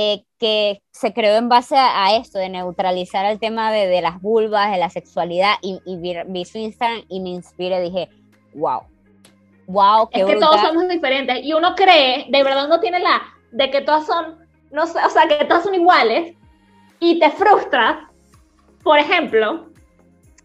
eh, 0.00 0.22
que 0.38 0.80
se 0.92 1.12
creó 1.12 1.34
en 1.38 1.48
base 1.48 1.74
a, 1.76 2.14
esto, 2.14 2.38
de 2.38 2.48
neutralizar 2.48 3.24
el 3.24 3.40
tema 3.40 3.72
de, 3.72 3.88
de, 3.88 4.00
las 4.00 4.20
vulvas, 4.20 4.70
de 4.70 4.78
la 4.78 4.90
sexualidad, 4.90 5.54
y, 5.60 5.80
y 5.84 5.96
vi, 5.96 6.44
su 6.44 6.58
Instagram 6.58 7.02
y 7.08 7.18
me 7.18 7.30
inspiré, 7.30 7.80
dije, 7.80 8.08
wow, 8.54 8.82
wow, 9.66 10.08
qué 10.08 10.20
Es 10.20 10.26
que 10.26 10.36
todos 10.36 10.60
somos 10.60 10.88
diferentes, 10.88 11.40
y 11.42 11.52
uno 11.52 11.74
cree, 11.74 12.26
de 12.28 12.42
verdad 12.44 12.66
uno 12.66 12.78
tiene 12.78 13.00
la, 13.00 13.22
de 13.50 13.72
que 13.72 13.80
todas 13.80 14.06
son, 14.06 14.38
no 14.70 14.86
sé, 14.86 15.00
o 15.04 15.10
sea, 15.10 15.26
que 15.26 15.44
todas 15.46 15.64
son 15.64 15.74
iguales, 15.74 16.36
y 17.00 17.18
te 17.18 17.30
frustras, 17.30 17.98
por 18.84 19.00
ejemplo, 19.00 19.66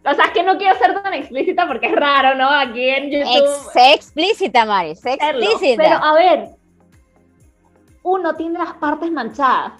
o 0.03 0.13
sea, 0.15 0.25
es 0.25 0.31
que 0.31 0.41
no 0.41 0.57
quiero 0.57 0.75
ser 0.79 0.99
tan 0.99 1.13
explícita 1.13 1.67
porque 1.67 1.85
es 1.87 1.95
raro, 1.95 2.35
¿no? 2.35 2.49
Aquí 2.49 2.89
en 2.89 3.11
YouTube. 3.11 3.71
sé 3.71 3.93
explícita, 3.93 4.65
Mari, 4.65 4.95
sé 4.95 5.13
explícita. 5.13 5.83
Pero 5.83 5.95
a 6.03 6.13
ver, 6.15 6.49
uno 8.03 8.35
tiene 8.35 8.59
las 8.59 8.73
partes 8.73 9.11
manchadas. 9.11 9.73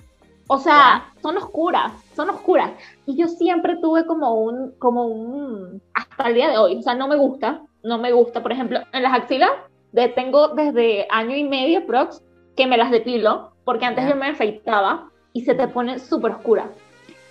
O 0.47 0.57
sea, 0.57 1.13
son 1.21 1.37
oscuras, 1.37 1.93
son 2.15 2.29
oscuras. 2.29 2.71
Y 3.05 3.15
yo 3.15 3.27
siempre 3.27 3.77
tuve 3.77 4.05
como 4.05 4.41
un, 4.41 4.73
como 4.77 5.05
un, 5.05 5.81
hasta 5.93 6.27
el 6.27 6.35
día 6.35 6.49
de 6.49 6.57
hoy, 6.57 6.77
o 6.77 6.81
sea, 6.81 6.95
no 6.95 7.07
me 7.07 7.15
gusta, 7.15 7.61
no 7.81 7.97
me 7.97 8.11
gusta, 8.11 8.41
por 8.41 8.51
ejemplo, 8.51 8.79
en 8.91 9.03
las 9.03 9.13
axilas, 9.13 9.51
de, 9.93 10.09
tengo 10.09 10.49
desde 10.49 11.07
año 11.09 11.35
y 11.35 11.43
medio, 11.43 11.85
prox, 11.85 12.21
que 12.57 12.67
me 12.67 12.77
las 12.77 12.91
depilo, 12.91 13.53
porque 13.63 13.85
antes 13.85 14.07
yo 14.07 14.15
me 14.15 14.27
afeitaba 14.27 15.09
y 15.31 15.41
se 15.41 15.55
te 15.55 15.67
pone 15.67 15.99
súper 15.99 16.31
oscura. 16.31 16.69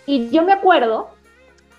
Y 0.07 0.31
yo 0.31 0.43
me 0.43 0.53
acuerdo, 0.53 1.09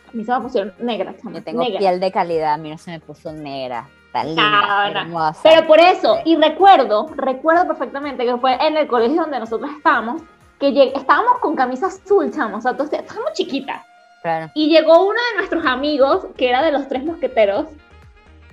a 0.07 0.11
mí 0.13 0.23
se 0.23 0.31
me 0.31 0.41
pusieron 0.41 0.73
negras. 0.79 1.15
Yo 1.23 1.43
tengo 1.43 1.65
piel 1.65 1.99
de 1.99 2.11
calidad, 2.11 2.53
a 2.53 2.57
mí 2.57 2.69
no 2.69 2.77
se 2.77 2.91
me 2.91 2.99
puso 2.99 3.31
negra. 3.31 3.89
Ah, 4.13 5.33
Pero 5.41 5.65
por 5.65 5.79
eso, 5.79 6.19
y 6.23 6.35
recuerdo, 6.35 7.09
recuerdo 7.15 7.67
perfectamente 7.67 8.25
que 8.25 8.37
fue 8.37 8.55
en 8.65 8.77
el 8.77 8.87
colegio 8.87 9.21
donde 9.21 9.39
nosotros 9.39 9.71
estábamos, 9.75 10.21
que 10.59 10.93
estábamos 10.95 11.39
con 11.39 11.55
camisa 11.55 11.87
azul, 11.87 12.31
chamo, 12.31 12.57
o 12.57 12.61
sea, 12.61 12.71
entonces, 12.71 12.99
estábamos 12.99 13.33
chiquitas. 13.33 13.81
Claro. 14.21 14.51
Y 14.53 14.69
llegó 14.69 15.03
uno 15.03 15.19
de 15.31 15.37
nuestros 15.37 15.65
amigos, 15.65 16.27
que 16.37 16.47
era 16.47 16.61
de 16.61 16.71
los 16.71 16.87
tres 16.87 17.03
mosqueteros. 17.03 17.67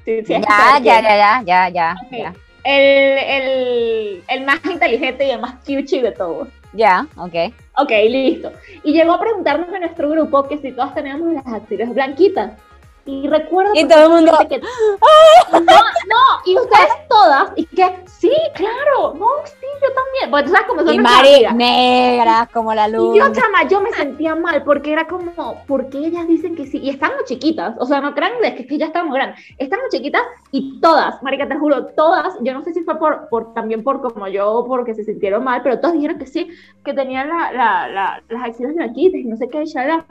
Sí, 0.04 0.24
sí, 0.24 0.32
ya, 0.32 0.80
ya, 0.82 1.00
ya, 1.00 1.42
ya, 1.44 1.68
ya, 1.68 1.94
ya, 2.10 2.34
El, 2.64 3.18
el, 3.18 4.24
el, 4.28 4.44
más 4.46 4.64
inteligente 4.64 5.26
y 5.26 5.30
el 5.30 5.40
más 5.40 5.56
cute 5.64 6.02
de 6.02 6.12
todos. 6.12 6.48
Ya, 6.72 7.06
ok. 7.16 7.52
Ok, 7.76 7.90
listo. 8.08 8.50
Y 8.82 8.92
llegó 8.92 9.12
a 9.12 9.20
preguntarnos 9.20 9.72
en 9.72 9.80
nuestro 9.80 10.08
grupo 10.08 10.48
que 10.48 10.58
si 10.58 10.72
todas 10.72 10.94
teníamos 10.94 11.32
las 11.32 11.46
actrices 11.46 11.92
blanquitas. 11.94 12.52
Y 13.06 13.28
recuerdo 13.28 13.72
y 13.74 13.86
todo 13.88 14.04
el 14.04 14.10
mundo 14.10 14.38
que 14.48 14.58
no, 14.58 15.58
no, 15.60 16.22
y 16.44 16.56
ustedes 16.56 17.08
todas, 17.08 17.50
y 17.56 17.64
que 17.66 18.04
sí, 18.06 18.30
claro, 18.54 19.14
no, 19.14 19.26
sí, 19.44 19.66
yo 19.82 19.88
también. 19.94 20.30
Pues 20.30 20.50
sabes 20.50 20.66
cómo 20.68 20.82
son 20.82 20.94
Y 20.94 20.98
Mari 20.98 21.46
negra 21.54 22.48
como 22.52 22.74
la 22.74 22.88
luz. 22.88 23.16
Y 23.16 23.18
yo, 23.18 23.32
chama, 23.32 23.66
yo 23.68 23.80
me 23.80 23.90
sentía 23.92 24.34
mal 24.34 24.62
porque 24.64 24.92
era 24.92 25.06
como, 25.06 25.62
¿por 25.66 25.88
qué 25.88 25.98
ellas 25.98 26.28
dicen 26.28 26.54
que 26.54 26.66
sí? 26.66 26.78
Y 26.78 26.90
estamos 26.90 27.24
chiquitas, 27.24 27.74
o 27.78 27.86
sea, 27.86 28.00
no 28.00 28.12
grandes, 28.12 28.54
que, 28.54 28.66
que 28.66 28.78
ya 28.78 28.86
estamos 28.86 29.14
grandes. 29.14 29.40
Estamos 29.58 29.86
chiquitas 29.90 30.22
y 30.52 30.80
todas, 30.80 31.22
marica, 31.22 31.48
te 31.48 31.56
juro, 31.56 31.86
todas, 31.86 32.36
yo 32.42 32.52
no 32.52 32.62
sé 32.62 32.74
si 32.74 32.82
fue 32.82 32.98
por, 32.98 33.28
por 33.28 33.54
también 33.54 33.82
por 33.82 34.00
como 34.00 34.28
yo, 34.28 34.64
porque 34.68 34.94
se 34.94 35.04
sintieron 35.04 35.42
mal, 35.44 35.62
pero 35.62 35.80
todas 35.80 35.94
dijeron 35.94 36.18
que 36.18 36.26
sí, 36.26 36.48
que 36.84 36.92
tenían 36.92 37.28
la, 37.28 37.52
la, 37.52 37.88
la, 37.88 38.22
las 38.28 38.44
acciones 38.44 38.76
de 38.76 38.84
aquí, 38.84 39.10
y 39.12 39.24
no 39.24 39.36
sé 39.36 39.48
qué, 39.48 39.64
ya 39.64 40.04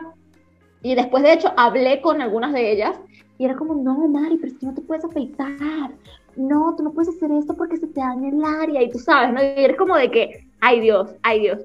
y 0.81 0.95
después, 0.95 1.23
de 1.23 1.33
hecho, 1.33 1.51
hablé 1.57 2.01
con 2.01 2.21
algunas 2.21 2.53
de 2.53 2.71
ellas 2.71 2.95
y 3.37 3.45
era 3.45 3.55
como, 3.55 3.75
no, 3.75 4.07
Mari, 4.07 4.37
pero 4.37 4.51
es 4.53 4.59
que 4.59 4.65
no 4.65 4.73
te 4.73 4.81
puedes 4.81 5.03
afeitar. 5.03 5.91
No, 6.35 6.75
tú 6.75 6.83
no 6.83 6.91
puedes 6.91 7.15
hacer 7.15 7.31
esto 7.31 7.55
porque 7.55 7.77
se 7.77 7.87
te 7.87 7.99
daña 7.99 8.29
el 8.29 8.43
área. 8.43 8.81
Y 8.81 8.89
tú 8.89 8.99
sabes, 8.99 9.33
¿no? 9.33 9.41
Y 9.41 9.63
eres 9.63 9.77
como 9.77 9.95
de 9.97 10.09
que, 10.09 10.47
ay 10.61 10.79
Dios, 10.79 11.15
ay 11.23 11.41
Dios. 11.41 11.59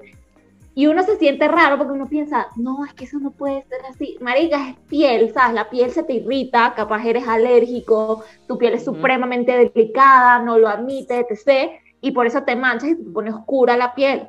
Y 0.77 0.87
uno 0.87 1.03
se 1.03 1.15
siente 1.15 1.47
raro 1.47 1.77
porque 1.77 1.93
uno 1.93 2.07
piensa, 2.07 2.47
no, 2.57 2.83
es 2.83 2.93
que 2.93 3.05
eso 3.05 3.17
no 3.19 3.31
puede 3.31 3.63
ser 3.63 3.79
así. 3.89 4.17
Marica, 4.19 4.69
es 4.69 4.75
piel, 4.89 5.33
¿sabes? 5.33 5.55
La 5.55 5.69
piel 5.69 5.91
se 5.91 6.03
te 6.03 6.13
irrita, 6.13 6.73
capaz 6.75 7.05
eres 7.05 7.25
alérgico, 7.25 8.25
tu 8.47 8.57
piel 8.57 8.73
es 8.73 8.83
supremamente 8.83 9.53
delicada, 9.53 10.39
no 10.39 10.57
lo 10.57 10.67
admite, 10.67 11.25
etc. 11.29 11.71
Y 12.01 12.11
por 12.11 12.25
eso 12.25 12.43
te 12.43 12.57
manchas 12.57 12.89
y 12.89 12.95
te 12.95 13.09
pone 13.09 13.31
oscura 13.31 13.77
la 13.77 13.95
piel. 13.95 14.27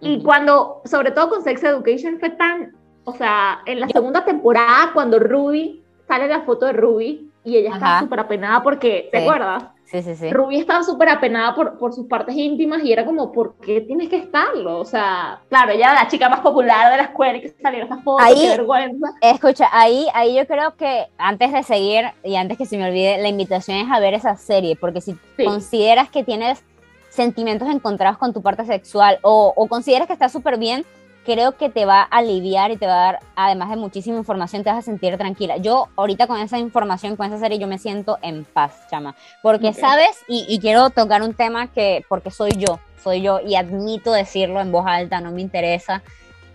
Y 0.00 0.22
cuando, 0.22 0.82
sobre 0.84 1.10
todo 1.10 1.30
con 1.30 1.42
Sex 1.42 1.64
Education, 1.64 2.20
fue 2.20 2.30
tan 2.30 2.76
o 3.04 3.12
sea, 3.14 3.60
en 3.66 3.80
la 3.80 3.88
segunda 3.88 4.24
temporada, 4.24 4.90
cuando 4.92 5.18
Ruby 5.18 5.82
sale 6.08 6.28
la 6.28 6.42
foto 6.42 6.66
de 6.66 6.72
Ruby 6.72 7.30
y 7.44 7.56
ella 7.56 7.74
está 7.74 8.00
súper 8.00 8.20
apenada 8.20 8.62
porque, 8.62 9.08
¿te 9.12 9.18
acuerdas? 9.18 9.64
Sí, 9.84 10.02
sí, 10.02 10.16
sí. 10.16 10.30
Ruby 10.32 10.58
estaba 10.58 10.82
súper 10.82 11.10
apenada 11.10 11.54
por, 11.54 11.78
por 11.78 11.92
sus 11.92 12.06
partes 12.06 12.34
íntimas 12.34 12.82
y 12.82 12.92
era 12.92 13.04
como, 13.04 13.30
¿por 13.30 13.56
qué 13.56 13.82
tienes 13.82 14.08
que 14.08 14.16
estarlo? 14.16 14.78
O 14.78 14.84
sea, 14.84 15.40
claro, 15.50 15.72
ella 15.72 15.92
era 15.92 16.02
la 16.02 16.08
chica 16.08 16.28
más 16.30 16.40
popular 16.40 16.90
de 16.90 16.96
la 16.96 17.02
escuela 17.04 17.36
y 17.36 17.42
que 17.42 17.50
saliera 17.50 17.84
esa 17.84 17.98
foto, 17.98 18.24
qué 18.34 18.48
vergüenza. 18.48 19.08
Escucha, 19.20 19.68
ahí, 19.70 20.06
ahí 20.14 20.34
yo 20.34 20.46
creo 20.46 20.74
que 20.76 21.06
antes 21.18 21.52
de 21.52 21.62
seguir 21.62 22.06
y 22.24 22.36
antes 22.36 22.56
que 22.56 22.64
se 22.64 22.78
me 22.78 22.88
olvide, 22.88 23.18
la 23.18 23.28
invitación 23.28 23.76
es 23.76 23.90
a 23.90 24.00
ver 24.00 24.14
esa 24.14 24.36
serie, 24.36 24.74
porque 24.74 25.02
si 25.02 25.14
consideras 25.44 26.08
que 26.08 26.24
tienes 26.24 26.64
sentimientos 27.10 27.68
encontrados 27.68 28.16
con 28.18 28.32
tu 28.32 28.42
parte 28.42 28.64
sexual 28.64 29.18
o, 29.22 29.52
o 29.54 29.68
consideras 29.68 30.06
que 30.06 30.14
está 30.14 30.30
súper 30.30 30.58
bien, 30.58 30.84
creo 31.24 31.56
que 31.56 31.70
te 31.70 31.84
va 31.84 32.02
a 32.02 32.04
aliviar 32.04 32.70
y 32.70 32.76
te 32.76 32.86
va 32.86 32.92
a 32.94 33.12
dar, 33.12 33.20
además 33.34 33.70
de 33.70 33.76
muchísima 33.76 34.18
información, 34.18 34.62
te 34.62 34.70
vas 34.70 34.78
a 34.78 34.82
sentir 34.82 35.16
tranquila. 35.16 35.56
Yo 35.56 35.88
ahorita 35.96 36.26
con 36.26 36.38
esa 36.40 36.58
información, 36.58 37.16
con 37.16 37.26
esa 37.26 37.38
serie, 37.38 37.58
yo 37.58 37.66
me 37.66 37.78
siento 37.78 38.18
en 38.22 38.44
paz, 38.44 38.86
chama. 38.90 39.16
Porque, 39.42 39.72
¿sabes? 39.72 40.18
Y, 40.28 40.58
quiero 40.60 40.90
tocar 40.90 41.22
un 41.22 41.34
tema 41.34 41.68
que, 41.68 42.04
porque 42.08 42.30
soy 42.30 42.50
yo, 42.56 42.78
soy 43.02 43.22
yo, 43.22 43.40
y 43.40 43.56
admito 43.56 44.12
decirlo 44.12 44.60
en 44.60 44.70
voz 44.70 44.86
alta, 44.86 45.20
no 45.20 45.32
me 45.32 45.40
interesa, 45.40 46.02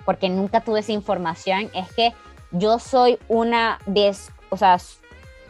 porque 0.06 0.30
nunca 0.30 0.62
tuve 0.62 0.80
esa 0.80 0.92
información, 0.92 1.70
es 1.74 1.92
que 1.94 2.14
yo 2.52 2.80
soy 2.80 3.20
una, 3.28 3.80
des, 3.86 4.32
o 4.50 4.58
sea, 4.58 4.78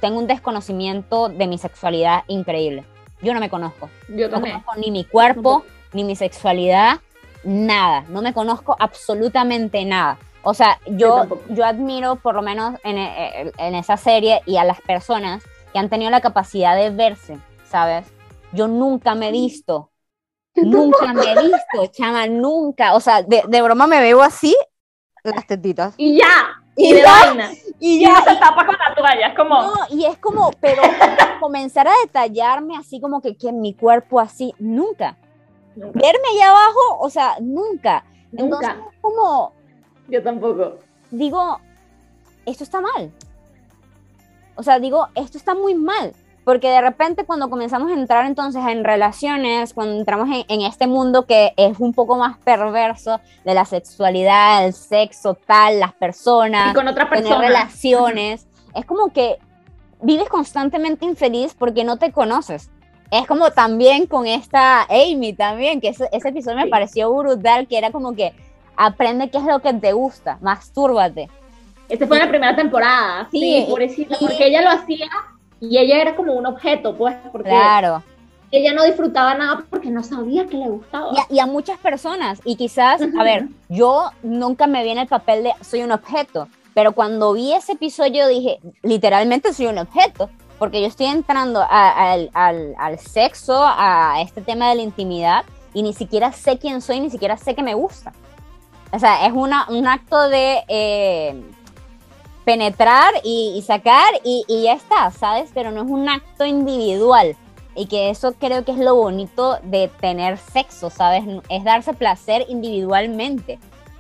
tengo 0.02 0.20
un 0.20 0.28
desconocimiento 0.28 1.30
de 1.30 1.48
mi 1.48 1.58
sexualidad 1.58 2.24
increíble. 2.28 2.86
Yo 3.22 3.34
no 3.34 3.42
me 3.42 3.50
conozco. 3.50 3.90
Yo 4.08 4.30
no 4.30 4.40
conozco 4.40 4.76
ni 4.78 4.92
mi 4.92 5.04
cuerpo, 5.04 5.66
ni 5.92 6.06
mi 6.06 6.16
sexualidad 6.16 7.00
nada, 7.44 8.06
no 8.10 8.22
me 8.22 8.34
conozco 8.34 8.76
absolutamente 8.80 9.86
nada. 9.86 10.18
O 10.44 10.54
sea, 10.54 10.80
yo, 10.88 11.28
yo, 11.50 11.66
admiro 11.66 12.16
por 12.16 12.34
lo 12.34 12.42
menos 12.42 12.80
en, 12.84 12.98
eh, 12.98 13.52
en, 13.58 13.76
esa 13.76 13.98
serie 13.98 14.42
y 14.46 14.56
a 14.56 14.64
las 14.64 14.80
personas 14.82 15.44
que 15.74 15.80
han 15.80 15.90
tenido 15.90 16.10
la 16.12 16.22
capacidad 16.22 16.76
de 16.78 16.92
verse, 16.92 17.38
¿sabes? 17.66 18.08
Yo 18.54 18.68
nunca 18.68 19.16
me 19.16 19.30
he 19.30 19.32
visto, 19.32 19.92
nunca 20.56 21.14
me 21.14 21.24
he 21.24 21.42
visto, 21.42 21.88
chama, 21.92 22.28
nunca. 22.28 22.96
O 22.96 23.02
sea, 23.02 23.22
de, 23.22 23.44
de, 23.48 23.62
broma 23.62 23.86
me 23.86 24.00
veo 24.00 24.22
así, 24.22 24.56
las 25.24 25.46
tetitas. 25.46 25.94
Y 25.98 26.18
ya, 26.18 26.64
y, 26.78 26.96
ya, 26.96 27.52
y 27.78 28.00
ya. 28.00 28.24
se 28.24 28.36
tapa 28.38 28.66
con 28.66 28.76
la 28.76 28.96
toalla, 28.96 29.28
es 29.28 29.36
como... 29.36 29.62
No, 29.62 29.74
y 29.90 30.06
es 30.06 30.18
como, 30.20 30.52
pero 30.62 30.82
comenzar 31.42 31.88
a 31.88 31.94
detallarme 32.06 32.78
así 32.78 33.02
como 33.02 33.22
que, 33.22 33.36
que 33.36 33.52
mi 33.52 33.74
cuerpo 33.74 34.22
así, 34.22 34.54
nunca. 34.58 35.18
Verme 35.80 36.28
allá 36.36 36.50
abajo, 36.50 37.00
o 37.00 37.10
sea, 37.10 37.38
nunca. 37.40 38.04
Entonces, 38.36 38.72
como. 39.02 39.54
Yo 40.08 40.22
tampoco. 40.22 40.78
Digo, 41.12 41.60
esto 42.46 42.64
está 42.64 42.82
mal. 42.82 43.12
O 44.56 44.64
sea, 44.64 44.80
digo, 44.80 45.08
esto 45.16 45.38
está 45.38 45.56
muy 45.56 45.76
mal. 45.76 46.14
Porque 46.44 46.70
de 46.70 46.82
repente 46.82 47.26
cuando 47.26 47.50
comenzamos 47.50 47.92
a 47.92 47.94
entrar 47.94 48.26
entonces 48.26 48.66
en 48.66 48.84
relaciones, 48.84 49.74
cuando 49.74 49.96
entramos 49.98 50.30
en, 50.48 50.62
este 50.62 50.88
mundo 50.88 51.26
que 51.26 51.54
es 51.58 51.80
un 51.80 51.94
poco 51.94 52.18
más 52.18 52.40
perverso 52.40 53.20
de 53.46 53.54
la 53.54 53.66
sexualidad, 53.66 54.66
el 54.66 54.74
sexo, 54.74 55.36
tal, 55.36 55.80
las 55.80 55.94
personas, 55.94 56.72
y 56.72 56.74
con 56.74 56.88
otra 56.88 57.08
persona. 57.08 57.40
relaciones, 57.40 58.48
es 58.74 58.86
como 58.86 59.14
que 59.14 59.38
vives 60.02 60.28
constantemente 60.28 61.06
infeliz 61.06 61.54
porque 61.54 61.84
no 61.84 61.98
te 61.98 62.12
conoces 62.12 62.72
es 63.12 63.28
como 63.28 63.52
también 63.52 64.06
con 64.06 64.28
esta 64.28 64.84
Amy 64.84 65.34
también, 65.34 65.82
que 65.82 65.90
ese, 65.90 66.10
episodio 66.12 66.58
me 66.58 66.68
pareció 66.68 67.14
brutal, 67.14 67.68
que 67.68 67.78
era 67.78 67.92
como 67.92 68.16
que 68.16 68.34
aprende 68.76 69.30
qué 69.30 69.38
es 69.38 69.44
lo 69.44 69.60
que 69.60 69.74
te 69.74 69.94
gusta, 69.94 70.38
mastúrbate. 70.42 71.30
Esta 71.88 72.06
fue 72.06 72.20
la 72.20 72.30
primera 72.30 72.56
temporada, 72.56 73.28
sí, 73.32 73.66
sí 73.96 74.08
porque 74.20 74.46
ella 74.46 74.62
lo 74.62 74.70
hacía 74.70 75.08
y 75.60 75.78
ella 75.78 76.02
era 76.02 76.16
como 76.16 76.34
un 76.34 76.46
objeto, 76.46 76.96
pues, 76.96 77.16
porque 77.32 77.50
claro. 77.50 78.04
ella 78.52 78.74
no 78.74 78.84
disfrutaba 78.84 79.34
nada 79.34 79.66
porque 79.70 79.90
no 79.90 80.04
sabía 80.04 80.46
que 80.46 80.58
le 80.58 80.70
gustaba. 80.70 81.12
Y 81.30 81.40
a, 81.40 81.48
muchas 81.48 81.80
personas, 81.80 82.40
y 82.46 82.56
quizás, 82.56 83.02
a 83.02 83.24
ver, 83.24 83.48
yo 83.70 84.12
nunca 84.22 84.68
me 84.68 84.84
vi 84.84 84.92
en 84.92 85.00
el 85.00 85.08
papel 85.08 85.44
de 85.44 85.54
soy 85.62 85.82
un 85.82 85.92
objeto, 85.92 86.48
pero 86.76 86.92
cuando 86.92 87.34
vi 87.34 87.54
ese 87.54 87.72
episodio 87.74 88.28
dije, 88.28 88.60
literalmente 88.84 89.52
soy 89.52 89.66
un 89.66 89.80
objeto, 89.80 90.30
porque 90.60 90.82
yo 90.82 90.88
estoy 90.88 91.08
entrando 91.08 91.66
al, 91.68 93.00
sexo, 93.00 93.64
a 93.66 94.22
este 94.22 94.42
tema 94.42 94.70
de 94.70 94.76
la 94.76 94.82
intimidad, 94.82 95.46
y 95.74 95.82
ni 95.82 95.94
siquiera 95.94 96.32
sé 96.32 96.58
quién 96.58 96.82
soy, 96.82 97.00
ni 97.00 97.10
siquiera 97.10 97.38
sé 97.38 97.56
que 97.56 97.64
me 97.64 97.74
gusta. 97.74 98.14
O 98.92 99.00
sea, 99.00 99.26
es 99.26 99.34
una, 99.34 99.68
un 99.70 99.88
acto 99.88 100.30
de 100.30 100.64
eh, 100.68 101.42
penetrar 102.44 103.14
y, 103.24 103.64
sacar 103.66 104.14
y, 104.24 104.44
ya 104.64 104.74
está, 104.74 105.12
¿sabes? 105.12 105.52
Pero 105.54 105.72
no 105.72 105.84
es 105.84 105.90
un 105.90 106.10
acto 106.10 106.46
individual. 106.46 107.36
Y 107.76 107.86
que 107.86 108.10
eso 108.10 108.34
creo 108.34 108.66
que 108.66 108.72
es 108.72 108.78
lo 108.80 108.96
bonito 108.96 109.60
de 109.64 109.90
tener 110.02 110.38
sexo, 110.38 110.90
¿sabes? 110.90 111.24
Es 111.50 111.64
darse 111.64 111.94
placer 111.94 112.46
individualmente. 112.50 113.60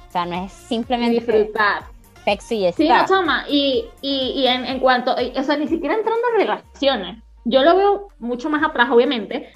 O 0.10 0.12
sea, 0.12 0.26
no 0.26 0.44
es 0.44 0.52
simplemente... 0.52 1.20
Disfrutar 1.20 1.84
sexy 2.30 2.66
y 2.66 2.72
Sí, 2.74 2.88
no, 2.88 3.06
chama, 3.06 3.46
y, 3.50 3.86
y, 4.02 4.46
en, 4.48 4.66
en, 4.66 4.80
cuanto, 4.80 5.14
o 5.14 5.44
sea, 5.44 5.58
ni 5.58 5.68
siquiera 5.68 5.96
entrando 5.96 6.22
en 6.34 6.48
relaciones, 6.48 7.24
yo 7.46 7.64
lo 7.64 7.76
veo 7.76 8.08
mucho 8.20 8.50
más 8.50 8.64
atrás, 8.64 8.90
obviamente. 8.92 9.52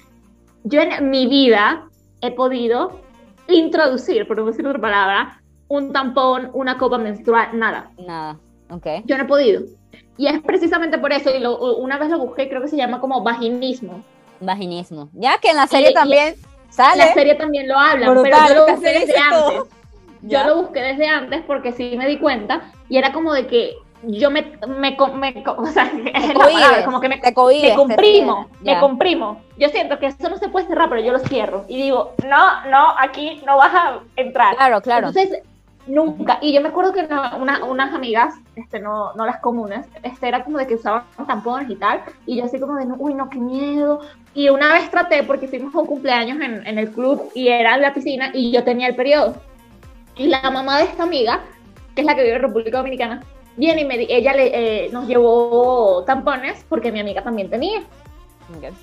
Yo 0.64 0.80
en 0.80 1.10
mi 1.10 1.26
vida 1.26 1.88
he 2.20 2.30
podido 2.30 3.00
introducir, 3.48 4.26
por 4.26 4.38
no 4.38 4.46
decir 4.46 4.66
otra 4.66 4.80
palabra, 4.80 5.42
un 5.68 5.92
tampón, 5.92 6.50
una 6.54 6.78
copa 6.78 6.98
menstrual, 6.98 7.50
nada. 7.58 7.90
Nada, 7.98 8.38
ok. 8.70 8.86
Yo 9.04 9.16
no 9.16 9.24
he 9.24 9.26
podido. 9.26 9.62
Y 10.16 10.26
es 10.26 10.40
precisamente 10.42 10.98
por 10.98 11.12
eso, 11.12 11.30
y 11.34 11.40
lo, 11.40 11.76
una 11.76 11.98
vez 11.98 12.10
lo 12.10 12.18
busqué, 12.18 12.48
creo 12.48 12.62
que 12.62 12.68
se 12.68 12.76
llama 12.76 13.00
como 13.00 13.22
vaginismo. 13.22 14.02
Vaginismo. 14.40 15.10
Ya 15.12 15.38
que 15.38 15.50
en 15.50 15.56
la 15.56 15.66
serie 15.66 15.92
también 15.92 16.34
sale. 16.70 17.02
En 17.02 17.08
la 17.08 17.14
serie 17.14 17.34
también 17.34 17.68
lo 17.68 17.78
hablan, 17.78 18.22
pero 18.22 18.36
yo 18.48 18.54
lo 18.54 18.72
busqué 18.72 18.92
desde 18.92 19.18
antes. 19.18 19.62
Yo 20.26 20.44
lo 20.44 20.56
busqué 20.62 20.80
desde 20.80 21.06
antes 21.06 21.42
porque 21.46 21.72
sí 21.72 21.96
me 21.96 22.06
di 22.06 22.18
cuenta 22.18 22.72
y 22.88 22.96
era 22.96 23.12
como 23.12 23.32
de 23.32 23.46
que 23.46 23.76
yo 24.06 24.30
me, 24.30 24.42
me, 24.66 24.96
me 25.14 25.44
o 25.56 25.66
sea, 25.66 25.90
como 26.84 27.00
que 27.00 27.08
me, 27.08 27.16
me 27.16 27.32
comprimo, 27.74 28.48
me 28.60 28.78
comprimo. 28.78 29.40
Yo 29.58 29.68
siento 29.68 29.98
que 29.98 30.06
eso 30.06 30.28
no 30.28 30.36
se 30.36 30.48
puede 30.48 30.66
cerrar, 30.66 30.88
pero 30.88 31.00
yo 31.00 31.12
lo 31.12 31.18
cierro 31.20 31.64
y 31.68 31.76
digo, 31.76 32.12
no, 32.28 32.68
no, 32.70 32.94
aquí 32.98 33.42
no 33.46 33.56
vas 33.56 33.74
a 33.74 33.98
entrar. 34.16 34.56
Claro, 34.56 34.80
claro. 34.80 35.08
Entonces, 35.08 35.42
nunca, 35.86 36.38
y 36.40 36.52
yo 36.52 36.60
me 36.60 36.68
acuerdo 36.68 36.92
que 36.92 37.06
una, 37.40 37.64
unas 37.64 37.94
amigas, 37.94 38.34
este, 38.56 38.80
no, 38.80 39.12
no 39.14 39.26
las 39.26 39.40
comunes, 39.40 39.86
este, 40.02 40.28
era 40.28 40.44
como 40.44 40.58
de 40.58 40.66
que 40.66 40.74
usaban 40.74 41.04
tampones 41.26 41.70
y 41.70 41.76
tal, 41.76 42.02
y 42.26 42.36
yo 42.36 42.44
así 42.44 42.58
como 42.58 42.76
de, 42.76 42.86
uy, 42.98 43.14
no, 43.14 43.28
qué 43.30 43.38
miedo. 43.38 44.00
Y 44.34 44.48
una 44.48 44.72
vez 44.72 44.90
traté, 44.90 45.22
porque 45.22 45.46
fuimos 45.46 45.74
a 45.74 45.78
un 45.78 45.86
cumpleaños 45.86 46.40
en, 46.40 46.66
en 46.66 46.78
el 46.78 46.90
club 46.90 47.30
y 47.34 47.48
era 47.48 47.76
en 47.76 47.82
la 47.82 47.94
piscina 47.94 48.30
y 48.34 48.50
yo 48.50 48.64
tenía 48.64 48.88
el 48.88 48.96
periodo. 48.96 49.36
Y 50.16 50.28
la 50.28 50.50
mamá 50.50 50.78
de 50.78 50.84
esta 50.84 51.02
amiga, 51.02 51.40
que 51.94 52.02
es 52.02 52.06
la 52.06 52.14
que 52.14 52.22
vive 52.22 52.36
en 52.36 52.42
República 52.42 52.78
Dominicana, 52.78 53.22
viene 53.56 53.82
y 53.82 53.84
me, 53.84 53.94
ella 54.00 54.32
le, 54.34 54.86
eh, 54.86 54.90
nos 54.92 55.06
llevó 55.06 56.04
tampones 56.04 56.64
porque 56.68 56.92
mi 56.92 57.00
amiga 57.00 57.22
también 57.22 57.50
tenía. 57.50 57.82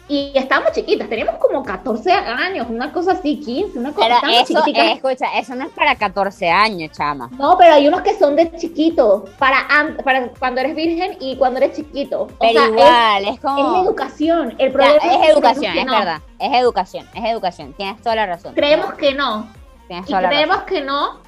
Y 0.08 0.32
estábamos 0.36 0.72
chiquitas, 0.72 1.08
teníamos 1.08 1.36
como 1.36 1.64
14 1.64 2.12
años, 2.12 2.68
una 2.70 2.92
cosa 2.92 3.12
así, 3.12 3.40
15, 3.40 3.78
una 3.78 3.94
cosa 3.94 4.20
Pero 4.22 4.34
eso, 4.34 4.60
eh, 4.66 4.94
escucha, 4.94 5.38
eso 5.38 5.56
no 5.56 5.66
es 5.66 5.72
para 5.72 5.96
14 5.96 6.50
años, 6.50 6.92
chama. 6.92 7.30
No, 7.38 7.58
pero 7.58 7.76
hay 7.76 7.88
unos 7.88 8.02
que 8.02 8.18
son 8.18 8.36
de 8.36 8.52
chiquito, 8.58 9.26
para, 9.38 9.68
para 10.04 10.30
cuando 10.40 10.62
eres 10.62 10.76
virgen 10.76 11.16
y 11.20 11.36
cuando 11.38 11.60
eres 11.60 11.76
chiquito. 11.76 12.28
pero 12.40 12.66
igual, 12.66 13.26
es, 13.26 13.40
como... 13.40 13.82
Es 13.82 13.86
educación, 13.86 14.56
el 14.58 14.72
problema 14.72 14.98
es, 14.98 15.30
educación, 15.30 15.78
es 15.78 15.86
verdad, 15.86 16.22
es 16.40 16.54
educación, 16.54 17.08
es 17.14 17.26
educación, 17.26 17.74
tienes 17.74 18.02
toda 18.02 18.16
la 18.16 18.26
razón. 18.26 18.56
Creemos 18.56 18.94
que 18.96 19.14
no. 19.14 19.61
Tienes 19.92 20.10
y 20.10 20.14
creemos 20.14 20.64
que 20.64 20.82
no, 20.82 21.20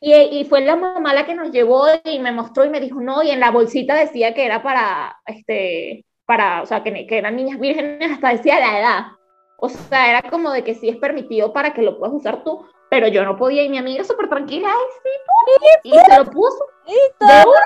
y, 0.00 0.12
y, 0.12 0.44
fue 0.44 0.60
la 0.60 0.76
mamá 0.76 1.14
la 1.14 1.24
que 1.24 1.34
nos 1.34 1.50
llevó 1.50 1.86
y 2.04 2.18
me 2.18 2.30
mostró 2.30 2.64
y 2.64 2.68
me 2.68 2.78
dijo, 2.78 3.00
no, 3.00 3.22
y 3.22 3.30
en 3.30 3.40
la 3.40 3.50
bolsita 3.50 3.94
decía 3.94 4.34
que 4.34 4.44
era 4.44 4.62
para, 4.62 5.18
este, 5.24 6.04
para, 6.26 6.60
o 6.62 6.66
sea, 6.66 6.82
que, 6.82 7.06
que 7.06 7.16
eran 7.16 7.36
niñas 7.36 7.58
vírgenes, 7.58 8.12
hasta 8.12 8.28
decía 8.28 8.60
la 8.60 8.78
edad. 8.78 9.06
O 9.56 9.70
sea, 9.70 10.10
era 10.10 10.30
como 10.30 10.50
de 10.50 10.62
que 10.62 10.74
sí 10.74 10.90
es 10.90 10.98
permitido 10.98 11.54
para 11.54 11.72
que 11.72 11.80
lo 11.80 11.98
puedas 11.98 12.14
usar 12.14 12.44
tú, 12.44 12.66
pero 12.90 13.08
yo 13.08 13.24
no 13.24 13.36
podía. 13.36 13.62
Y 13.62 13.70
mi 13.70 13.78
amiga 13.78 14.04
súper 14.04 14.28
tranquila, 14.28 14.68
ay, 14.68 14.84
sí, 15.02 15.80
y 15.84 15.98
se 15.98 16.18
lo 16.18 16.26
puso 16.26 16.64
de 16.86 17.26
una, 17.26 17.64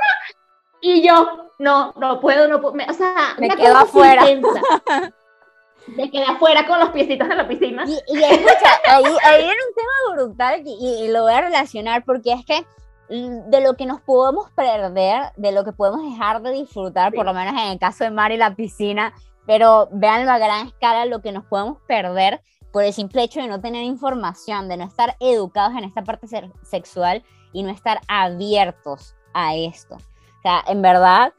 y 0.81 1.03
yo, 1.07 1.51
no, 1.59 1.93
no 1.97 2.20
puedo, 2.20 2.47
no 2.47 2.61
puedo, 2.61 2.76
o 2.89 2.93
sea, 2.93 3.35
me 3.39 3.49
quedo 3.49 3.76
afuera. 3.76 4.22
Me 5.97 6.11
quedé 6.11 6.24
afuera 6.24 6.66
con 6.66 6.78
los 6.78 6.91
piecitos 6.91 7.28
en 7.28 7.36
la 7.36 7.49
piscina. 7.49 7.84
Y, 7.86 7.93
y 7.93 8.22
escucha, 8.22 8.70
ahí, 8.89 9.05
ahí, 9.05 9.43
era 9.43 9.53
un 9.53 9.74
tema 9.74 10.14
brutal 10.14 10.62
y, 10.64 11.05
y, 11.05 11.09
lo 11.09 11.22
voy 11.22 11.32
a 11.32 11.41
relacionar 11.41 12.05
porque 12.05 12.32
es 12.32 12.45
que 12.45 12.64
de 13.09 13.61
lo 13.62 13.74
que 13.74 13.86
nos 13.86 14.01
podemos 14.03 14.51
perder, 14.51 15.32
de 15.36 15.53
lo 15.53 15.64
que 15.64 15.72
podemos 15.72 16.03
dejar 16.03 16.43
de 16.43 16.53
disfrutar, 16.53 17.12
por 17.12 17.24
lo 17.24 17.32
menos 17.32 17.55
en 17.55 17.70
el 17.70 17.78
caso 17.78 18.05
de 18.05 18.11
Mari 18.11 18.36
la 18.36 18.55
piscina, 18.55 19.14
pero 19.47 19.89
vean 19.93 20.28
a 20.28 20.39
gran 20.39 20.66
escala 20.66 21.07
lo 21.07 21.22
que 21.22 21.32
nos 21.32 21.45
podemos 21.45 21.78
perder 21.89 22.43
por 22.70 22.84
el 22.84 22.93
simple 22.93 23.22
hecho 23.22 23.41
de 23.41 23.49
no 23.49 23.61
tener 23.61 23.82
información, 23.82 24.68
de 24.68 24.76
no 24.76 24.84
estar 24.84 25.16
educados 25.20 25.76
en 25.76 25.84
esta 25.84 26.05
parte 26.05 26.26
sexual 26.62 27.22
y 27.53 27.62
no 27.62 27.70
estar 27.70 28.01
abiertos 28.09 29.14
a 29.32 29.55
esto. 29.55 29.95
O 29.95 30.43
sea, 30.43 30.62
en 30.66 30.82
verdad, 30.82 31.32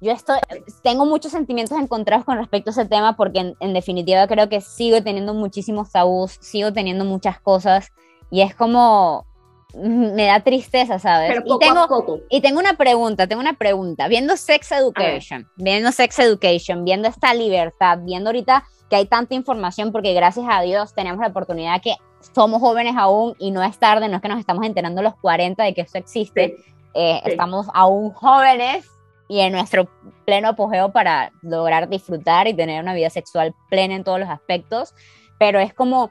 yo 0.00 0.12
estoy, 0.12 0.38
tengo 0.82 1.06
muchos 1.06 1.32
sentimientos 1.32 1.78
encontrados 1.78 2.24
con 2.24 2.38
respecto 2.38 2.70
a 2.70 2.72
ese 2.72 2.84
tema 2.84 3.16
porque 3.16 3.40
en, 3.40 3.56
en 3.60 3.74
definitiva 3.74 4.26
creo 4.28 4.48
que 4.48 4.60
sigo 4.60 5.02
teniendo 5.02 5.34
muchísimos 5.34 5.90
tabús, 5.90 6.38
sigo 6.40 6.72
teniendo 6.72 7.04
muchas 7.04 7.40
cosas 7.40 7.90
y 8.30 8.42
es 8.42 8.54
como, 8.54 9.26
me 9.74 10.26
da 10.26 10.40
tristeza, 10.40 10.98
¿sabes? 10.98 11.38
y, 11.44 11.58
tengo, 11.58 12.22
y 12.30 12.40
tengo 12.40 12.60
una 12.60 12.74
pregunta, 12.74 13.26
tengo 13.26 13.40
una 13.40 13.54
pregunta. 13.54 14.08
Viendo 14.08 14.36
Sex 14.36 14.72
Education, 14.72 15.48
viendo 15.56 15.92
Sex 15.92 16.18
Education, 16.18 16.84
viendo 16.84 17.08
esta 17.08 17.34
libertad, 17.34 17.98
viendo 18.02 18.30
ahorita 18.30 18.64
que 18.88 18.96
hay 18.96 19.06
tanta 19.06 19.34
información, 19.34 19.92
porque 19.92 20.14
gracias 20.14 20.46
a 20.48 20.62
Dios 20.62 20.94
tenemos 20.94 21.20
la 21.20 21.28
oportunidad 21.28 21.82
que 21.82 21.96
somos 22.34 22.60
jóvenes 22.60 22.94
aún 22.96 23.34
y 23.38 23.50
no 23.50 23.62
es 23.62 23.78
tarde, 23.78 24.08
no 24.08 24.16
es 24.16 24.22
que 24.22 24.28
nos 24.28 24.38
estamos 24.38 24.64
enterando 24.64 25.00
a 25.00 25.04
los 25.04 25.16
40 25.16 25.62
de 25.62 25.74
que 25.74 25.82
esto 25.82 25.98
existe, 25.98 26.56
eh, 26.94 27.20
estamos 27.24 27.66
aún 27.74 28.10
jóvenes 28.12 28.86
y 29.28 29.40
en 29.40 29.52
nuestro 29.52 29.88
pleno 30.24 30.48
apogeo 30.48 30.90
para 30.90 31.32
lograr 31.42 31.88
disfrutar 31.88 32.48
y 32.48 32.54
tener 32.54 32.82
una 32.82 32.94
vida 32.94 33.10
sexual 33.10 33.54
plena 33.68 33.94
en 33.94 34.04
todos 34.04 34.18
los 34.18 34.28
aspectos, 34.28 34.94
pero 35.38 35.60
es 35.60 35.74
como 35.74 36.10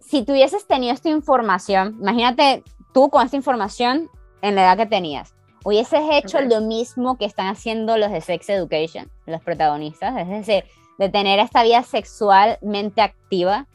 si 0.00 0.24
tuvieses 0.24 0.66
tenido 0.66 0.94
esta 0.94 1.08
información, 1.08 1.96
imagínate 2.00 2.62
tú 2.92 3.10
con 3.10 3.24
esta 3.24 3.36
información 3.36 4.08
en 4.42 4.54
la 4.54 4.62
edad 4.62 4.76
que 4.76 4.86
tenías, 4.86 5.34
hubieses 5.64 6.00
hecho 6.12 6.40
lo 6.40 6.60
mismo 6.60 7.18
que 7.18 7.24
están 7.24 7.48
haciendo 7.48 7.96
los 7.96 8.10
de 8.10 8.20
Sex 8.20 8.48
Education, 8.50 9.10
los 9.26 9.42
protagonistas, 9.42 10.16
es 10.16 10.28
decir, 10.28 10.64
de 10.98 11.08
tener 11.08 11.40
esta 11.40 11.62
vida 11.62 11.82
sexualmente 11.82 13.02
activa. 13.02 13.66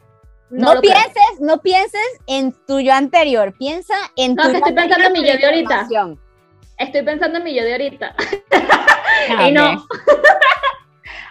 No, 0.48 0.80
pienses, 0.80 1.40
no 1.40 1.58
pienses 1.58 2.00
en 2.26 2.52
tu 2.66 2.80
yo 2.80 2.92
anterior, 2.92 3.54
piensa 3.56 3.94
en 4.16 4.34
no, 4.34 4.42
tu 4.42 4.48
No, 4.48 4.58
estoy 4.58 4.72
pensando 4.72 5.06
en 5.06 5.12
mi 5.12 5.18
yo 5.20 5.36
de 5.36 5.46
ahorita. 5.46 5.88
Estoy 6.80 7.02
pensando 7.02 7.38
en 7.38 7.44
mi 7.44 7.54
yo 7.54 7.62
de 7.62 7.72
ahorita. 7.72 8.14
y 9.46 9.52
no. 9.52 9.86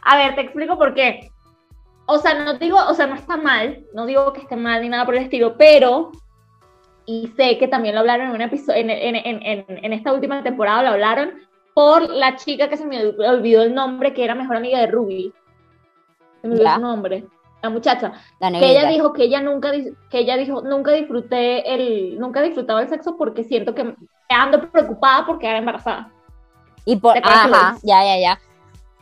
A 0.04 0.16
ver, 0.16 0.36
te 0.36 0.42
explico 0.42 0.78
por 0.78 0.94
qué 0.94 1.32
o 2.12 2.18
sea, 2.18 2.34
no 2.44 2.56
digo, 2.56 2.80
o 2.88 2.94
sea, 2.96 3.06
no 3.06 3.14
está 3.14 3.38
mal, 3.38 3.86
no 3.94 4.08
digo 4.08 4.34
que 4.34 4.42
esté 4.42 4.56
mal 4.56 4.82
ni 4.82 4.90
nada 4.90 5.06
por 5.06 5.14
el 5.14 5.22
estilo, 5.24 5.56
pero, 5.58 6.12
y 7.06 7.28
sé 7.38 7.60
que 7.60 7.68
también 7.68 7.94
lo 7.94 8.02
hablaron 8.02 8.30
en 8.30 8.34
un 8.34 8.42
episodio, 8.42 8.82
en, 8.82 8.90
en, 8.90 9.16
en, 9.16 9.66
en 9.68 9.94
esta 9.94 10.12
última 10.12 10.42
temporada 10.42 10.82
lo 10.82 10.90
hablaron 10.90 11.34
por 11.76 12.10
la 12.10 12.36
chica 12.36 12.68
que 12.68 12.78
se 12.78 12.88
me 12.88 13.06
olvidó 13.06 13.62
el 13.62 13.76
nombre, 13.76 14.16
que 14.16 14.24
era 14.24 14.34
mejor 14.34 14.58
amiga 14.58 14.80
de 14.80 14.88
Ruby. 14.88 15.32
Se 16.42 16.48
me 16.48 16.56
olvidó 16.56 16.74
su 16.74 16.82
nombre. 16.82 17.26
La 17.62 17.70
muchacha. 17.70 18.14
que 18.40 18.72
ella 18.72 18.90
dijo 18.90 19.14
que 19.14 19.26
ella 19.26 19.42
nunca, 19.42 19.72
que 20.10 20.20
ella 20.20 20.36
dijo, 20.36 20.64
nunca 20.64 20.92
disfruté 20.94 21.76
el, 21.76 22.20
nunca 22.20 22.42
disfrutaba 22.42 22.82
el 22.82 22.90
sexo 22.90 23.18
porque 23.18 23.44
siento 23.44 23.76
que 23.76 23.94
ando 24.36 24.70
preocupada 24.70 25.26
porque 25.26 25.48
era 25.48 25.58
embarazada. 25.58 26.12
Y 26.86 26.96
por, 26.96 27.18
ajá, 27.18 27.78
ya, 27.84 28.04
ya, 28.04 28.18
ya. 28.20 28.40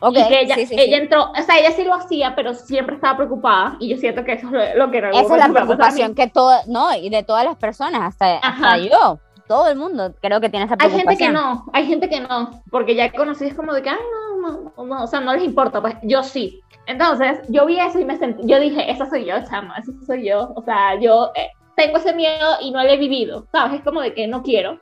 Okay, 0.00 0.22
y 0.22 0.28
que 0.28 0.40
ella, 0.42 0.56
ella 0.56 0.96
entró, 0.98 1.32
o 1.32 1.42
sea, 1.42 1.58
ella 1.58 1.72
sí 1.72 1.82
lo 1.82 1.94
hacía, 1.94 2.36
pero 2.36 2.54
siempre 2.54 2.94
estaba 2.94 3.16
preocupada 3.16 3.76
y 3.80 3.88
yo 3.88 3.96
siento 3.96 4.24
que 4.24 4.34
eso 4.34 4.48
es 4.56 4.76
lo 4.76 4.90
que 4.92 4.98
Esa 4.98 5.20
es 5.20 5.30
la 5.30 5.48
preocupación 5.48 6.14
que 6.14 6.28
todo, 6.28 6.56
no, 6.68 6.94
y 6.94 7.10
de 7.10 7.24
todas 7.24 7.44
las 7.44 7.56
personas, 7.56 8.02
hasta, 8.02 8.78
yo, 8.78 9.18
todo 9.48 9.66
el 9.66 9.76
mundo 9.76 10.14
creo 10.20 10.40
que 10.40 10.50
tiene 10.50 10.66
esa 10.66 10.76
preocupación. 10.76 11.08
Hay 11.08 11.16
gente 11.16 11.26
que 11.26 11.32
no, 11.32 11.66
hay 11.72 11.86
gente 11.86 12.08
que 12.08 12.20
no, 12.20 12.62
porque 12.70 12.94
ya 12.94 13.10
conocí 13.10 13.46
es 13.46 13.54
como 13.54 13.72
de 13.72 13.82
que, 13.82 13.90
ay, 13.90 13.96
no, 14.40 14.72
no, 14.76 14.84
no, 14.84 15.02
o 15.02 15.06
sea, 15.08 15.18
no 15.18 15.34
les 15.34 15.42
importa, 15.42 15.80
pues 15.80 15.96
yo 16.02 16.22
sí. 16.22 16.60
Entonces, 16.86 17.40
yo 17.48 17.66
vi 17.66 17.80
eso 17.80 17.98
y 17.98 18.04
me 18.04 18.16
sentí, 18.18 18.46
yo 18.46 18.60
dije, 18.60 18.88
esa 18.88 19.10
soy 19.10 19.24
yo, 19.24 19.34
chama, 19.50 19.78
esa 19.78 19.90
soy 20.06 20.28
yo, 20.28 20.52
o 20.54 20.62
sea, 20.62 20.94
yo 21.00 21.32
eh, 21.34 21.50
tengo 21.74 21.96
ese 21.96 22.14
miedo 22.14 22.56
y 22.60 22.70
no 22.70 22.84
lo 22.84 22.88
he 22.88 22.96
vivido, 22.96 23.46
¿sabes? 23.50 23.80
Es 23.80 23.84
como 23.84 24.00
de 24.00 24.14
que 24.14 24.28
no 24.28 24.44
quiero, 24.44 24.78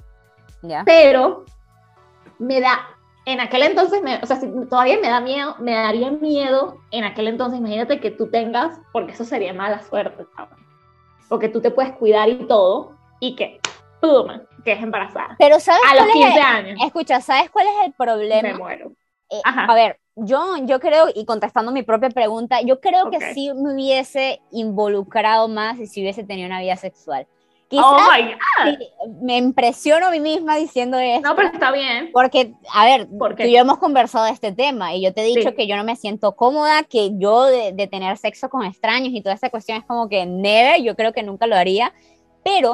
ya 0.62 0.82
pero 0.84 1.44
me 2.38 2.60
da 2.60 2.96
en 3.26 3.40
aquel 3.40 3.64
entonces, 3.64 4.02
me, 4.02 4.20
o 4.22 4.26
sea, 4.26 4.36
si 4.36 4.48
todavía 4.70 4.98
me 5.00 5.08
da 5.08 5.20
miedo, 5.20 5.56
me 5.58 5.74
daría 5.74 6.12
miedo 6.12 6.78
en 6.92 7.02
aquel 7.02 7.26
entonces, 7.26 7.58
imagínate 7.58 8.00
que 8.00 8.12
tú 8.12 8.30
tengas, 8.30 8.78
porque 8.92 9.12
eso 9.12 9.24
sería 9.24 9.52
mala 9.52 9.82
suerte, 9.82 10.24
¿sabes? 10.36 10.56
Porque 11.28 11.48
tú 11.48 11.60
te 11.60 11.72
puedes 11.72 11.92
cuidar 11.94 12.28
y 12.28 12.46
todo, 12.46 12.92
y 13.18 13.34
que, 13.34 13.60
¡pum!, 14.00 14.28
que 14.64 14.72
es 14.72 14.82
embarazada. 14.82 15.34
Pero 15.40 15.58
¿sabes 15.58 15.82
A 15.90 15.96
los 15.96 16.06
15 16.06 16.40
años. 16.40 16.78
Escucha, 16.84 17.20
¿sabes 17.20 17.50
cuál 17.50 17.66
es 17.66 17.86
el 17.86 17.92
problema? 17.94 18.48
Me 18.48 18.54
muero. 18.54 18.92
Eh, 19.28 19.40
a 19.44 19.74
ver, 19.74 19.98
yo, 20.14 20.56
yo 20.62 20.78
creo, 20.78 21.06
y 21.12 21.24
contestando 21.24 21.72
mi 21.72 21.82
propia 21.82 22.10
pregunta, 22.10 22.60
yo 22.62 22.80
creo 22.80 23.10
que 23.10 23.34
sí 23.34 23.52
me 23.52 23.74
hubiese 23.74 24.40
involucrado 24.52 25.48
más 25.48 25.80
y 25.80 25.88
si 25.88 26.00
hubiese 26.00 26.22
tenido 26.22 26.46
una 26.46 26.60
vida 26.60 26.76
sexual. 26.76 27.26
Quizás 27.68 27.84
oh 27.84 29.08
me 29.22 29.38
impresiono 29.38 30.06
a 30.06 30.10
mí 30.10 30.20
misma 30.20 30.56
diciendo 30.56 30.98
esto. 30.98 31.28
No, 31.28 31.34
pero 31.34 31.48
está 31.48 31.72
bien. 31.72 32.10
Porque, 32.12 32.54
a 32.72 32.84
ver, 32.84 33.08
tú 33.08 33.42
y 33.42 33.52
yo 33.52 33.58
hemos 33.58 33.78
conversado 33.78 34.24
de 34.26 34.30
este 34.30 34.52
tema 34.52 34.94
y 34.94 35.02
yo 35.02 35.12
te 35.12 35.22
he 35.22 35.34
dicho 35.34 35.54
que 35.54 35.66
yo 35.66 35.76
no 35.76 35.82
me 35.82 35.96
siento 35.96 36.36
cómoda, 36.36 36.84
que 36.84 37.18
yo 37.18 37.44
de, 37.44 37.88
tener 37.90 38.16
sexo 38.18 38.48
con 38.48 38.64
extraños 38.64 39.10
y 39.12 39.20
toda 39.20 39.34
esta 39.34 39.50
cuestión 39.50 39.78
es 39.78 39.84
como 39.84 40.08
que 40.08 40.26
never, 40.26 40.80
yo 40.80 40.94
creo 40.94 41.12
que 41.12 41.24
nunca 41.24 41.48
lo 41.48 41.56
haría, 41.56 41.92
pero 42.44 42.72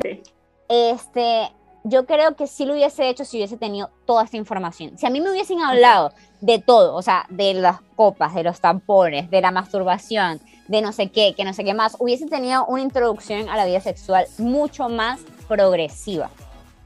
este, 0.68 1.50
yo 1.84 2.04
creo 2.04 2.36
que 2.36 2.46
sí 2.46 2.66
lo 2.66 2.74
hubiese 2.74 3.08
hecho 3.08 3.24
si 3.24 3.38
hubiese 3.38 3.56
tenido 3.56 3.90
toda 4.04 4.24
esta 4.24 4.36
información. 4.36 4.98
Si 4.98 5.06
a 5.06 5.10
mí 5.10 5.22
me 5.22 5.30
hubiesen 5.30 5.60
hablado 5.60 6.12
de 6.42 6.58
todo, 6.58 6.94
o 6.94 7.02
sea, 7.02 7.24
de 7.30 7.54
las 7.54 7.80
copas, 7.96 8.34
de 8.34 8.42
los 8.42 8.60
tampones, 8.60 9.30
de 9.30 9.40
la 9.40 9.50
masturbación, 9.50 10.40
de 10.68 10.80
no 10.80 10.92
sé 10.92 11.10
qué, 11.10 11.34
que 11.34 11.44
no 11.44 11.52
sé 11.52 11.64
qué 11.64 11.74
más, 11.74 11.96
hubiese 11.98 12.26
tenido 12.26 12.64
una 12.66 12.82
introducción 12.82 13.48
a 13.48 13.56
la 13.56 13.64
vida 13.64 13.80
sexual 13.80 14.26
mucho 14.38 14.88
más 14.88 15.20
progresiva. 15.48 16.30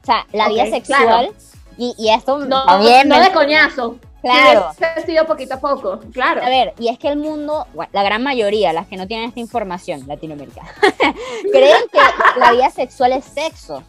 O 0.03 0.05
sea, 0.05 0.25
la 0.33 0.49
vida 0.49 0.65
sexual, 0.67 1.31
y, 1.77 1.93
y, 1.97 2.09
esto 2.09 2.39
no, 2.39 2.65
también 2.65 3.07
no 3.07 3.19
de 3.19 3.31
coñazo. 3.31 3.97
Claro. 4.21 4.71
ha 4.81 5.01
sido 5.01 5.25
poquito 5.25 5.55
a 5.55 5.59
poco, 5.59 5.99
claro. 6.11 6.43
A 6.43 6.49
ver, 6.49 6.73
y 6.79 6.89
es 6.89 6.97
que 6.97 7.07
el 7.07 7.17
mundo, 7.17 7.67
la 7.91 8.03
gran 8.03 8.23
mayoría, 8.23 8.73
las 8.73 8.87
que 8.87 8.97
no 8.97 9.07
tienen 9.07 9.29
esta 9.29 9.39
información, 9.39 10.03
Latinoamérica, 10.07 10.63
creen 11.51 11.83
que 11.91 12.39
la 12.39 12.51
vida 12.51 12.69
sexual 12.69 13.13
es 13.13 13.25
sexo. 13.25 13.83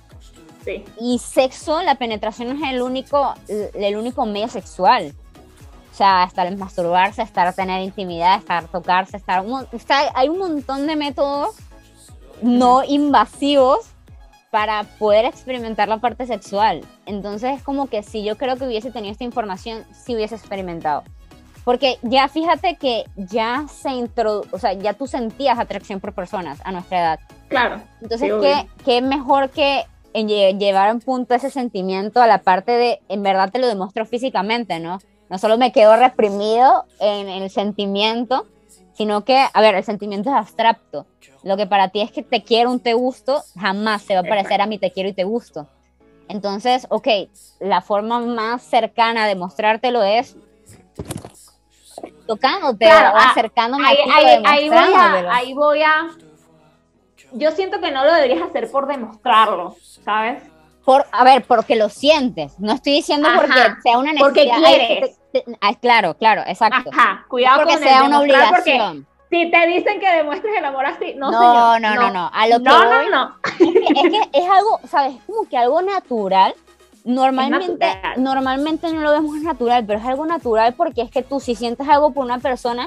Sí. 0.65 0.85
Y 1.01 1.19
sexo, 1.19 1.83
la 1.83 1.95
penetración 1.95 2.49
no 2.49 2.65
es 2.65 2.73
el 2.73 2.83
único, 2.83 3.35
el 3.49 3.97
único 3.97 4.27
medio 4.27 4.49
sexual. 4.49 5.15
O 5.93 5.95
sea, 5.99 6.25
estar 6.25 6.57
masturbarse, 6.57 7.23
estar 7.23 7.53
tener 7.55 7.83
intimidad, 7.83 8.39
estar 8.39 8.69
tocarse, 8.69 9.17
estar... 9.17 9.45
hay 10.15 10.29
un 10.29 10.39
montón 10.39 10.87
de 10.87 10.97
métodos 10.97 11.57
no 12.43 12.85
invasivos 12.85 13.81
para 14.51 14.85
poder 14.99 15.25
experimentar 15.25 15.89
la 15.89 15.99
parte 15.99 16.27
sexual. 16.27 16.83
Entonces 17.07 17.57
es 17.57 17.63
como 17.63 17.89
que 17.89 18.03
si 18.03 18.25
yo 18.25 18.37
creo 18.37 18.57
que 18.57 18.67
hubiese 18.67 18.91
tenido 18.91 19.13
esta 19.13 19.25
información, 19.25 19.85
sí 19.93 20.15
hubiese 20.15 20.37
experimentado. 20.37 21.05
Porque 21.65 21.99
ya 22.03 22.29
fíjate 22.29 22.77
que 22.77 23.05
ya 23.17 23.67
se 23.69 23.91
introdujo, 23.91 24.49
o 24.53 24.59
sea, 24.59 24.73
ya 24.73 24.95
tú 24.95 25.07
sentías 25.07 25.59
atracción 25.59 26.01
por 26.01 26.15
personas 26.15 26.61
a 26.65 26.73
nuestra 26.73 26.99
edad. 26.99 27.21
Claro. 27.49 27.83
Entonces, 28.01 28.33
¿qué, 28.41 28.67
¿qué 28.85 29.03
mejor 29.03 29.51
que 29.51 29.85
llevar 30.15 30.95
un 30.95 31.01
punto 31.01 31.35
ese 31.35 31.51
sentimiento 31.51 32.23
a 32.23 32.27
la 32.27 32.39
parte 32.39 32.73
de, 32.73 33.01
en 33.09 33.23
verdad 33.23 33.51
te 33.51 33.59
lo 33.59 33.67
demuestro 33.67 34.07
físicamente, 34.07 34.81
¿no? 34.81 34.99
No 35.31 35.39
solo 35.39 35.59
me 35.59 35.73
quedo 35.73 35.97
reprimido 35.97 36.87
en, 37.01 37.29
el 37.29 37.51
sentimiento, 37.51 38.47
sino 38.95 39.25
que, 39.25 39.47
a 39.53 39.61
ver, 39.61 39.75
el 39.75 39.85
sentimiento 39.85 40.31
es 40.31 40.37
abstracto. 40.37 41.07
Lo 41.43 41.57
que 41.57 41.67
para 41.67 41.89
ti 41.89 42.01
es 42.01 42.11
que 42.11 42.23
te 42.23 42.43
quiero, 42.43 42.71
un 42.71 42.81
te 42.81 42.95
gusto, 42.95 43.43
jamás 43.59 44.03
se 44.03 44.15
va 44.15 44.21
a 44.21 44.25
parecer 44.25 44.61
a 44.61 44.67
mi 44.67 44.79
te 44.79 44.91
quiero 44.91 45.09
y 45.09 45.13
te 45.13 45.25
gusto. 45.25 45.69
Entonces, 46.29 46.87
ok, 46.91 47.09
la 47.61 47.81
forma 47.81 48.21
más 48.21 48.63
cercana 48.63 49.27
de 49.27 49.35
mostrártelo 49.35 50.03
es 50.03 50.37
tocándote 52.27 52.87
o 52.87 52.91
ah, 52.91 53.31
acercándome 53.31 53.87
ahí, 53.87 53.97
ahí, 54.13 54.43
ahí, 54.45 54.69
voy 54.69 54.95
a, 54.95 55.35
ahí 55.35 55.55
voy 55.55 55.83
a... 55.83 56.09
Yo 57.33 57.51
siento 57.53 57.81
que 57.81 57.91
no 57.91 58.05
lo 58.05 58.13
deberías 58.13 58.43
hacer 58.43 58.71
por 58.71 58.87
demostrarlo, 58.87 59.77
¿sabes? 60.05 60.43
Por, 60.89 61.05
a 61.13 61.23
ver, 61.23 61.45
porque 61.45 61.77
lo 61.77 61.91
sientes. 61.91 62.59
No 62.59 62.73
estoy 62.73 62.95
diciendo 62.95 63.29
porque 63.37 63.53
sea 63.83 63.99
una 63.99 64.15
necesidad. 64.15 64.25
Porque 64.25 64.49
quieres. 64.49 65.21
Ah, 65.61 65.75
claro, 65.75 66.17
claro, 66.17 66.45
exacto. 66.47 66.89
Ajá, 66.91 67.27
cuidado 67.29 67.59
porque 67.59 67.77
sea 67.77 68.05
una 68.05 68.21
obligación. 68.21 69.07
Si 69.29 69.51
te 69.51 69.67
dicen 69.67 70.01
que 70.01 70.11
demuestres 70.11 70.57
el 70.57 70.65
amor 70.65 70.87
así, 70.87 71.13
no, 71.15 71.31
no 71.31 71.39
señor, 71.39 71.81
no, 71.83 71.95
no, 71.95 72.11
no, 72.11 72.31
A 72.33 72.47
lo 72.47 72.57
que 72.57 72.65
no, 72.65 72.85
no, 72.85 73.11
no. 73.11 73.37
Es 73.45 74.03
que, 74.03 74.39
es 74.39 74.49
algo, 74.49 74.81
¿sabes? 74.89 75.17
Como 75.27 75.47
que 75.47 75.59
algo 75.59 75.83
natural. 75.83 76.55
Normalmente, 77.05 78.01
normalmente 78.17 78.91
no 78.91 79.03
lo 79.03 79.13
vemos 79.13 79.43
natural, 79.43 79.85
pero 79.85 79.99
es 79.99 80.07
algo 80.07 80.25
natural 80.25 80.73
porque 80.73 81.03
es 81.03 81.11
que 81.11 81.23
tú 81.23 81.39
si 81.39 81.55
sientes 81.55 81.87
algo 81.87 82.15
por 82.15 82.25
una 82.25 82.39
persona, 82.39 82.87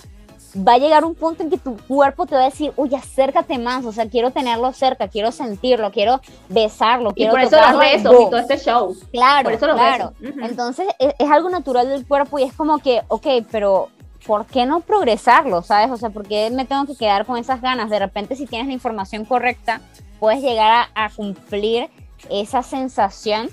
va 0.55 0.73
a 0.73 0.77
llegar 0.77 1.05
un 1.05 1.15
punto 1.15 1.43
en 1.43 1.49
que 1.49 1.57
tu 1.57 1.77
cuerpo 1.87 2.25
te 2.25 2.35
va 2.35 2.41
a 2.41 2.45
decir, 2.45 2.73
uy, 2.75 2.93
acércate 2.95 3.57
más, 3.57 3.85
o 3.85 3.91
sea, 3.91 4.07
quiero 4.09 4.31
tenerlo 4.31 4.73
cerca, 4.73 5.07
quiero 5.07 5.31
sentirlo, 5.31 5.91
quiero 5.91 6.19
besarlo, 6.49 7.13
quiero 7.13 7.31
Y 7.31 7.35
por 7.35 7.41
eso 7.41 7.71
los 7.71 7.79
besos 7.79 8.13
y 8.13 8.29
todo 8.29 8.37
este 8.37 8.57
show. 8.57 8.95
Claro, 9.11 9.57
claro. 9.57 10.13
Entonces, 10.21 10.87
es, 10.99 11.13
es, 11.17 11.29
algo 11.29 11.49
natural 11.49 11.87
del 11.87 12.05
cuerpo 12.05 12.39
y 12.39 12.43
es 12.43 12.53
como 12.53 12.79
que, 12.79 13.01
ok, 13.07 13.27
pero 13.49 13.89
¿por 14.25 14.45
qué 14.45 14.65
no 14.65 14.81
progresarlo, 14.81 15.61
sabes? 15.61 15.91
O 15.91 15.97
sea, 15.97 16.09
¿por 16.09 16.27
qué 16.27 16.49
me 16.51 16.65
tengo 16.65 16.85
que 16.85 16.95
quedar 16.95 17.25
con 17.25 17.37
esas 17.37 17.61
ganas? 17.61 17.89
De 17.89 17.99
repente, 17.99 18.35
si 18.35 18.45
tienes 18.45 18.67
la 18.67 18.73
información 18.73 19.25
correcta, 19.25 19.81
puedes 20.19 20.41
llegar 20.41 20.89
a, 20.93 21.05
a 21.05 21.09
cumplir 21.09 21.89
esa 22.29 22.61
sensación 22.61 23.49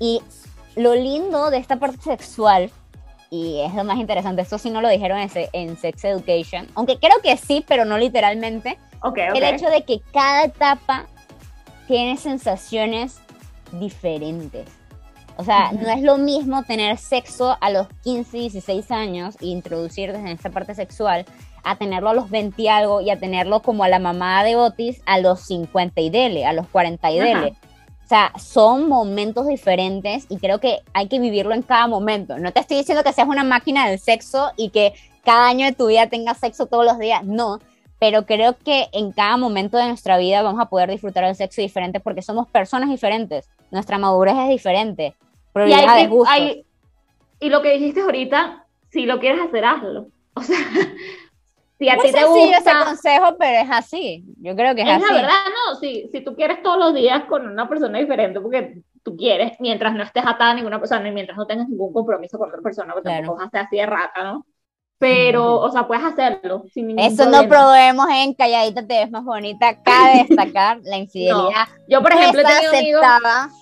y 0.00 0.22
lo 0.76 0.94
lindo 0.94 1.50
de 1.50 1.58
esta 1.58 1.76
parte 1.76 2.02
sexual 2.02 2.70
y 3.30 3.60
es 3.60 3.74
lo 3.74 3.84
más 3.84 3.98
interesante, 3.98 4.42
esto 4.42 4.58
sí 4.58 4.70
no 4.70 4.80
lo 4.80 4.88
dijeron 4.88 5.18
en, 5.52 5.76
Sex 5.76 6.04
Education, 6.04 6.66
aunque 6.74 6.98
creo 6.98 7.16
que 7.22 7.36
sí, 7.36 7.64
pero 7.66 7.84
no 7.84 7.98
literalmente, 7.98 8.78
el 9.14 9.44
hecho 9.44 9.68
de 9.68 9.82
que 9.82 10.00
cada 10.12 10.44
etapa 10.44 11.06
tiene 11.86 12.16
sensaciones 12.16 13.20
diferentes. 13.72 14.68
O 15.36 15.44
sea, 15.44 15.70
no 15.70 15.88
es 15.88 16.02
lo 16.02 16.18
mismo 16.18 16.64
tener 16.64 16.98
sexo 16.98 17.56
a 17.60 17.70
los 17.70 17.86
15, 18.02 18.38
16 18.38 18.90
años 18.90 19.36
e 19.40 19.46
introducirte 19.46 20.18
en 20.18 20.26
esta 20.26 20.50
parte 20.50 20.74
sexual 20.74 21.24
a 21.62 21.76
tenerlo 21.76 22.08
a 22.08 22.14
los 22.14 22.28
20 22.28 22.60
y 22.60 22.66
algo 22.66 23.00
y 23.00 23.10
a 23.10 23.20
tenerlo 23.20 23.62
como 23.62 23.84
a 23.84 23.88
la 23.88 24.00
mamá 24.00 24.42
de 24.42 24.56
Otis 24.56 25.00
a 25.06 25.18
los 25.20 25.40
50 25.42 26.00
y 26.00 26.10
dele, 26.10 26.44
a 26.44 26.52
los 26.52 26.66
40 26.68 27.10
y 27.12 27.18
dele. 27.20 27.54
O 28.08 28.10
sea, 28.10 28.32
son 28.38 28.88
momentos 28.88 29.46
diferentes 29.46 30.24
y 30.30 30.38
creo 30.38 30.60
que 30.60 30.78
hay 30.94 31.08
que 31.08 31.20
vivirlo 31.20 31.52
en 31.52 31.60
cada 31.60 31.86
momento. 31.86 32.38
No 32.38 32.54
te 32.54 32.60
estoy 32.60 32.78
diciendo 32.78 33.04
que 33.04 33.12
seas 33.12 33.28
una 33.28 33.44
máquina 33.44 33.86
del 33.86 33.98
sexo 33.98 34.50
y 34.56 34.70
que 34.70 34.94
cada 35.24 35.46
año 35.46 35.66
de 35.66 35.72
tu 35.72 35.88
vida 35.88 36.06
tengas 36.06 36.38
sexo 36.38 36.64
todos 36.64 36.86
los 36.86 36.98
días, 36.98 37.22
no. 37.22 37.60
Pero 37.98 38.24
creo 38.24 38.56
que 38.56 38.86
en 38.92 39.12
cada 39.12 39.36
momento 39.36 39.76
de 39.76 39.88
nuestra 39.88 40.16
vida 40.16 40.40
vamos 40.40 40.58
a 40.58 40.70
poder 40.70 40.88
disfrutar 40.88 41.26
del 41.26 41.36
sexo 41.36 41.60
diferente 41.60 42.00
porque 42.00 42.22
somos 42.22 42.48
personas 42.48 42.88
diferentes. 42.88 43.50
Nuestra 43.70 43.98
madurez 43.98 44.36
es 44.38 44.48
diferente. 44.48 45.14
Y, 45.54 45.72
hay 45.74 46.08
hay, 46.26 46.64
y 47.40 47.50
lo 47.50 47.60
que 47.60 47.72
dijiste 47.74 48.00
ahorita, 48.00 48.64
si 48.88 49.04
lo 49.04 49.20
quieres 49.20 49.42
hacer, 49.42 49.66
hazlo. 49.66 50.06
O 50.32 50.40
sea, 50.40 50.56
si 51.78 51.88
a 51.88 51.96
ti 51.96 52.10
te 52.12 52.24
gusta 52.24 52.58
ese 52.58 52.70
consejo, 52.84 53.36
pero 53.38 53.62
es 53.62 53.70
así. 53.70 54.24
Yo 54.40 54.56
creo 54.56 54.74
que 54.74 54.82
es, 54.82 54.88
así. 54.88 55.04
Es 55.04 55.10
la 55.10 55.14
verdad, 55.14 55.44
no. 55.46 55.76
Si, 55.76 56.08
si 56.10 56.20
tú 56.22 56.34
quieres 56.34 56.60
todos 56.62 56.78
los 56.78 56.94
días 56.94 57.24
con 57.26 57.46
una 57.46 57.68
persona 57.68 57.98
diferente, 57.98 58.40
porque 58.40 58.82
tú 59.04 59.16
quieres, 59.16 59.52
mientras 59.60 59.94
no 59.94 60.02
estés 60.02 60.24
atada 60.26 60.50
a 60.50 60.54
ninguna 60.54 60.80
persona 60.80 61.08
y 61.08 61.12
mientras 61.12 61.38
no 61.38 61.46
tengas 61.46 61.68
ningún 61.68 61.92
compromiso 61.92 62.36
con 62.36 62.48
otra 62.48 62.60
persona, 62.60 62.92
porque 62.94 63.08
claro. 63.08 63.26
tampoco 63.26 63.48
vas 63.52 63.64
así 63.64 63.76
de 63.76 63.86
rata, 63.86 64.24
¿no? 64.24 64.44
Pero, 64.98 65.60
o 65.60 65.70
sea, 65.70 65.86
puedes 65.86 66.04
hacerlo 66.04 66.64
sin 66.72 66.88
ningún 66.88 67.04
Eso 67.04 67.30
no 67.30 67.48
probemos 67.48 68.08
en 68.10 68.34
Calladita 68.34 68.84
te 68.84 68.98
ves 68.98 69.10
más 69.12 69.24
bonita. 69.24 69.80
Cabe 69.80 70.24
destacar 70.28 70.80
la 70.82 70.96
infidelidad. 70.96 71.68
Yo, 71.86 72.02
por 72.02 72.12
ejemplo, 72.12 72.40
he 72.40 72.70
tenido 72.70 73.00
amigos, 73.00 73.52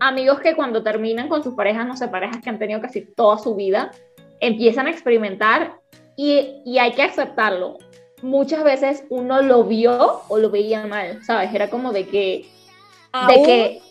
amigos 0.00 0.40
que 0.40 0.56
cuando 0.56 0.82
terminan 0.82 1.28
con 1.28 1.44
sus 1.44 1.54
parejas, 1.54 1.86
no 1.86 1.96
sé, 1.96 2.08
parejas 2.08 2.42
que 2.42 2.50
han 2.50 2.58
tenido 2.58 2.80
casi 2.80 3.02
toda 3.02 3.38
su 3.38 3.54
vida, 3.54 3.92
empiezan 4.40 4.88
a 4.88 4.90
experimentar 4.90 5.74
y, 6.16 6.78
hay 6.78 6.92
que 6.92 7.02
aceptarlo. 7.02 7.78
Muchas 8.22 8.64
veces 8.64 9.04
uno 9.10 9.42
lo 9.42 9.64
vio 9.64 10.22
o 10.28 10.38
lo 10.38 10.50
veía 10.50 10.86
mal, 10.86 11.22
¿sabes? 11.24 11.52
Era 11.54 11.68
como 11.68 11.92
de 11.92 12.06
que, 12.06 12.46
de 13.28 13.42
que 13.42 13.82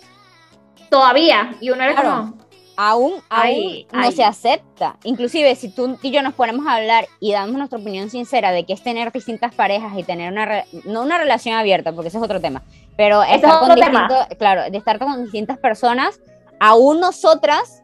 todavía, 0.89 1.55
y 1.61 1.69
uno 1.69 1.83
era 1.83 1.95
como, 1.95 2.43
aún, 2.75 3.13
aún 3.29 3.85
no 3.91 4.11
se 4.11 4.23
acepta. 4.23 4.97
Inclusive 5.03 5.55
si 5.55 5.69
tú 5.69 5.97
y 6.01 6.11
yo 6.11 6.21
nos 6.21 6.33
ponemos 6.33 6.65
a 6.65 6.75
hablar 6.75 7.07
y 7.19 7.31
damos 7.31 7.55
nuestra 7.57 7.79
opinión 7.79 8.09
sincera 8.09 8.51
de 8.51 8.65
que 8.65 8.73
es 8.73 8.81
tener 8.81 9.11
distintas 9.11 9.53
parejas 9.53 9.91
y 9.97 10.03
tener 10.03 10.31
una, 10.31 10.63
no 10.85 11.03
una 11.03 11.17
relación 11.17 11.55
abierta, 11.55 11.93
porque 11.93 12.07
ese 12.07 12.17
es 12.17 12.23
otro 12.23 12.41
tema, 12.41 12.63
pero 12.97 13.21
estar 13.23 13.59
con 13.59 13.75
claro, 14.37 14.71
de 14.71 14.77
estar 14.77 14.97
con 14.97 15.23
distintas 15.23 15.59
personas, 15.59 16.19
aún 16.59 16.99
nosotras 16.99 17.82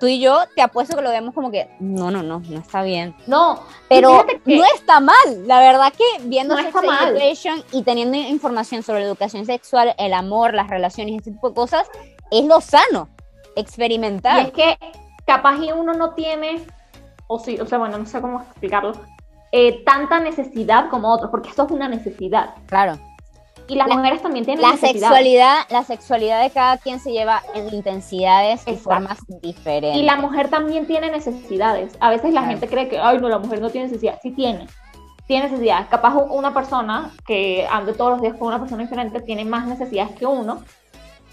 tú 0.00 0.06
y 0.06 0.18
yo 0.18 0.40
te 0.56 0.62
apuesto 0.62 0.96
que 0.96 1.02
lo 1.02 1.10
vemos 1.10 1.34
como 1.34 1.50
que 1.50 1.68
no, 1.78 2.10
no, 2.10 2.22
no, 2.22 2.40
no 2.40 2.58
está 2.58 2.82
bien. 2.82 3.14
No, 3.26 3.60
pero 3.88 4.26
no 4.46 4.64
está 4.74 4.98
mal. 4.98 5.46
La 5.46 5.60
verdad 5.60 5.92
que 5.92 6.04
viendo 6.24 6.56
no 6.56 6.60
Education 6.60 7.62
y 7.70 7.82
teniendo 7.82 8.16
información 8.16 8.82
sobre 8.82 9.00
la 9.00 9.06
educación 9.06 9.46
sexual, 9.46 9.94
el 9.98 10.14
amor, 10.14 10.54
las 10.54 10.68
relaciones, 10.68 11.20
ese 11.20 11.32
tipo 11.32 11.50
de 11.50 11.54
cosas, 11.54 11.86
es 12.30 12.44
lo 12.46 12.60
sano, 12.60 13.10
experimentar. 13.54 14.42
Y 14.42 14.46
es 14.46 14.52
que 14.52 14.78
capaz 15.26 15.58
y 15.58 15.70
uno 15.70 15.92
no 15.92 16.14
tiene, 16.14 16.62
o 17.28 17.38
sí, 17.38 17.60
o 17.60 17.66
sea, 17.66 17.78
bueno, 17.78 17.98
no 17.98 18.06
sé 18.06 18.20
cómo 18.20 18.40
explicarlo, 18.40 18.92
eh, 19.52 19.84
tanta 19.84 20.18
necesidad 20.18 20.88
como 20.88 21.12
otros, 21.12 21.30
porque 21.30 21.50
esto 21.50 21.64
es 21.66 21.70
una 21.70 21.88
necesidad. 21.88 22.54
Claro. 22.66 22.98
Y 23.70 23.76
las 23.76 23.86
mujeres 23.86 24.20
también 24.20 24.44
tienen 24.44 24.62
la 24.62 24.76
sexualidad, 24.76 25.58
la 25.70 25.84
sexualidad 25.84 26.42
de 26.42 26.50
cada 26.50 26.76
quien 26.78 26.98
se 26.98 27.12
lleva 27.12 27.40
en 27.54 27.72
intensidades 27.72 28.66
y 28.66 28.74
formas 28.74 29.20
diferentes. 29.40 29.96
Y 29.96 30.02
la 30.02 30.16
mujer 30.16 30.48
también 30.50 30.88
tiene 30.88 31.08
necesidades. 31.08 31.96
A 32.00 32.10
veces 32.10 32.34
la 32.34 32.42
gente 32.42 32.66
cree 32.66 32.88
que, 32.88 32.98
ay, 32.98 33.18
no, 33.18 33.28
la 33.28 33.38
mujer 33.38 33.60
no 33.60 33.70
tiene 33.70 33.86
necesidad. 33.86 34.18
Sí 34.20 34.32
tiene. 34.32 34.66
Tiene 35.28 35.44
necesidades. 35.44 35.86
Capaz 35.86 36.16
una 36.16 36.52
persona 36.52 37.12
que 37.24 37.64
ande 37.70 37.92
todos 37.92 38.14
los 38.14 38.22
días 38.22 38.34
con 38.36 38.48
una 38.48 38.58
persona 38.58 38.82
diferente 38.82 39.20
tiene 39.20 39.44
más 39.44 39.68
necesidades 39.68 40.16
que 40.16 40.26
uno 40.26 40.64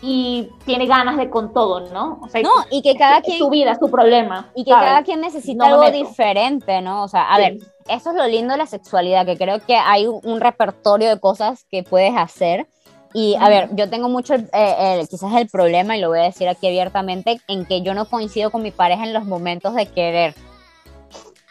y 0.04 0.50
tiene 0.64 0.86
ganas 0.86 1.18
de 1.18 1.32
con 1.32 1.52
todo, 1.54 1.92
¿no? 1.92 2.20
O 2.22 2.30
sea, 2.30 2.44
no, 2.44 2.52
y 2.70 2.84
que 2.84 2.96
cada 2.96 3.22
quien... 3.22 3.40
Su 3.40 3.50
vida, 3.50 3.76
su 3.80 3.90
problema. 3.90 4.52
Y 4.54 4.64
que 4.64 4.70
cada 4.70 5.02
quien 5.02 5.22
necesita 5.22 5.66
algo 5.66 5.90
diferente, 5.90 6.82
¿no? 6.84 7.04
O 7.04 7.08
sea, 7.08 7.34
a 7.34 7.40
ver, 7.40 7.58
eso 7.90 8.12
es 8.12 8.16
lo 8.16 8.28
lindo 8.28 8.54
de 8.54 8.58
la 8.58 8.68
sexualidad, 8.68 9.26
que 9.26 9.38
creo 9.38 9.60
que 9.66 9.76
hay 9.76 10.08
un, 10.08 10.40
repertorio 10.40 11.10
de 11.10 11.20
cosas 11.20 11.66
que 11.70 11.84
puedes 11.84 12.16
hacer. 12.16 12.68
Y 13.14 13.36
a 13.40 13.50
ver, 13.50 13.70
yo 13.74 13.90
tengo 13.90 14.10
mucho, 14.10 14.36
eh, 14.36 15.06
quizás 15.10 15.34
el 15.36 15.48
problema, 15.50 15.98
y 15.98 16.02
lo 16.02 16.10
voy 16.10 16.20
a 16.20 16.24
decir 16.24 16.48
aquí 16.48 16.68
abiertamente, 16.68 17.40
en 17.48 17.66
que 17.66 17.82
yo 17.82 17.94
no 17.94 18.10
coincido 18.10 18.52
con 18.52 18.62
mi 18.62 18.72
pareja 18.72 19.04
en 19.04 19.14
los 19.14 19.26
momentos 19.26 19.74
de 19.74 19.86
querer. 19.88 20.36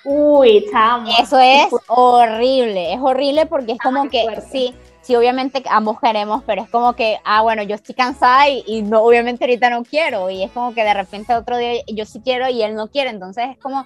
Uy, 0.09 0.65
chamo. 0.71 1.11
Eso 1.21 1.39
es 1.41 1.67
horrible, 1.89 2.93
es 2.93 3.01
horrible 3.01 3.47
porque 3.47 3.73
es 3.73 3.79
como 3.79 4.09
que, 4.09 4.25
sí, 4.53 4.73
sí, 5.03 5.17
obviamente 5.17 5.65
ambos 5.69 5.99
queremos, 6.01 6.45
pero 6.47 6.63
es 6.63 6.71
como 6.71 6.93
que, 6.93 7.19
ah, 7.25 7.43
bueno, 7.43 7.65
yo 7.65 7.75
estoy 7.75 7.97
cansada 7.97 8.49
y, 8.49 8.83
no, 8.83 9.03
obviamente 9.03 9.45
ahorita 9.45 9.69
no 9.69 9.83
quiero, 9.83 10.31
y 10.31 10.45
es 10.45 10.53
como 10.53 10.75
que 10.75 10.85
de 10.85 10.95
repente 10.95 11.35
otro 11.35 11.57
día 11.57 11.83
yo 11.89 12.07
sí 12.07 12.21
quiero 12.23 12.49
y 12.49 12.63
él 12.63 12.77
no 12.77 12.87
quiere, 12.87 13.11
entonces 13.11 13.49
es 13.51 13.59
como, 13.59 13.85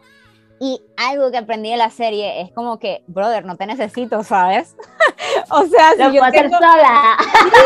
y 0.61 0.83
algo 0.99 1.31
que 1.31 1.39
aprendí 1.39 1.71
de 1.71 1.79
la 1.79 1.89
serie 1.89 2.43
es 2.43 2.53
como 2.53 2.79
que, 2.79 3.03
brother, 3.07 3.47
no 3.47 3.57
te 3.57 3.65
necesito, 3.65 4.23
¿sabes? 4.23 4.77
o 5.51 5.65
sea, 5.65 5.93
si 5.93 6.15
yo 6.15 6.23
tengo... 6.31 6.59
sola. 6.59 7.17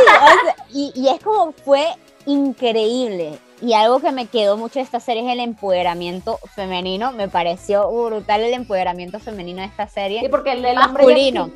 y, 0.73 0.93
y 0.95 1.09
es 1.09 1.21
como, 1.21 1.53
fue 1.53 1.89
increíble. 2.25 3.39
Y 3.61 3.73
algo 3.73 3.99
que 3.99 4.13
me 4.13 4.27
quedó 4.27 4.57
mucho 4.57 4.75
de 4.75 4.83
esta 4.83 5.01
serie 5.01 5.27
es 5.27 5.33
el 5.33 5.41
empoderamiento 5.41 6.39
femenino. 6.55 7.11
Me 7.11 7.29
pareció 7.29 7.91
brutal 7.91 8.43
el 8.43 8.55
empoderamiento 8.55 9.19
femenino 9.19 9.63
de 9.63 9.67
esta 9.67 9.89
serie. 9.89 10.21
Sí, 10.21 10.29
porque 10.29 10.53
el 10.53 10.63
del 10.63 10.77
masculino. 10.77 11.51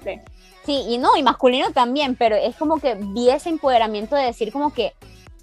Sí, 0.65 0.85
y 0.89 0.99
no, 0.99 1.17
y 1.17 1.23
masculino 1.23 1.71
también, 1.71 2.17
pero 2.17 2.35
es 2.35 2.57
como 2.57 2.79
que 2.79 2.95
vi 2.95 3.31
ese 3.31 3.49
empoderamiento 3.49 4.17
de 4.17 4.25
decir 4.25 4.53
como 4.53 4.73
que 4.73 4.93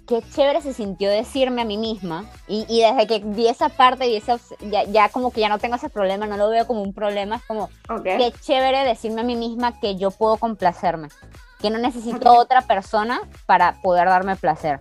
qué 0.06 0.22
chévere 0.22 0.60
se 0.60 0.72
sintió 0.72 1.10
decirme 1.10 1.62
a 1.62 1.64
mí 1.64 1.76
misma. 1.76 2.24
Y, 2.46 2.64
y 2.68 2.82
desde 2.82 3.06
que 3.06 3.18
vi 3.24 3.48
esa 3.48 3.68
parte 3.68 4.08
y 4.08 4.16
esa, 4.16 4.38
ya, 4.60 4.84
ya, 4.84 5.08
como 5.08 5.30
que 5.30 5.40
ya 5.40 5.48
no 5.48 5.58
tengo 5.58 5.76
ese 5.76 5.90
problema, 5.90 6.26
no 6.26 6.36
lo 6.36 6.48
veo 6.48 6.66
como 6.66 6.82
un 6.82 6.94
problema, 6.94 7.36
es 7.36 7.44
como 7.44 7.68
qué 8.02 8.32
chévere 8.40 8.84
decirme 8.84 9.22
a 9.22 9.24
mí 9.24 9.36
misma 9.36 9.78
que 9.80 9.96
yo 9.96 10.10
puedo 10.10 10.36
complacerme. 10.36 11.08
que 11.60 11.70
no 11.70 11.78
necesito 11.78 12.34
otra 12.34 12.62
persona 12.62 13.20
para 13.46 13.80
poder 13.80 14.06
darme 14.08 14.36
placer 14.36 14.80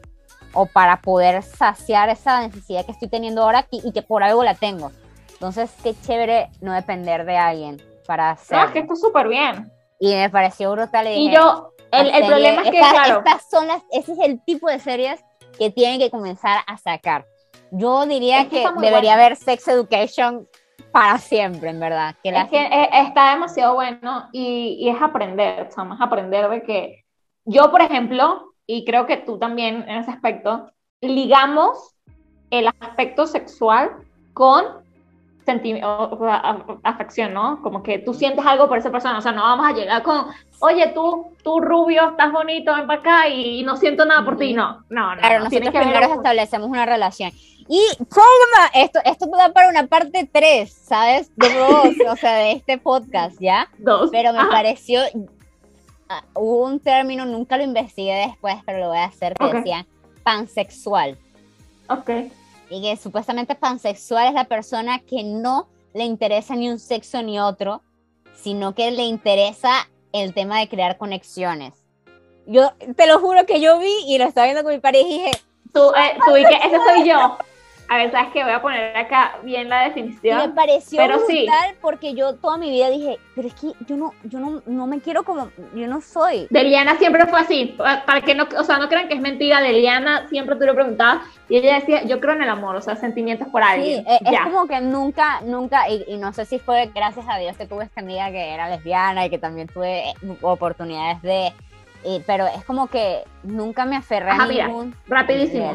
o 0.53 0.65
para 0.65 1.01
poder 1.01 1.43
saciar 1.43 2.09
esa 2.09 2.41
necesidad 2.41 2.86
que 2.86 2.91
estoy 2.91 3.07
teniendo 3.07 3.43
ahora 3.43 3.67
y, 3.71 3.91
que 3.91 4.01
por 4.01 4.23
algo 4.23 4.43
la 4.43 4.55
tengo. 4.55 4.91
Entonces, 5.34 5.71
qué 5.84 5.93
chévere 6.01 6.49
no 6.61 6.73
depender 6.73 7.26
de 7.26 7.38
alguien 7.38 7.82
para 8.07 8.32
hacer. 8.32 8.57
No, 8.57 8.65
es 8.65 8.71
que 8.71 8.80
esto 8.80 8.93
es 8.93 9.01
súper 9.01 9.28
bien. 9.28 9.71
Y 9.99 10.13
me 10.13 10.30
pareció 10.30 10.71
brutal. 10.71 11.07
Y, 11.07 11.32
yo, 11.32 11.73
el, 11.96 12.10
el 12.10 12.26
problema 12.26 12.62
es 12.62 12.72
que, 12.72 12.78
claro. 12.78 13.20
Estas 13.20 13.50
son 13.50 13.68
las, 13.68 13.84
ese 13.91 14.14
es 14.14 14.20
el 14.20 14.43
tipo 14.43 14.68
de 14.68 14.80
series 14.80 15.24
que 15.58 15.70
tienen 15.70 16.00
que 16.00 16.10
comenzar 16.10 16.60
a 16.68 16.78
sacar. 16.78 17.26
Yo 17.72 18.06
diría 18.06 18.48
que, 18.50 18.66
debería 18.80 19.16
haber 19.16 19.36
Sex 19.36 19.68
Education 19.68 20.48
para 20.91 21.18
siempre, 21.18 21.70
en 21.70 21.80
verdad. 21.80 22.16
Que 22.24 22.30
es 22.30 22.50
que 22.50 22.62
eh, 22.62 22.89
está 22.93 23.32
demasiado 23.32 23.76
bueno 23.76 24.30
y, 24.32 24.78
y 24.80 24.89
es 24.89 25.02
aprender, 25.02 25.68
es 25.70 25.78
aprender 25.78 26.50
de 26.50 26.64
que 26.64 27.06
yo, 27.46 27.70
por 27.72 27.82
ejemplo, 27.82 28.54
y 28.66 28.86
creo 28.86 29.06
que 29.06 29.18
tú 29.18 29.38
también 29.38 29.84
en 29.88 29.98
ese 29.98 30.12
aspecto, 30.12 30.72
ligamos 31.02 31.96
el 32.50 32.68
aspecto 32.68 33.28
sexual 33.28 33.91
con 34.34 34.86
afección, 36.84 37.34
¿no? 37.34 37.62
Como 37.62 37.84
que 37.84 38.00
tú 38.00 38.14
sientes 38.14 38.46
algo 38.46 38.68
por 38.68 38.78
esa 38.78 38.91
persona, 38.91 39.20
o 39.20 39.22
sea, 39.22 39.32
no 39.32 39.43
vamos 39.43 39.68
a 39.68 39.74
llegar 39.74 40.02
con, 40.02 40.26
oye, 40.60 40.88
tú, 40.88 41.34
tú 41.43 41.60
rubio, 41.60 42.12
estás 42.12 42.32
bonito, 42.32 42.74
ven 42.74 42.88
para 42.88 42.99
acá 42.99 43.28
y 43.30 43.64
no 43.64 43.78
siento 43.78 44.06
nada 44.06 44.24
por 44.24 44.38
ti, 44.38 44.53
no, 44.53 44.84
no, 44.89 45.16
no. 45.16 45.22
Claro, 45.22 45.43
nosotros 45.43 45.74
primero 45.74 46.14
establecemos 46.14 46.70
una 46.70 46.86
relación. 46.86 47.32
Y 47.68 47.82
esto, 48.74 48.99
esto 49.06 49.28
puede 49.28 49.51
para 49.51 49.70
una 49.70 49.88
parte 49.88 50.30
3, 50.32 50.72
¿sabes? 50.72 51.32
De 51.36 51.51
dos, 51.58 51.95
o 52.12 52.16
sea, 52.16 52.36
de 52.36 52.51
este 52.51 52.78
podcast, 52.78 53.38
¿ya? 53.39 53.70
Dos. 53.80 54.10
Pero 54.12 54.34
me 54.34 54.45
pareció, 54.45 55.01
ah, 56.10 56.24
hubo 56.36 56.66
un 56.66 56.80
término, 56.80 57.26
nunca 57.26 57.58
lo 57.58 57.64
investigué 57.64 58.28
después, 58.28 58.56
pero 58.66 58.80
lo 58.80 58.89
voy 58.89 58.99
a 58.99 59.06
hacer, 59.06 59.34
que 59.34 59.51
decía 59.51 59.88
pansexual. 60.24 61.18
Ok. 61.89 62.10
Y 62.70 62.82
que 62.82 62.97
supuestamente 62.97 63.56
pansexual 63.56 64.28
es 64.28 64.34
la 64.34 64.45
persona 64.45 64.99
que 64.99 65.24
no 65.24 65.68
le 65.93 66.03
interesa 66.03 66.56
ni 66.56 66.70
un 66.70 66.78
sexo 66.78 67.24
ni 67.24 67.39
otro, 67.39 67.82
sino 68.36 68.76
que 68.76 68.91
le 68.91 69.03
interesa 69.03 69.88
el 70.16 70.34
tema 70.34 70.59
de 70.59 70.70
crear 70.70 70.97
conexiones. 70.97 71.74
Yo 72.47 72.74
te 72.95 73.07
lo 73.07 73.20
juro 73.20 73.45
que 73.45 73.59
yo 73.59 73.80
vi 73.80 73.93
y 74.07 74.18
lo 74.18 74.26
estaba 74.26 74.45
viendo 74.45 74.63
con 74.63 74.74
mi 74.74 74.80
pareja 74.80 75.07
y 75.07 75.13
dije, 75.13 75.32
tú, 75.74 75.91
eh, 75.95 76.18
tú 76.26 76.38
y 76.38 76.43
ese 76.43 76.78
soy 76.88 77.09
yo. 77.09 77.38
A 77.88 77.97
ver, 77.97 78.11
¿sabes 78.11 78.29
qué? 78.33 78.43
Voy 78.43 78.51
a 78.51 78.61
poner 78.61 78.97
acá 78.97 79.38
bien 79.43 79.69
la 79.69 79.83
definición. 79.83 80.38
me 80.38 80.49
pareció 80.49 80.97
pero 80.97 81.19
brutal 81.19 81.75
porque 81.81 82.15
yo 82.15 82.36
toda 82.36 82.57
mi 82.57 82.71
vida 82.71 82.89
dije, 82.89 83.19
pero 83.36 83.47
es 83.47 83.53
que 83.53 83.73
yo 83.88 83.95
no, 83.95 84.13
yo 84.23 84.39
no, 84.39 84.61
no 84.65 84.88
me 84.88 84.99
quiero 84.99 85.23
como, 85.23 85.49
yo 85.75 85.88
no 85.88 86.01
soy. 86.01 86.47
Deliana 86.49 86.97
siempre 86.97 87.25
fue 87.27 87.39
así, 87.39 87.75
para 87.77 88.21
que 88.21 88.33
no, 88.33 88.47
o 88.57 88.63
sea, 88.63 88.77
no 88.77 88.89
crean 88.89 89.07
que 89.07 89.13
es 89.13 89.21
mentira, 89.21 89.61
Deliana 89.61 90.27
siempre 90.29 90.55
tú 90.55 90.65
lo 90.65 90.73
preguntabas 90.73 91.23
y 91.47 91.57
ella 91.57 91.75
decía, 91.75 92.03
yo 92.03 92.19
creo 92.19 92.33
en 92.33 92.41
el 92.41 92.49
amor, 92.49 92.75
o 92.75 92.81
sea, 92.81 92.95
sentimientos 92.95 93.47
por 93.49 93.61
alguien. 93.61 94.03
Sí, 94.03 94.17
es, 94.25 94.39
como 94.41 94.67
que 94.67 94.81
nunca, 94.81 95.41
nunca, 95.41 95.88
y, 95.89 96.17
no 96.17 96.33
sé 96.33 96.45
si 96.45 96.57
fue 96.57 96.89
gracias 96.93 97.25
a 97.29 97.38
Dios 97.38 97.55
que 97.55 97.67
tuve 97.67 97.83
esta 97.83 98.01
amiga 98.01 98.31
que 98.31 98.49
era 98.53 98.67
lesbiana 98.67 99.25
y 99.25 99.29
que 99.29 99.38
también 99.38 99.67
tuve 99.67 100.13
oportunidades 100.41 101.21
de, 101.21 101.53
pero 102.25 102.47
es 102.47 102.63
como 102.65 102.88
que 102.88 103.23
nunca 103.43 103.86
me 103.86 103.95
aferré 103.95 104.31
a 104.31 104.45
ningún... 104.47 104.95
rapidísimo. 105.07 105.71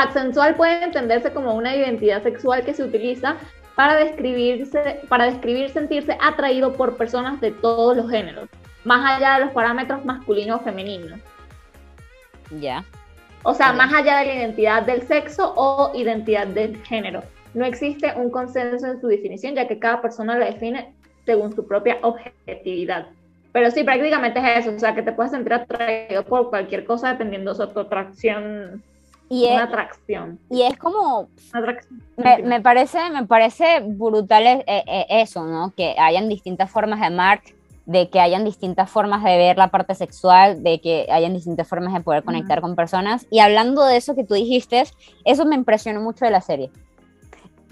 Pansexual 0.00 0.54
puede 0.54 0.82
entenderse 0.82 1.30
como 1.30 1.54
una 1.54 1.76
identidad 1.76 2.22
sexual 2.22 2.64
que 2.64 2.72
se 2.72 2.82
utiliza 2.82 3.36
para 3.74 3.96
describirse, 3.96 5.00
para 5.08 5.26
describir 5.26 5.68
sentirse 5.68 6.16
atraído 6.20 6.72
por 6.72 6.96
personas 6.96 7.38
de 7.42 7.50
todos 7.50 7.98
los 7.98 8.10
géneros, 8.10 8.48
más 8.84 9.16
allá 9.16 9.34
de 9.34 9.44
los 9.44 9.52
parámetros 9.52 10.02
masculinos 10.06 10.60
o 10.60 10.64
femeninos. 10.64 11.20
Ya. 12.60 12.82
O 13.42 13.52
sea, 13.52 13.74
más 13.74 13.92
allá 13.92 14.20
de 14.20 14.26
la 14.26 14.34
identidad 14.36 14.82
del 14.84 15.02
sexo 15.02 15.52
o 15.54 15.92
identidad 15.94 16.46
del 16.46 16.82
género. 16.84 17.22
No 17.52 17.66
existe 17.66 18.12
un 18.16 18.30
consenso 18.30 18.86
en 18.86 19.00
su 19.02 19.08
definición, 19.08 19.54
ya 19.54 19.68
que 19.68 19.78
cada 19.78 20.00
persona 20.00 20.38
la 20.38 20.46
define 20.46 20.94
según 21.26 21.54
su 21.54 21.66
propia 21.66 21.98
objetividad. 22.00 23.08
Pero 23.52 23.70
sí, 23.70 23.84
prácticamente 23.84 24.40
es 24.40 24.64
eso, 24.64 24.74
o 24.74 24.78
sea, 24.78 24.94
que 24.94 25.02
te 25.02 25.12
puedes 25.12 25.32
sentir 25.32 25.52
atraído 25.52 26.24
por 26.24 26.48
cualquier 26.48 26.84
cosa 26.84 27.12
dependiendo 27.12 27.52
de 27.52 27.66
tu 27.66 27.80
atracción 27.80 28.82
y 29.30 29.46
una 29.46 29.62
atracción. 29.62 30.40
Y 30.50 30.62
es 30.62 30.76
como, 30.76 31.28
me, 32.16 32.38
me, 32.42 32.60
parece, 32.60 32.98
me 33.10 33.26
parece 33.26 33.78
brutal 33.80 34.44
eh, 34.44 34.64
eh, 34.66 35.06
eso, 35.08 35.44
¿no? 35.44 35.72
Que 35.76 35.94
hayan 35.96 36.28
distintas 36.28 36.68
formas 36.68 36.98
de 36.98 37.06
amar, 37.06 37.40
de 37.86 38.10
que 38.10 38.18
hayan 38.18 38.44
distintas 38.44 38.90
formas 38.90 39.22
de 39.22 39.38
ver 39.38 39.56
la 39.56 39.68
parte 39.68 39.94
sexual, 39.94 40.64
de 40.64 40.80
que 40.80 41.06
hayan 41.12 41.32
distintas 41.32 41.68
formas 41.68 41.94
de 41.94 42.00
poder 42.00 42.24
conectar 42.24 42.60
con 42.60 42.74
personas. 42.74 43.24
Y 43.30 43.38
hablando 43.38 43.84
de 43.84 43.98
eso 43.98 44.16
que 44.16 44.24
tú 44.24 44.34
dijiste, 44.34 44.82
eso 45.24 45.46
me 45.46 45.54
impresionó 45.54 46.00
mucho 46.00 46.24
de 46.24 46.32
la 46.32 46.40
serie. 46.40 46.72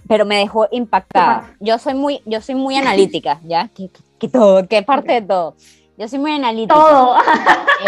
Pero 0.07 0.25
me 0.25 0.37
dejó 0.37 0.69
impactada. 0.71 1.57
Yo 1.59 1.77
soy 1.79 1.95
muy, 1.95 2.23
yo 2.25 2.41
soy 2.41 2.55
muy 2.55 2.77
analítica, 2.77 3.41
¿ya? 3.45 3.69
Que, 4.21 4.29
todo, 4.29 4.67
que 4.69 4.83
parte 4.83 5.15
de 5.15 5.23
todo. 5.23 5.57
Yo 5.97 6.07
soy 6.07 6.21
muy 6.21 6.31
analítica. 6.31 6.77
Todo. 6.77 7.17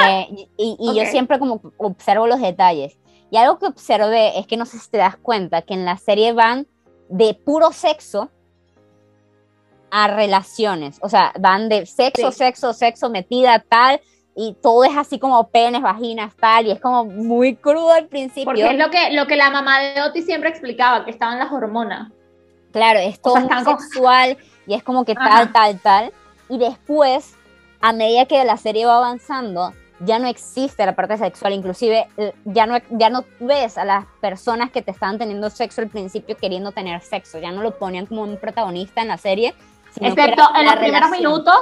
Eh, 0.06 0.46
y, 0.56 0.76
y 0.78 0.94
yo 0.96 1.04
siempre 1.06 1.40
como 1.40 1.60
observo 1.78 2.28
los 2.28 2.40
detalles. 2.40 2.96
Y 3.30 3.36
algo 3.36 3.58
que 3.58 3.66
observé 3.66 4.38
es 4.38 4.46
que 4.46 4.56
no 4.56 4.66
sé 4.66 4.78
si 4.78 4.90
te 4.90 4.98
das 4.98 5.16
cuenta 5.16 5.62
que 5.62 5.74
en 5.74 5.84
la 5.84 5.96
serie 5.96 6.32
van 6.32 6.66
de 7.08 7.34
puro 7.34 7.72
sexo 7.72 8.30
a 9.90 10.08
relaciones. 10.08 10.98
O 11.02 11.08
sea, 11.08 11.32
van 11.38 11.68
de 11.68 11.86
sexo, 11.86 12.32
sexo, 12.32 12.72
sexo, 12.72 13.10
metida, 13.10 13.64
tal. 13.68 14.00
Y 14.36 14.56
todo 14.62 14.84
es 14.84 14.96
así 14.96 15.18
como 15.18 15.48
penes, 15.48 15.82
vaginas, 15.82 16.34
tal. 16.36 16.66
Y 16.66 16.70
es 16.70 16.80
como 16.80 17.04
muy 17.04 17.56
crudo 17.56 17.92
al 17.92 18.06
principio. 18.06 18.44
Porque 18.44 18.66
es 18.68 18.78
lo 18.78 18.90
que, 18.90 19.10
lo 19.12 19.26
que 19.26 19.36
la 19.36 19.50
mamá 19.50 19.80
de 19.80 20.02
Oti 20.02 20.22
siempre 20.22 20.50
explicaba, 20.50 21.04
que 21.04 21.10
estaban 21.10 21.38
las 21.38 21.52
hormonas. 21.52 22.10
Claro, 22.72 23.00
es 23.00 23.20
todo 23.20 23.36
sexual 23.64 24.38
y 24.66 24.74
es 24.74 24.82
como 24.82 25.04
que 25.04 25.14
tal, 25.14 25.52
tal, 25.52 25.80
tal. 25.80 26.12
Y 26.48 26.58
después, 26.58 27.34
a 27.80 27.92
medida 27.92 28.26
que 28.26 28.44
la 28.44 28.56
serie 28.56 28.86
va 28.86 28.98
avanzando, 28.98 29.72
ya 30.00 30.18
no 30.18 30.26
existe 30.26 30.84
la 30.84 30.94
parte 30.94 31.16
sexual, 31.18 31.52
inclusive 31.52 32.08
eh, 32.16 32.32
ya 32.44 32.66
no, 32.66 32.78
ya 32.90 33.10
no 33.10 33.24
ves 33.38 33.78
a 33.78 33.84
las 33.84 34.06
personas 34.20 34.70
que 34.70 34.82
te 34.82 34.90
estaban 34.90 35.18
teniendo 35.18 35.50
sexo 35.50 35.82
al 35.82 35.88
principio 35.88 36.36
queriendo 36.36 36.72
tener 36.72 37.00
sexo, 37.02 37.38
ya 37.38 37.52
no 37.52 37.62
lo 37.62 37.78
ponían 37.78 38.06
como 38.06 38.22
un 38.22 38.36
protagonista 38.38 39.02
en 39.02 39.08
la 39.08 39.18
serie. 39.18 39.54
Excepto 40.00 40.42
en 40.56 40.66
los 40.66 40.76
primeros 40.76 41.10
minutos, 41.10 41.58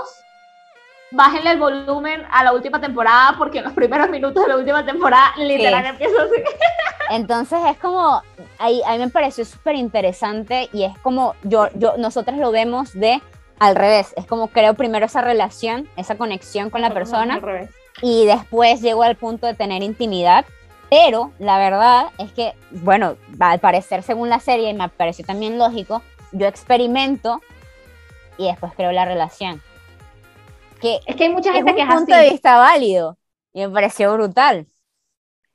bájenle 1.10 1.52
el 1.52 1.58
volumen 1.58 2.22
a 2.30 2.44
la 2.44 2.52
última 2.52 2.80
temporada, 2.80 3.34
porque 3.36 3.58
en 3.58 3.64
los 3.64 3.72
primeros 3.72 4.08
minutos 4.08 4.42
de 4.42 4.48
la 4.48 4.56
última 4.56 4.84
temporada 4.84 5.34
literal 5.36 5.84
empieza 5.86 6.22
así. 6.22 6.42
Entonces 7.10 7.58
es 7.68 7.78
como, 7.78 8.22
ahí, 8.58 8.82
a 8.86 8.92
mí 8.92 8.98
me 8.98 9.08
pareció 9.08 9.44
súper 9.44 9.74
interesante 9.74 10.68
y 10.72 10.84
es 10.84 10.96
como, 10.98 11.34
yo, 11.42 11.68
yo, 11.74 11.96
nosotros 11.96 12.36
lo 12.36 12.52
vemos 12.52 12.92
de 12.92 13.20
al 13.58 13.74
revés, 13.74 14.12
es 14.16 14.26
como 14.26 14.48
creo 14.48 14.74
primero 14.74 15.06
esa 15.06 15.22
relación, 15.22 15.88
esa 15.96 16.16
conexión 16.16 16.70
con 16.70 16.82
la 16.82 16.90
persona. 16.90 17.34
Al 17.34 17.42
revés 17.42 17.70
y 18.02 18.26
después 18.26 18.80
llego 18.80 19.02
al 19.02 19.16
punto 19.16 19.46
de 19.46 19.54
tener 19.54 19.82
intimidad. 19.82 20.44
Pero 20.90 21.32
la 21.38 21.58
verdad 21.58 22.06
es 22.18 22.32
que, 22.32 22.54
bueno, 22.70 23.16
al 23.40 23.58
parecer 23.58 24.02
según 24.02 24.30
la 24.30 24.40
serie, 24.40 24.70
y 24.70 24.74
me 24.74 24.88
pareció 24.88 25.24
también 25.24 25.58
lógico, 25.58 26.02
yo 26.32 26.46
experimento 26.46 27.42
y 28.38 28.46
después 28.46 28.72
creo 28.74 28.92
la 28.92 29.04
relación. 29.04 29.60
Que 30.80 31.00
es 31.06 31.16
que 31.16 31.24
hay 31.24 31.30
mucha 31.30 31.52
gente 31.52 31.74
que 31.74 31.82
es 31.82 31.88
un 31.88 31.96
punto 31.96 32.14
de 32.14 32.30
vista 32.30 32.56
válido 32.56 33.18
y 33.52 33.60
me 33.60 33.68
pareció 33.68 34.12
brutal. 34.14 34.66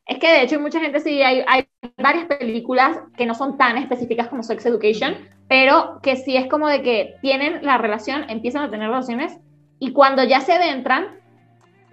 Es 0.06 0.20
que 0.20 0.28
de 0.28 0.42
hecho 0.42 0.56
hay 0.56 0.62
mucha 0.62 0.82
gente, 0.82 1.00
sí, 1.00 1.22
hay, 1.22 1.46
hay 1.48 1.66
varias 1.98 2.26
películas 2.26 3.00
que 3.16 3.26
no 3.26 3.34
son 3.34 3.58
tan 3.58 3.78
específicas 3.78 4.28
como 4.28 4.44
Sex 4.44 4.66
Education, 4.66 5.16
pero 5.48 6.00
que 6.04 6.18
sí 6.18 6.36
es 6.36 6.48
como 6.48 6.68
de 6.68 6.82
que 6.82 7.16
tienen 7.22 7.64
la 7.64 7.78
relación, 7.78 8.30
empiezan 8.30 8.64
a 8.64 8.70
tener 8.70 8.90
relaciones 8.90 9.38
y 9.80 9.94
cuando 9.94 10.24
ya 10.26 10.42
se 10.42 10.54
adentran, 10.54 11.23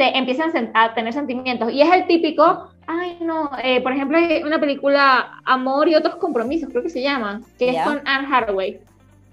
empiezan 0.09 0.71
a 0.75 0.95
tener 0.95 1.13
sentimientos. 1.13 1.73
Y 1.73 1.83
es 1.83 1.93
el 1.93 2.07
típico, 2.07 2.71
ay 2.87 3.19
no, 3.21 3.51
eh, 3.63 3.81
por 3.81 3.93
ejemplo, 3.93 4.19
hay 4.19 4.43
una 4.43 4.59
película 4.59 5.41
Amor 5.45 5.89
y 5.89 5.95
otros 5.95 6.17
compromisos, 6.17 6.69
creo 6.71 6.83
que 6.83 6.91
se 6.91 7.03
llama, 7.03 7.41
que 7.59 7.71
es 7.71 7.83
con 7.83 8.01
Anne 8.07 8.29
Hathaway. 8.31 8.81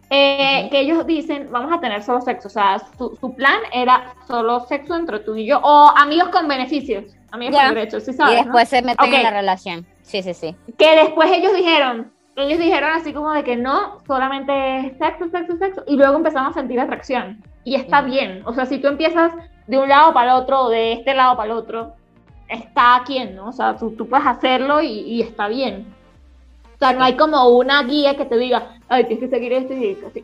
Eh, 0.09 0.70
que 0.72 0.80
ellos 0.80 1.05
dicen, 1.05 1.49
vamos 1.51 1.74
a 1.74 1.82
tener 1.82 2.01
solo 2.01 2.22
sexo, 2.22 2.47
o 2.47 2.51
sea, 2.51 2.80
su, 2.97 3.18
su, 3.20 3.36
plan 3.36 3.59
era 3.74 4.13
solo 4.26 4.61
sexo 4.61 4.95
entre 4.95 5.20
tú 5.20 5.36
y 5.36 5.45
yo, 5.45 5.59
o 5.61 5.91
amigos 5.97 6.30
con 6.30 6.47
beneficios, 6.47 7.03
amigos 7.32 7.59
con 7.59 7.74
derechos, 7.74 8.05
¿sí 8.05 8.13
sabes? 8.13 8.36
Y 8.39 8.43
después 8.45 8.70
se 8.70 8.82
meten 8.82 9.13
en 9.13 9.24
la 9.24 9.32
relación, 9.32 9.86
sí, 10.03 10.24
sí, 10.24 10.34
sí. 10.34 10.55
Que 10.78 10.95
después 10.95 11.30
ellos 11.30 11.53
dijeron, 11.53 12.09
ellos 12.38 12.57
dijeron 12.57 12.91
así 12.91 13.11
como 13.11 13.34
de 13.34 13.43
que 13.43 13.57
no, 13.57 13.99
solamente 14.07 14.95
sexo, 14.97 15.30
sexo, 15.30 15.57
sexo, 15.57 15.84
y 15.88 15.97
luego 15.97 16.15
empezamos 16.15 16.51
a 16.51 16.53
sentir 16.61 16.80
atracción, 16.80 17.43
y 17.65 17.76
está 17.76 18.01
bien, 18.01 18.43
o 18.45 18.53
sea, 18.53 18.65
si 18.65 18.80
tú 18.80 18.88
empiezas 18.88 19.34
de 19.68 19.78
un 19.78 19.89
lado 19.89 20.13
para 20.13 20.32
el 20.32 20.41
otro, 20.41 20.70
de 20.70 20.93
este 20.93 21.13
lado 21.13 21.36
para 21.36 21.51
el 21.51 21.57
otro, 21.57 21.93
está 22.47 23.03
quien, 23.05 23.36
¿no? 23.36 23.49
O 23.49 23.53
sea, 23.53 23.76
tú, 23.76 23.91
tú 23.91 24.07
puedes 24.07 24.26
hacerlo 24.26 24.82
y, 24.82 25.22
está 25.22 25.47
bien. 25.47 25.93
O 26.76 26.80
sea, 26.80 26.93
no 26.93 27.03
hay 27.03 27.18
como 27.18 27.49
una 27.49 27.84
guía 27.84 28.15
que 28.15 28.26
te 28.26 28.38
diga, 28.38 28.78
ay, 28.88 29.05
tienes 29.05 29.26
que 29.26 29.30
seguir 29.30 29.53
esto 29.53 29.74
y 29.74 29.97
así. 30.05 30.24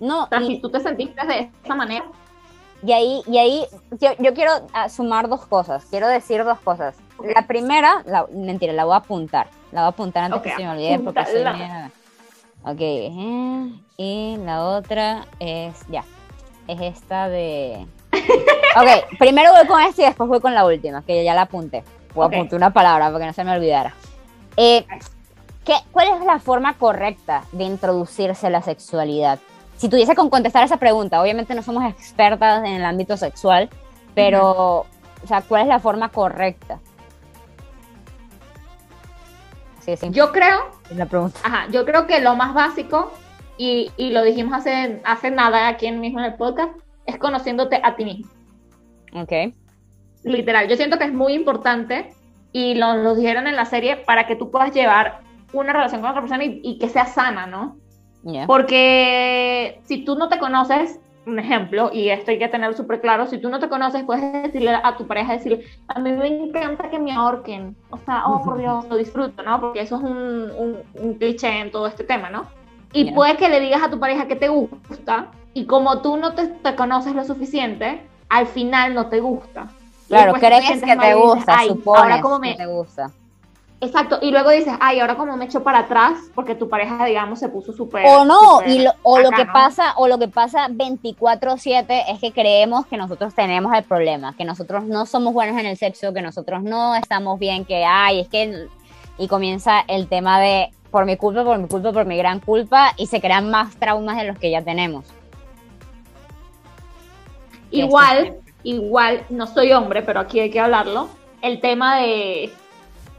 No, 0.00 0.24
o 0.24 0.28
sea, 0.28 0.40
si 0.40 0.60
tú 0.60 0.68
te 0.70 0.80
sentiste 0.80 1.26
de 1.26 1.50
esa 1.64 1.74
manera. 1.74 2.04
Y 2.84 2.92
ahí, 2.92 3.22
y 3.28 3.38
ahí 3.38 3.64
yo, 4.00 4.10
yo 4.18 4.34
quiero 4.34 4.52
ah, 4.72 4.88
sumar 4.88 5.28
dos 5.28 5.46
cosas, 5.46 5.84
quiero 5.88 6.08
decir 6.08 6.42
dos 6.42 6.58
cosas. 6.58 6.96
La 7.34 7.46
primera, 7.46 8.02
la, 8.06 8.26
mentira, 8.32 8.72
la 8.72 8.84
voy 8.84 8.94
a 8.94 8.96
apuntar, 8.96 9.46
la 9.70 9.82
voy 9.82 9.86
a 9.86 9.90
apuntar 9.90 10.24
antes 10.24 10.42
que 10.42 10.56
se 10.56 10.64
me 10.64 10.70
olvide 10.70 10.98
porque 10.98 11.24
soy 11.26 11.44
mía. 11.44 11.92
Ok, 12.64 12.80
eh, 12.80 13.72
y 13.96 14.36
la 14.38 14.64
otra 14.64 15.26
es, 15.38 15.86
ya, 15.88 16.04
es 16.66 16.80
esta 16.80 17.28
de... 17.28 17.86
Ok, 18.74 19.18
primero 19.18 19.52
voy 19.52 19.66
con 19.66 19.82
esta 19.82 20.02
y 20.02 20.04
después 20.06 20.28
voy 20.28 20.40
con 20.40 20.54
la 20.54 20.64
última, 20.64 21.02
que 21.04 21.22
ya 21.24 21.34
la 21.34 21.42
apunté. 21.42 21.84
Voy 22.14 22.24
a 22.24 22.26
apuntar 22.28 22.56
una 22.56 22.72
palabra 22.72 23.06
para 23.06 23.18
que 23.18 23.26
no 23.26 23.32
se 23.34 23.44
me 23.44 23.52
olvidara. 23.52 23.94
Eh, 24.56 24.86
¿qué, 25.64 25.74
¿Cuál 25.90 26.08
es 26.08 26.24
la 26.24 26.38
forma 26.38 26.78
correcta 26.78 27.44
de 27.52 27.64
introducirse 27.64 28.46
a 28.46 28.50
la 28.50 28.62
sexualidad? 28.62 29.38
Si 29.76 29.90
tuviese 29.90 30.14
con 30.14 30.30
contestar 30.30 30.64
esa 30.64 30.78
pregunta, 30.78 31.20
obviamente 31.20 31.54
no 31.54 31.62
somos 31.62 31.84
expertas 31.84 32.64
en 32.64 32.74
el 32.74 32.84
ámbito 32.84 33.16
sexual, 33.18 33.68
pero, 34.14 34.86
o 35.22 35.26
sea, 35.26 35.42
¿cuál 35.42 35.62
es 35.62 35.68
la 35.68 35.78
forma 35.78 36.08
correcta? 36.08 36.78
Sí, 39.80 39.96
sí. 39.96 40.08
Yo 40.12 40.32
creo. 40.32 40.70
La 40.94 41.06
pregunta. 41.06 41.40
Ajá, 41.42 41.66
yo 41.70 41.84
creo 41.84 42.06
que 42.06 42.20
lo 42.20 42.36
más 42.36 42.54
básico, 42.54 43.12
y, 43.58 43.90
y, 43.96 44.10
lo 44.10 44.22
dijimos 44.22 44.54
hace, 44.54 45.02
hace 45.04 45.30
nada 45.30 45.68
aquí 45.68 45.90
mismo 45.90 46.20
en 46.20 46.26
el 46.26 46.34
podcast, 46.34 46.72
es 47.06 47.18
conociéndote 47.18 47.80
a 47.82 47.96
ti 47.96 48.04
mismo. 48.04 48.30
Ok. 49.14 49.54
Literal, 50.24 50.68
yo 50.68 50.76
siento 50.76 50.98
que 50.98 51.04
es 51.04 51.12
muy 51.12 51.34
importante 51.34 52.12
y 52.52 52.74
lo, 52.74 52.96
lo 52.96 53.14
dijeron 53.14 53.46
en 53.46 53.56
la 53.56 53.64
serie 53.64 53.96
para 53.96 54.26
que 54.26 54.36
tú 54.36 54.50
puedas 54.50 54.72
llevar 54.72 55.20
una 55.52 55.72
relación 55.72 56.00
con 56.00 56.10
otra 56.10 56.22
persona 56.22 56.44
y, 56.44 56.78
que 56.78 56.88
sea 56.88 57.06
sana, 57.06 57.46
¿no? 57.46 57.76
Porque 58.46 59.80
si 59.84 60.04
tú 60.04 60.14
no 60.16 60.28
te 60.28 60.38
conoces, 60.38 61.00
un 61.26 61.38
ejemplo, 61.38 61.90
y 61.92 62.08
esto 62.08 62.30
hay 62.30 62.38
que 62.38 62.48
tener 62.48 62.74
súper 62.74 63.00
claro, 63.00 63.26
si 63.26 63.38
tú 63.38 63.48
no 63.48 63.58
te 63.58 63.68
conoces, 63.68 64.04
puedes 64.04 64.42
decirle 64.44 64.70
a 64.82 64.96
tu 64.96 65.06
pareja, 65.06 65.34
decirle, 65.34 65.64
a 65.88 65.98
mí 65.98 66.12
me 66.12 66.28
encanta 66.28 66.88
que 66.88 66.98
me 66.98 67.12
ahorquen, 67.12 67.76
o 67.90 67.98
sea, 67.98 68.24
oh, 68.26 68.42
por 68.42 68.58
Dios, 68.58 68.88
lo 68.88 68.96
disfruto, 68.96 69.42
¿no? 69.42 69.60
Porque 69.60 69.80
eso 69.80 69.96
es 69.96 70.02
un, 70.02 70.82
un, 70.94 71.14
cliché 71.14 71.60
en 71.60 71.70
todo 71.70 71.86
este 71.86 72.04
tema, 72.04 72.30
¿no? 72.30 72.46
Y 72.92 73.12
puede 73.12 73.36
que 73.36 73.48
le 73.48 73.60
digas 73.60 73.82
a 73.82 73.90
tu 73.90 73.98
pareja 73.98 74.26
que 74.26 74.36
te 74.36 74.48
gusta, 74.48 75.30
y 75.54 75.66
como 75.66 76.00
tú 76.00 76.16
no 76.16 76.34
te, 76.34 76.46
te 76.48 76.74
conoces 76.74 77.14
lo 77.14 77.24
suficiente, 77.24 78.06
al 78.28 78.46
final 78.46 78.94
no 78.94 79.06
te 79.08 79.20
gusta. 79.20 79.68
Claro, 80.08 80.34
crees 80.34 80.82
que 80.82 80.96
te 80.96 81.14
gusta, 81.14 81.62
supones 81.64 82.22
que 82.42 82.54
te 82.54 82.66
gusta. 82.66 83.10
Exacto, 83.80 84.18
y 84.22 84.30
luego 84.30 84.50
dices, 84.50 84.74
ay, 84.78 85.00
ahora 85.00 85.16
como 85.16 85.36
me 85.36 85.46
echo 85.46 85.64
para 85.64 85.80
atrás, 85.80 86.12
porque 86.36 86.54
tu 86.54 86.68
pareja, 86.68 87.04
digamos, 87.04 87.40
se 87.40 87.48
puso 87.48 87.72
súper... 87.72 88.06
O 88.06 88.24
no, 88.24 88.62
y 88.64 88.78
lo, 88.78 88.92
o 89.02 89.18
lo 89.18 89.30
que 89.30 89.44
pasa, 89.44 89.94
o 89.96 90.06
lo 90.06 90.20
que 90.20 90.28
pasa 90.28 90.68
24/7 90.68 92.04
es 92.08 92.20
que 92.20 92.30
creemos 92.30 92.86
que 92.86 92.96
nosotros 92.96 93.34
tenemos 93.34 93.74
el 93.74 93.82
problema, 93.82 94.36
que 94.36 94.44
nosotros 94.44 94.84
no 94.84 95.04
somos 95.04 95.32
buenos 95.34 95.58
en 95.58 95.66
el 95.66 95.76
sexo, 95.76 96.12
que 96.12 96.22
nosotros 96.22 96.62
no 96.62 96.94
estamos 96.94 97.40
bien, 97.40 97.64
que, 97.64 97.84
ay, 97.84 98.20
es 98.20 98.28
que... 98.28 98.68
Y 99.18 99.26
comienza 99.26 99.80
el 99.88 100.06
tema 100.06 100.38
de, 100.38 100.70
por 100.92 101.04
mi 101.04 101.16
culpa, 101.16 101.42
por 101.42 101.58
mi 101.58 101.66
culpa, 101.66 101.92
por 101.92 102.06
mi 102.06 102.16
gran 102.16 102.38
culpa, 102.38 102.92
y 102.96 103.08
se 103.08 103.20
crean 103.20 103.50
más 103.50 103.74
traumas 103.76 104.16
de 104.16 104.24
los 104.24 104.38
que 104.38 104.50
ya 104.50 104.62
tenemos. 104.62 105.06
Igual, 107.72 108.36
igual, 108.62 109.24
no 109.30 109.46
soy 109.46 109.72
hombre, 109.72 110.02
pero 110.02 110.20
aquí 110.20 110.40
hay 110.40 110.50
que 110.50 110.60
hablarlo, 110.60 111.08
el 111.40 111.60
tema 111.60 111.96
de 111.96 112.52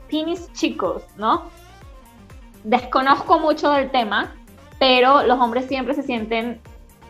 pinis 0.08 0.51
chicos, 0.54 1.04
¿no? 1.18 1.43
Desconozco 2.64 3.39
mucho 3.39 3.72
del 3.72 3.91
tema, 3.91 4.34
pero 4.80 5.24
los 5.24 5.39
hombres 5.39 5.66
siempre 5.66 5.93
se 5.93 6.04
sienten 6.04 6.62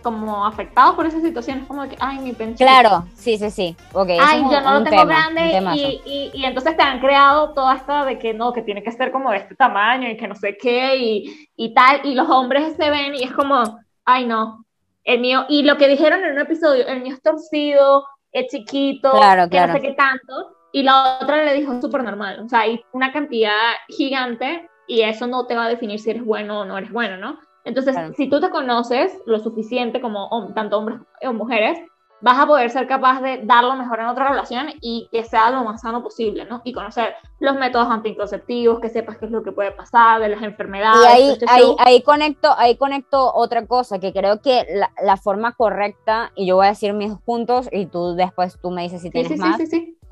como 0.01 0.45
afectados 0.45 0.95
por 0.95 1.05
esas 1.05 1.23
situaciones, 1.23 1.65
como 1.65 1.87
que, 1.87 1.95
ay, 1.99 2.19
mi 2.19 2.33
pencho. 2.33 2.63
Claro, 2.63 3.05
sí, 3.15 3.37
sí, 3.37 3.49
sí. 3.49 3.75
Okay, 3.93 4.19
ay, 4.21 4.41
yo 4.41 4.61
no 4.61 4.79
lo 4.79 4.83
tengo 4.83 5.05
grande 5.05 5.61
y, 5.75 6.31
y, 6.33 6.45
entonces 6.45 6.75
te 6.75 6.83
han 6.83 6.99
creado 6.99 7.53
toda 7.53 7.75
esta 7.75 8.03
de 8.05 8.19
que 8.19 8.33
no, 8.33 8.51
que 8.51 8.61
tiene 8.61 8.83
que 8.83 8.91
ser 8.91 9.11
como 9.11 9.31
de 9.31 9.37
este 9.37 9.55
tamaño 9.55 10.09
y 10.09 10.17
que 10.17 10.27
no 10.27 10.35
sé 10.35 10.57
qué 10.57 10.97
y, 10.97 11.49
y 11.55 11.73
tal, 11.73 12.01
y 12.03 12.13
los 12.13 12.29
hombres 12.29 12.75
se 12.75 12.89
ven 12.89 13.15
y 13.15 13.23
es 13.23 13.31
como, 13.31 13.79
ay, 14.05 14.25
no, 14.25 14.65
el 15.03 15.19
mío, 15.19 15.45
y 15.49 15.63
lo 15.63 15.77
que 15.77 15.87
dijeron 15.87 16.23
en 16.23 16.33
un 16.33 16.39
episodio, 16.39 16.87
el 16.87 17.01
mío 17.01 17.15
es 17.15 17.21
torcido, 17.21 18.05
es 18.31 18.47
chiquito, 18.47 19.11
claro, 19.11 19.49
que 19.49 19.59
no 19.59 19.73
sé 19.73 19.81
qué 19.81 19.93
tanto, 19.93 20.55
y 20.71 20.83
la 20.83 21.19
otra 21.21 21.43
le 21.43 21.53
dijo 21.53 21.79
súper 21.81 22.03
normal, 22.03 22.39
o 22.43 22.49
sea, 22.49 22.61
hay 22.61 22.83
una 22.93 23.11
cantidad 23.11 23.51
gigante 23.89 24.67
y 24.87 25.01
eso 25.01 25.27
no 25.27 25.45
te 25.45 25.55
va 25.55 25.65
a 25.65 25.69
definir 25.69 25.99
si 25.99 26.09
eres 26.09 26.25
bueno 26.25 26.61
o 26.61 26.65
no 26.65 26.77
eres 26.77 26.91
bueno, 26.91 27.17
¿no? 27.17 27.39
Entonces, 27.65 27.95
si 28.17 28.29
tú 28.29 28.41
te 28.41 28.49
conoces 28.49 29.17
lo 29.25 29.39
suficiente 29.39 30.01
como 30.01 30.51
tanto 30.53 30.79
hombres 30.79 30.99
o 31.21 31.31
mujeres, 31.31 31.79
vas 32.23 32.39
a 32.39 32.47
poder 32.47 32.69
ser 32.69 32.87
capaz 32.87 33.19
de 33.19 33.41
dar 33.43 33.65
lo 33.65 33.75
mejor 33.75 33.99
en 33.99 34.05
otra 34.05 34.29
relación 34.29 34.67
y 34.79 35.09
que 35.11 35.25
sea 35.25 35.51
lo 35.51 35.65
más 35.65 35.81
sano 35.81 36.01
posible, 36.01 36.45
¿no? 36.45 36.61
Y 36.63 36.71
conocer 36.71 37.15
los 37.39 37.55
métodos 37.55 37.89
anticonceptivos, 37.89 38.79
que 38.79 38.87
sepas 38.87 39.17
qué 39.17 39.25
es 39.25 39.31
lo 39.31 39.43
que 39.43 39.51
puede 39.51 39.71
pasar, 39.71 40.21
de 40.21 40.29
las 40.29 40.41
enfermedades. 40.41 41.01
Y 41.03 41.05
ahí, 41.05 41.29
este 41.31 41.45
ahí, 41.49 41.75
ahí, 41.79 42.01
conecto, 42.01 42.55
ahí 42.57 42.77
conecto 42.77 43.33
otra 43.35 43.67
cosa, 43.67 43.99
que 43.99 44.13
creo 44.13 44.41
que 44.41 44.65
la, 44.73 44.89
la, 45.03 45.17
forma 45.17 45.51
correcta, 45.51 46.31
y 46.33 46.47
yo 46.47 46.55
voy 46.55 46.67
a 46.67 46.69
decir 46.69 46.93
mis 46.93 47.13
puntos 47.25 47.67
y 47.73 47.87
tú 47.87 48.15
después 48.15 48.57
tú 48.61 48.71
me 48.71 48.83
dices 48.83 49.01
si 49.01 49.09
tienes 49.09 49.37
más, 49.37 49.59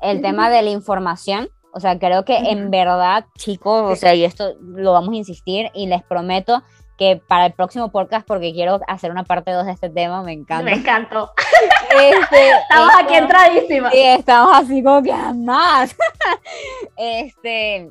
el 0.02 0.20
tema 0.20 0.50
de 0.50 0.60
la 0.60 0.70
información. 0.70 1.48
O 1.74 1.80
sea, 1.80 1.98
creo 1.98 2.26
que 2.26 2.36
en 2.36 2.70
verdad, 2.70 3.24
chicos, 3.38 3.90
o 3.90 3.96
sea, 3.96 4.14
y 4.14 4.24
esto 4.24 4.52
lo 4.60 4.92
vamos 4.92 5.14
a 5.14 5.16
insistir 5.16 5.70
y 5.72 5.86
les 5.86 6.02
prometo 6.02 6.62
que 6.98 7.20
para 7.26 7.46
el 7.46 7.52
próximo 7.52 7.90
podcast, 7.90 8.26
porque 8.26 8.52
quiero 8.52 8.80
hacer 8.86 9.10
una 9.10 9.24
parte 9.24 9.50
2 9.50 9.66
de 9.66 9.72
este 9.72 9.90
tema, 9.90 10.22
me 10.22 10.32
encanta. 10.32 10.64
Me 10.64 10.74
encantó. 10.74 11.32
Este, 11.90 12.50
estamos 12.70 12.92
aquí 13.00 13.14
entradísimas. 13.14 13.92
Sí, 13.92 14.00
estamos 14.00 14.56
así 14.56 14.82
como 14.82 15.02
que 15.02 15.12
más. 15.34 15.96
este, 16.96 17.90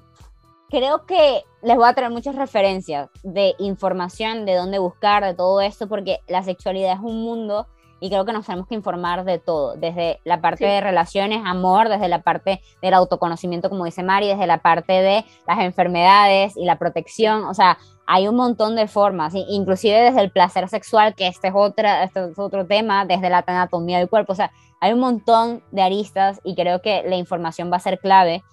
creo 0.69 1.05
que 1.05 1.43
les 1.61 1.75
voy 1.75 1.87
a 1.87 1.93
traer 1.93 2.11
muchas 2.11 2.35
referencias 2.35 3.09
de 3.23 3.53
información, 3.59 4.45
de 4.45 4.55
dónde 4.55 4.79
buscar, 4.79 5.23
de 5.23 5.33
todo 5.33 5.61
esto, 5.61 5.87
porque 5.87 6.19
la 6.27 6.43
sexualidad 6.43 6.93
es 6.93 6.99
un 6.99 7.21
mundo 7.21 7.67
y 8.01 8.09
creo 8.09 8.25
que 8.25 8.33
nos 8.33 8.47
tenemos 8.47 8.67
que 8.67 8.73
informar 8.73 9.23
de 9.23 9.37
todo, 9.37 9.75
desde 9.75 10.19
la 10.25 10.41
parte 10.41 10.65
de 10.65 10.81
relaciones, 10.81 11.43
amor, 11.45 11.87
desde 11.87 12.07
la 12.07 12.23
parte 12.23 12.61
del 12.81 12.95
autoconocimiento, 12.95 13.69
como 13.69 13.85
dice 13.85 14.01
Mari, 14.01 14.27
desde 14.27 14.47
la 14.47 14.57
parte 14.57 14.93
de 14.93 15.23
las 15.47 15.59
enfermedades 15.59 16.57
y 16.57 16.65
la 16.65 16.79
protección, 16.79 17.45
o 17.45 17.53
sea, 17.53 17.77
hay 18.07 18.27
un 18.27 18.35
montón 18.35 18.75
de 18.75 18.87
formas, 18.87 19.35
inclusive 19.35 20.01
desde 20.01 20.21
el 20.21 20.31
placer 20.31 20.67
sexual, 20.67 21.13
que 21.13 21.27
este 21.27 21.49
es, 21.49 21.53
otra, 21.55 22.03
este 22.03 22.31
es 22.31 22.39
otro 22.39 22.65
tema, 22.65 23.05
desde 23.05 23.29
la 23.29 23.43
anatomía 23.45 23.99
del 23.99 24.09
cuerpo, 24.09 24.33
o 24.33 24.35
sea, 24.35 24.51
hay 24.81 24.93
un 24.93 24.99
montón 24.99 25.63
de 25.71 25.83
aristas 25.83 26.41
y 26.43 26.55
creo 26.55 26.81
que 26.81 27.03
la 27.07 27.15
información 27.15 27.71
va 27.71 27.77
a 27.77 27.81
ser 27.81 27.99
clave. 27.99 28.43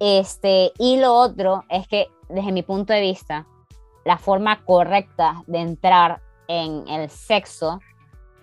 Este, 0.00 0.72
y 0.78 0.96
lo 0.96 1.12
otro 1.12 1.64
es 1.68 1.86
que, 1.86 2.08
desde 2.30 2.52
mi 2.52 2.62
punto 2.62 2.94
de 2.94 3.02
vista, 3.02 3.46
la 4.06 4.16
forma 4.16 4.64
correcta 4.64 5.42
de 5.46 5.58
entrar 5.60 6.22
en 6.48 6.88
el 6.88 7.10
sexo 7.10 7.80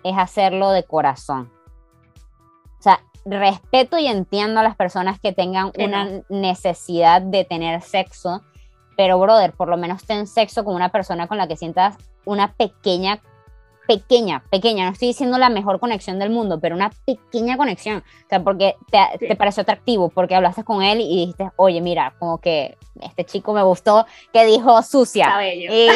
es 0.03 0.17
hacerlo 0.17 0.71
de 0.71 0.83
corazón. 0.83 1.51
O 2.79 2.83
sea, 2.83 3.01
respeto 3.25 3.97
y 3.97 4.07
entiendo 4.07 4.59
a 4.59 4.63
las 4.63 4.75
personas 4.75 5.19
que 5.19 5.33
tengan 5.33 5.71
una 5.77 6.23
necesidad 6.29 7.21
de 7.21 7.45
tener 7.45 7.81
sexo, 7.81 8.41
pero 8.97 9.19
brother, 9.19 9.53
por 9.53 9.67
lo 9.67 9.77
menos 9.77 10.03
ten 10.03 10.27
sexo 10.27 10.63
con 10.63 10.75
una 10.75 10.89
persona 10.89 11.27
con 11.27 11.37
la 11.37 11.47
que 11.47 11.55
sientas 11.55 11.95
una 12.25 12.53
pequeña, 12.53 13.19
pequeña, 13.87 14.43
pequeña, 14.49 14.85
no 14.85 14.91
estoy 14.91 15.09
diciendo 15.09 15.37
la 15.37 15.49
mejor 15.49 15.79
conexión 15.79 16.19
del 16.19 16.29
mundo, 16.29 16.59
pero 16.59 16.75
una 16.75 16.91
pequeña 17.05 17.57
conexión. 17.57 17.99
O 17.99 18.29
sea, 18.29 18.43
porque 18.43 18.75
te, 18.89 19.27
te 19.27 19.35
pareció 19.35 19.61
atractivo, 19.61 20.09
porque 20.09 20.35
hablaste 20.35 20.63
con 20.63 20.81
él 20.83 21.01
y 21.01 21.17
dijiste, 21.17 21.49
oye, 21.55 21.81
mira, 21.81 22.13
como 22.19 22.39
que 22.39 22.77
este 23.01 23.25
chico 23.25 23.53
me 23.53 23.63
gustó, 23.63 24.05
que 24.33 24.45
dijo 24.45 24.81
sucia. 24.83 25.31
Y, 25.53 25.89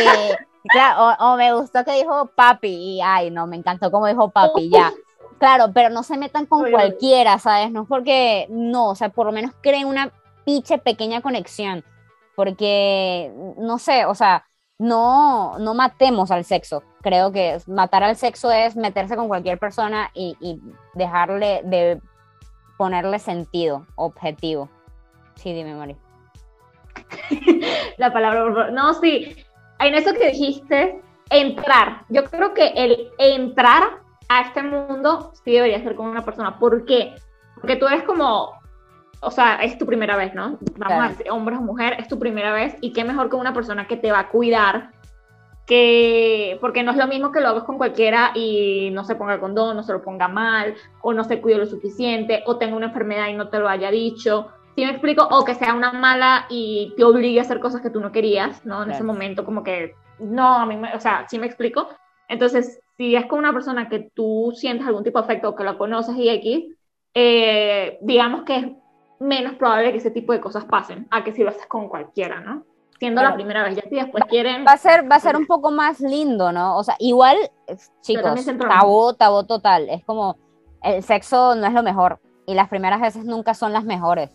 Claro, 0.70 1.16
o, 1.20 1.38
me 1.38 1.54
gustó 1.54 1.84
que 1.84 1.94
dijo 1.94 2.28
papi 2.36 2.68
y 2.68 3.02
ay, 3.02 3.32
no, 3.32 3.48
me 3.48 3.56
encantó 3.56 3.92
como 3.92 4.08
dijo 4.08 4.30
papi, 4.30 4.70
ya. 4.70 4.92
Claro, 5.38 5.72
pero 5.74 5.90
no 5.90 6.02
se 6.02 6.18
metan 6.18 6.46
con 6.46 6.72
cualquiera, 6.72 7.38
¿sabes? 7.40 7.70
No 7.70 7.82
es 7.82 7.88
porque, 7.90 8.48
no, 8.50 8.92
o 8.92 8.96
sea, 8.96 9.10
por 9.10 9.26
lo 9.26 9.34
menos 9.34 9.52
creen 9.62 9.86
una 9.86 10.14
pinche 10.46 10.78
pequeña 10.78 11.22
conexión, 11.22 11.84
porque, 12.38 13.34
no 13.58 13.78
sé, 13.78 14.06
o 14.06 14.16
sea, 14.16 14.46
no, 14.78 15.60
no 15.60 15.74
matemos 15.74 16.32
al 16.32 16.46
sexo. 16.46 16.84
Creo 17.02 17.34
que 17.34 17.58
matar 17.68 18.04
al 18.04 18.16
sexo 18.16 18.50
es 18.50 18.78
meterse 18.78 19.18
con 19.18 19.28
cualquier 19.28 19.60
persona 19.60 20.10
y, 20.14 20.38
y 20.40 20.62
dejarle 20.94 21.62
de 21.66 22.02
ponerle 22.78 23.20
sentido, 23.20 23.86
objetivo. 23.96 24.70
Sí, 25.36 25.54
dime, 25.54 25.76
Mari. 25.76 25.98
La 27.98 28.12
palabra, 28.12 28.72
no, 28.72 28.94
sí, 28.94 29.36
en 29.80 29.94
eso 29.96 30.14
que 30.14 30.32
dijiste, 30.32 31.02
entrar. 31.30 32.06
Yo 32.10 32.24
creo 32.26 32.54
que 32.54 32.68
el 32.76 33.10
entrar 33.18 34.00
a 34.30 34.42
este 34.42 34.64
mundo 34.64 35.32
sí 35.44 35.52
debería 35.52 35.82
ser 35.82 35.96
con 35.96 36.08
una 36.08 36.24
persona. 36.24 36.58
¿Por 36.60 36.86
qué? 36.86 37.16
Porque 37.56 37.76
tú 37.76 37.88
eres 37.88 38.04
como, 38.04 38.52
o 39.22 39.32
sea, 39.32 39.56
es 39.58 39.78
tu 39.78 39.86
primera 39.86 40.18
vez, 40.18 40.34
¿no? 40.34 40.58
Vamos 40.78 41.06
a 41.06 41.10
decir, 41.10 41.30
hombre 41.30 41.56
o 41.56 41.62
mujer, 41.62 41.96
es 42.00 42.08
tu 42.08 42.20
primera 42.20 42.54
vez 42.54 42.76
y 42.82 42.94
qué 42.94 43.04
mejor 43.04 43.30
que 43.30 43.36
una 43.36 43.54
persona 43.54 43.88
que 43.88 43.98
te 43.98 44.12
va 44.12 44.20
a 44.20 44.30
cuidar 44.30 44.92
que, 45.66 46.58
porque 46.62 46.84
no 46.84 46.92
es 46.92 46.98
lo 46.98 47.08
mismo 47.08 47.32
que 47.32 47.42
lo 47.42 47.50
hagas 47.50 47.64
con 47.64 47.78
cualquiera 47.78 48.32
y 48.36 48.90
no 48.92 49.04
se 49.04 49.16
ponga 49.16 49.34
el 49.34 49.40
condón, 49.40 49.76
no 49.76 49.84
se 49.84 49.94
lo 49.94 50.04
ponga 50.04 50.28
mal, 50.28 50.76
o 51.02 51.14
no 51.14 51.24
se 51.24 51.42
cuide 51.42 51.58
lo 51.58 51.66
suficiente, 51.66 52.44
o 52.46 52.58
tenga 52.58 52.76
una 52.76 52.88
enfermedad 52.88 53.30
y 53.30 53.34
no 53.34 53.50
te 53.50 53.60
lo 53.60 53.68
haya 53.68 53.90
dicho. 53.90 54.48
¿Sí 54.76 54.84
me 54.84 54.92
explico? 54.92 55.26
O 55.32 55.46
que 55.46 55.56
sea 55.56 55.74
una 55.74 55.94
mala 55.94 56.48
y 56.50 56.94
te 56.98 57.04
obligue 57.06 57.40
a 57.40 57.44
hacer 57.44 57.62
cosas 57.62 57.82
que 57.82 57.90
tú 57.90 58.02
no 58.02 58.12
querías, 58.12 58.66
¿no? 58.66 58.84
En 58.84 58.92
ese 58.92 59.04
momento, 59.04 59.46
como 59.46 59.64
que, 59.64 59.96
no, 60.20 60.56
a 60.56 60.66
mí, 60.66 60.76
me, 60.76 60.94
o 60.94 61.00
sea, 61.00 61.26
¿sí 61.30 61.40
me 61.40 61.46
explico? 61.46 61.88
Entonces, 62.28 62.82
si 62.98 63.16
es 63.16 63.26
con 63.26 63.40
una 63.40 63.54
persona 63.54 63.88
que 63.88 64.12
tú 64.14 64.54
sientes 64.54 64.86
algún 64.86 65.04
tipo 65.04 65.20
de 65.20 65.24
afecto 65.26 65.50
o 65.50 65.56
que 65.56 65.64
la 65.64 65.78
conoces 65.78 66.16
y 66.18 66.30
X, 66.30 66.76
eh, 67.14 67.98
digamos 68.02 68.44
que 68.44 68.56
es 68.58 68.66
menos 69.20 69.56
probable 69.56 69.92
que 69.92 70.00
ese 70.00 70.12
tipo 70.12 70.34
de 70.34 70.42
cosas 70.42 70.66
pasen 70.66 71.08
a 71.10 71.24
que 71.24 71.32
si 71.32 71.44
lo 71.44 71.50
haces 71.50 71.68
con 71.68 71.88
cualquiera, 71.88 72.42
¿no? 72.42 72.64
Siendo 73.00 73.22
la 73.22 73.34
primera 73.34 73.64
vez, 73.64 73.76
ya 73.76 73.84
si 73.90 73.96
después 73.96 74.24
quieren... 74.26 74.66
Va 74.66 74.74
a 74.74 74.78
ser, 74.78 75.10
va 75.10 75.18
a 75.18 75.20
ser 75.20 75.36
un 75.36 75.46
poco 75.46 75.70
más 75.70 76.00
lindo, 76.00 76.52
¿no? 76.54 76.78
O 76.78 76.84
sea, 76.84 76.96
igual, 77.00 77.38
chicos, 78.02 78.46
tabú, 78.46 79.14
tabú 79.14 79.46
total, 79.46 79.90
es 79.90 80.04
como, 80.06 80.38
el 80.82 81.04
sexo 81.04 81.56
no 81.56 81.68
es 81.68 81.74
lo 81.74 81.84
mejor, 81.84 82.20
y 82.46 82.54
las 82.54 82.70
primeras 82.70 83.02
veces 83.02 83.26
nunca 83.26 83.54
son 83.54 83.74
las 83.74 83.84
mejores. 83.84 84.32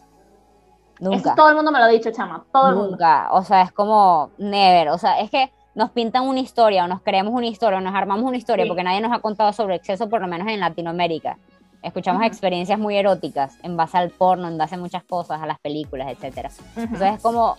Nunca. 1.01 1.35
todo 1.35 1.49
el 1.49 1.57
mundo 1.57 1.73
me 1.73 1.79
lo 1.79 1.87
ha 1.87 1.89
dicho, 1.89 2.11
chama, 2.11 2.45
todo 2.53 2.69
el 2.69 2.75
mundo. 2.77 2.91
Nunca, 2.91 3.29
o 3.33 3.43
sea, 3.43 3.63
es 3.63 3.73
como, 3.73 4.31
never, 4.39 4.91
o 4.91 4.99
sea, 4.99 5.19
es 5.21 5.31
que 5.31 5.51
nos 5.75 5.91
pintan 5.91 6.25
una 6.25 6.41
historia 6.41 6.85
o 6.85 6.89
nos 6.89 7.01
creemos 7.01 7.33
una 7.33 7.47
historia 7.47 7.79
o 7.79 7.81
nos 7.81 7.95
armamos 7.95 8.25
una 8.25 8.37
historia 8.37 8.67
porque 8.67 8.83
nadie 8.83 9.01
nos 9.01 9.13
ha 9.13 9.21
contado 9.21 9.53
sobre 9.53 9.77
exceso, 9.77 10.09
por 10.09 10.21
lo 10.21 10.29
menos 10.29 10.47
en 10.49 10.61
Latinoamérica. 10.61 11.39
Escuchamos 11.83 12.23
experiencias 12.25 12.79
muy 12.79 12.97
eróticas 12.97 13.57
en 13.63 13.77
base 13.77 13.97
al 13.97 14.11
porno, 14.11 14.49
en 14.49 14.59
base 14.59 14.75
a 14.75 14.79
muchas 14.79 15.03
cosas, 15.05 15.41
a 15.41 15.47
las 15.47 15.59
películas, 15.61 16.09
etc. 16.09 16.51
Entonces 16.77 17.15
es 17.15 17.23
como, 17.23 17.57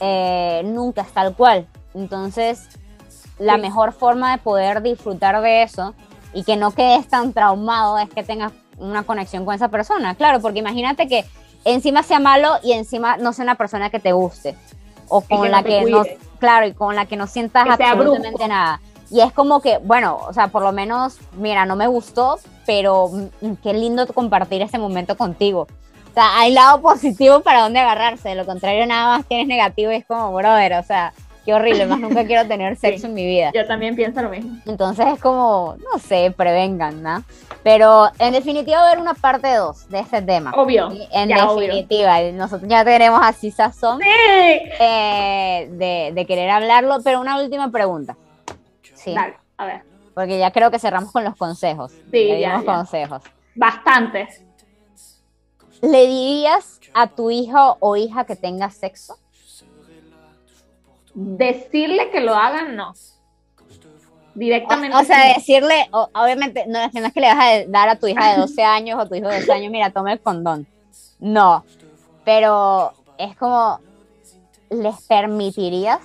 eh, 0.00 0.62
nunca 0.64 1.02
es 1.02 1.12
tal 1.12 1.34
cual. 1.34 1.66
Entonces, 1.94 2.68
la 3.38 3.56
mejor 3.56 3.92
forma 3.92 4.32
de 4.32 4.38
poder 4.38 4.82
disfrutar 4.82 5.40
de 5.40 5.62
eso 5.62 5.94
y 6.34 6.44
que 6.44 6.56
no 6.56 6.72
quedes 6.72 7.08
tan 7.08 7.32
traumado 7.32 7.98
es 7.98 8.10
que 8.10 8.22
tengas 8.22 8.52
una 8.76 9.04
conexión 9.04 9.44
con 9.44 9.54
esa 9.54 9.68
persona. 9.68 10.14
Claro, 10.14 10.40
porque 10.40 10.58
imagínate 10.58 11.06
que 11.06 11.24
encima 11.64 12.02
sea 12.02 12.20
malo 12.20 12.58
y 12.62 12.72
encima 12.72 13.16
no 13.16 13.32
sea 13.32 13.44
una 13.44 13.54
persona 13.56 13.90
que 13.90 14.00
te 14.00 14.12
guste 14.12 14.56
o 15.08 15.20
con 15.20 15.50
la 15.50 15.62
que 15.62 15.82
no 15.84 16.04
claro, 16.38 16.66
y 16.66 16.72
con 16.72 16.96
la 16.96 17.06
que 17.06 17.16
no 17.16 17.26
sientas 17.26 17.66
absolutamente 17.68 18.48
nada. 18.48 18.80
Y 19.10 19.20
es 19.20 19.32
como 19.32 19.60
que, 19.60 19.78
bueno, 19.78 20.18
o 20.26 20.32
sea, 20.32 20.48
por 20.48 20.62
lo 20.62 20.72
menos, 20.72 21.18
mira, 21.36 21.66
no 21.66 21.76
me 21.76 21.86
gustó, 21.86 22.38
pero 22.66 23.10
mm, 23.42 23.52
qué 23.62 23.74
lindo 23.74 24.06
compartir 24.08 24.62
ese 24.62 24.78
momento 24.78 25.16
contigo. 25.16 25.68
O 26.10 26.14
sea, 26.14 26.38
hay 26.38 26.52
lado 26.52 26.80
positivo 26.80 27.40
para 27.40 27.62
dónde 27.62 27.78
agarrarse, 27.78 28.30
de 28.30 28.34
lo 28.34 28.46
contrario 28.46 28.86
nada 28.86 29.18
más 29.18 29.26
tienes 29.26 29.46
negativo 29.46 29.92
y 29.92 29.96
es 29.96 30.06
como, 30.06 30.32
brother, 30.32 30.74
o 30.74 30.82
sea, 30.82 31.12
qué 31.44 31.54
horrible, 31.54 31.86
más 31.86 32.00
nunca 32.00 32.24
quiero 32.24 32.46
tener 32.46 32.76
sexo 32.78 33.06
en 33.06 33.14
mi 33.14 33.24
vida. 33.26 33.50
Yo 33.54 33.66
también 33.66 33.96
pienso 33.96 34.22
lo 34.22 34.28
mismo. 34.30 34.56
Entonces 34.66 35.06
es 35.14 35.20
como, 35.20 35.76
no 35.92 35.98
sé, 35.98 36.32
prevengan, 36.36 37.02
¿no? 37.02 37.24
Pero 37.62 38.10
en 38.18 38.32
definitiva 38.32 38.78
va 38.78 38.84
a 38.84 38.86
haber 38.88 39.00
una 39.00 39.14
parte 39.14 39.54
2 39.54 39.88
de 39.88 40.00
este 40.00 40.22
tema. 40.22 40.52
Obvio. 40.56 40.90
En 41.12 41.28
definitiva, 41.28 42.20
nosotros 42.32 42.68
ya 42.68 42.84
tenemos 42.84 43.20
así 43.22 43.50
sazón 43.50 44.00
eh, 44.02 45.68
de, 45.70 46.12
de, 46.12 46.26
querer 46.26 46.50
hablarlo, 46.50 46.98
pero 47.04 47.20
una 47.20 47.40
última 47.40 47.70
pregunta. 47.70 48.16
Sí. 48.94 49.14
Dale, 49.14 49.34
a 49.56 49.66
ver. 49.66 49.92
Porque 50.14 50.38
ya 50.38 50.50
creo 50.50 50.70
que 50.70 50.78
cerramos 50.78 51.12
con 51.12 51.24
los 51.24 51.36
consejos. 51.36 51.92
Sí, 52.10 52.40
ya, 52.40 52.62
consejos. 52.64 53.22
Bastantes. 53.54 54.42
¿Le 55.80 56.06
dirías 56.06 56.80
a 56.94 57.08
tu 57.08 57.30
hijo 57.30 57.76
o 57.80 57.96
hija 57.96 58.24
que 58.24 58.36
tenga 58.36 58.70
sexo? 58.70 59.18
Decirle 61.14 62.10
que 62.10 62.20
lo 62.20 62.34
hagan, 62.34 62.76
no 62.76 62.94
directamente. 64.34 64.96
O, 64.96 65.04
sea, 65.04 65.34
decirle, 65.34 65.88
obviamente, 65.90 66.64
no, 66.66 66.78
es 66.80 67.12
que 67.12 67.20
le 67.20 67.26
vas 67.26 67.38
a 67.38 67.64
dar 67.68 67.88
a 67.88 67.96
tu 67.96 68.06
hija 68.06 68.32
de 68.32 68.40
12 68.40 68.62
años 68.62 69.00
o 69.00 69.08
tu 69.08 69.14
hijo 69.14 69.28
de 69.28 69.40
12 69.40 69.52
años, 69.52 69.70
mira, 69.70 69.90
toma 69.90 70.12
el 70.12 70.20
condón. 70.20 70.66
No, 71.18 71.64
pero 72.24 72.92
es 73.18 73.36
como, 73.36 73.80
¿les 74.70 75.00
permitirías 75.06 76.00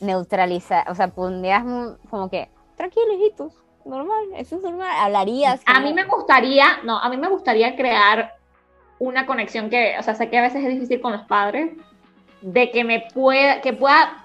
neutralizar? 0.00 0.90
O 0.90 0.94
sea, 0.94 1.08
pondrías 1.08 1.64
como 2.10 2.30
que, 2.30 2.48
tranquilo, 2.76 3.12
hijitos, 3.14 3.52
normal, 3.84 4.24
eso 4.36 4.56
es 4.56 4.62
normal, 4.62 4.90
hablarías. 4.98 5.60
A 5.66 5.80
mí 5.80 5.92
me 5.92 6.04
gustaría, 6.04 6.78
no, 6.84 6.98
a 6.98 7.08
mí 7.08 7.16
me 7.16 7.28
gustaría 7.28 7.76
crear 7.76 8.34
una 8.98 9.26
conexión 9.26 9.68
que, 9.68 9.96
o 9.98 10.02
sea, 10.02 10.14
sé 10.14 10.30
que 10.30 10.38
a 10.38 10.42
veces 10.42 10.64
es 10.64 10.72
difícil 10.72 11.00
con 11.00 11.12
los 11.12 11.22
padres, 11.22 11.72
de 12.40 12.70
que 12.70 12.84
me 12.84 13.04
pueda, 13.12 13.60
que 13.60 13.72
pueda 13.72 14.21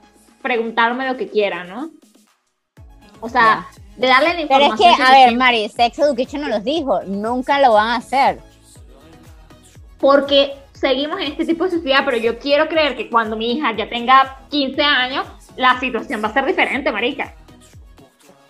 preguntarme 0.48 1.06
lo 1.06 1.18
que 1.18 1.28
quiera, 1.28 1.66
¿no? 1.66 1.92
O 3.20 3.28
sea, 3.28 3.68
de 3.98 4.08
darle 4.08 4.34
la 4.34 4.42
información. 4.42 4.78
Pero 4.78 4.92
es 4.92 4.98
que, 4.98 5.04
a 5.04 5.12
ver, 5.12 5.36
Mari, 5.36 5.68
Sex 5.68 6.00
Education 6.00 6.42
no 6.42 6.48
los 6.48 6.64
dijo, 6.64 7.02
nunca 7.04 7.60
lo 7.60 7.74
van 7.74 7.90
a 7.90 7.96
hacer. 7.98 8.40
Porque 10.00 10.56
seguimos 10.72 11.20
en 11.20 11.32
este 11.32 11.46
tipo 11.46 11.66
de 11.66 11.72
sociedad, 11.72 12.04
pero 12.06 12.18
yo 12.18 12.40
quiero 12.40 12.70
creer 12.70 12.96
que 12.96 13.10
cuando 13.10 13.36
mi 13.36 13.52
hija 13.52 13.76
ya 13.76 13.90
tenga 13.90 14.40
15 14.50 14.82
años, 14.82 15.28
la 15.58 15.78
situación 15.80 16.24
va 16.24 16.30
a 16.30 16.34
ser 16.34 16.46
diferente, 16.46 16.92
marica. 16.92 17.36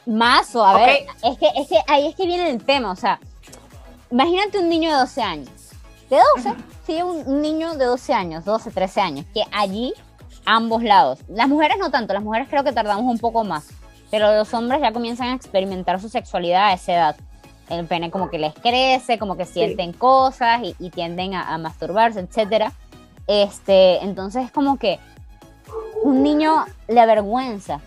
Más 0.05 0.55
o, 0.55 0.63
a 0.63 0.77
ver, 0.77 1.05
es 1.23 1.37
que, 1.37 1.47
es 1.55 1.67
que 1.67 1.77
ahí 1.87 2.07
es 2.07 2.15
que 2.15 2.27
viene 2.27 2.49
el 2.49 2.63
tema, 2.63 2.91
o 2.91 2.95
sea, 2.95 3.19
imagínate 4.11 4.59
un 4.59 4.69
niño 4.69 4.91
de 4.91 4.97
12 4.99 5.21
años. 5.21 5.49
De 6.09 6.17
12, 6.35 6.55
sí, 6.85 7.01
un 7.01 7.41
niño 7.41 7.75
de 7.75 7.85
12 7.85 8.13
años, 8.13 8.45
12, 8.45 8.71
13 8.71 9.01
años, 9.01 9.25
que 9.33 9.43
allí, 9.51 9.93
ambos 10.47 10.81
lados. 10.81 11.19
Las 11.27 11.47
mujeres 11.47 11.77
no 11.79 11.91
tanto, 11.91 12.13
las 12.15 12.23
mujeres 12.23 12.47
creo 12.49 12.63
que 12.63 12.71
tardamos 12.71 13.05
un 13.05 13.19
poco 13.19 13.43
más 13.43 13.67
pero 14.09 14.35
los 14.35 14.53
hombres 14.53 14.81
ya 14.81 14.91
comienzan 14.91 15.29
a 15.29 15.33
experimentar 15.35 15.99
su 15.99 16.09
sexualidad 16.09 16.67
a 16.67 16.73
esa 16.73 16.93
edad. 16.93 17.15
El 17.69 17.85
pene 17.85 18.09
como 18.09 18.29
que 18.29 18.39
les 18.39 18.53
crece, 18.53 19.19
como 19.19 19.35
que 19.35 19.45
sienten 19.45 19.91
cosas 19.91 20.61
y, 20.79 20.89
tienden 20.89 21.33
a, 21.33 21.57
masturbarse, 21.57 22.21
etc. 22.21 22.71
Este, 23.27 24.01
entonces 24.03 24.45
es 24.45 24.51
como 24.51 24.77
que 24.77 24.99
un 26.01 26.23
niño 26.23 26.63
le 26.87 26.99
avergüenza 27.01 27.81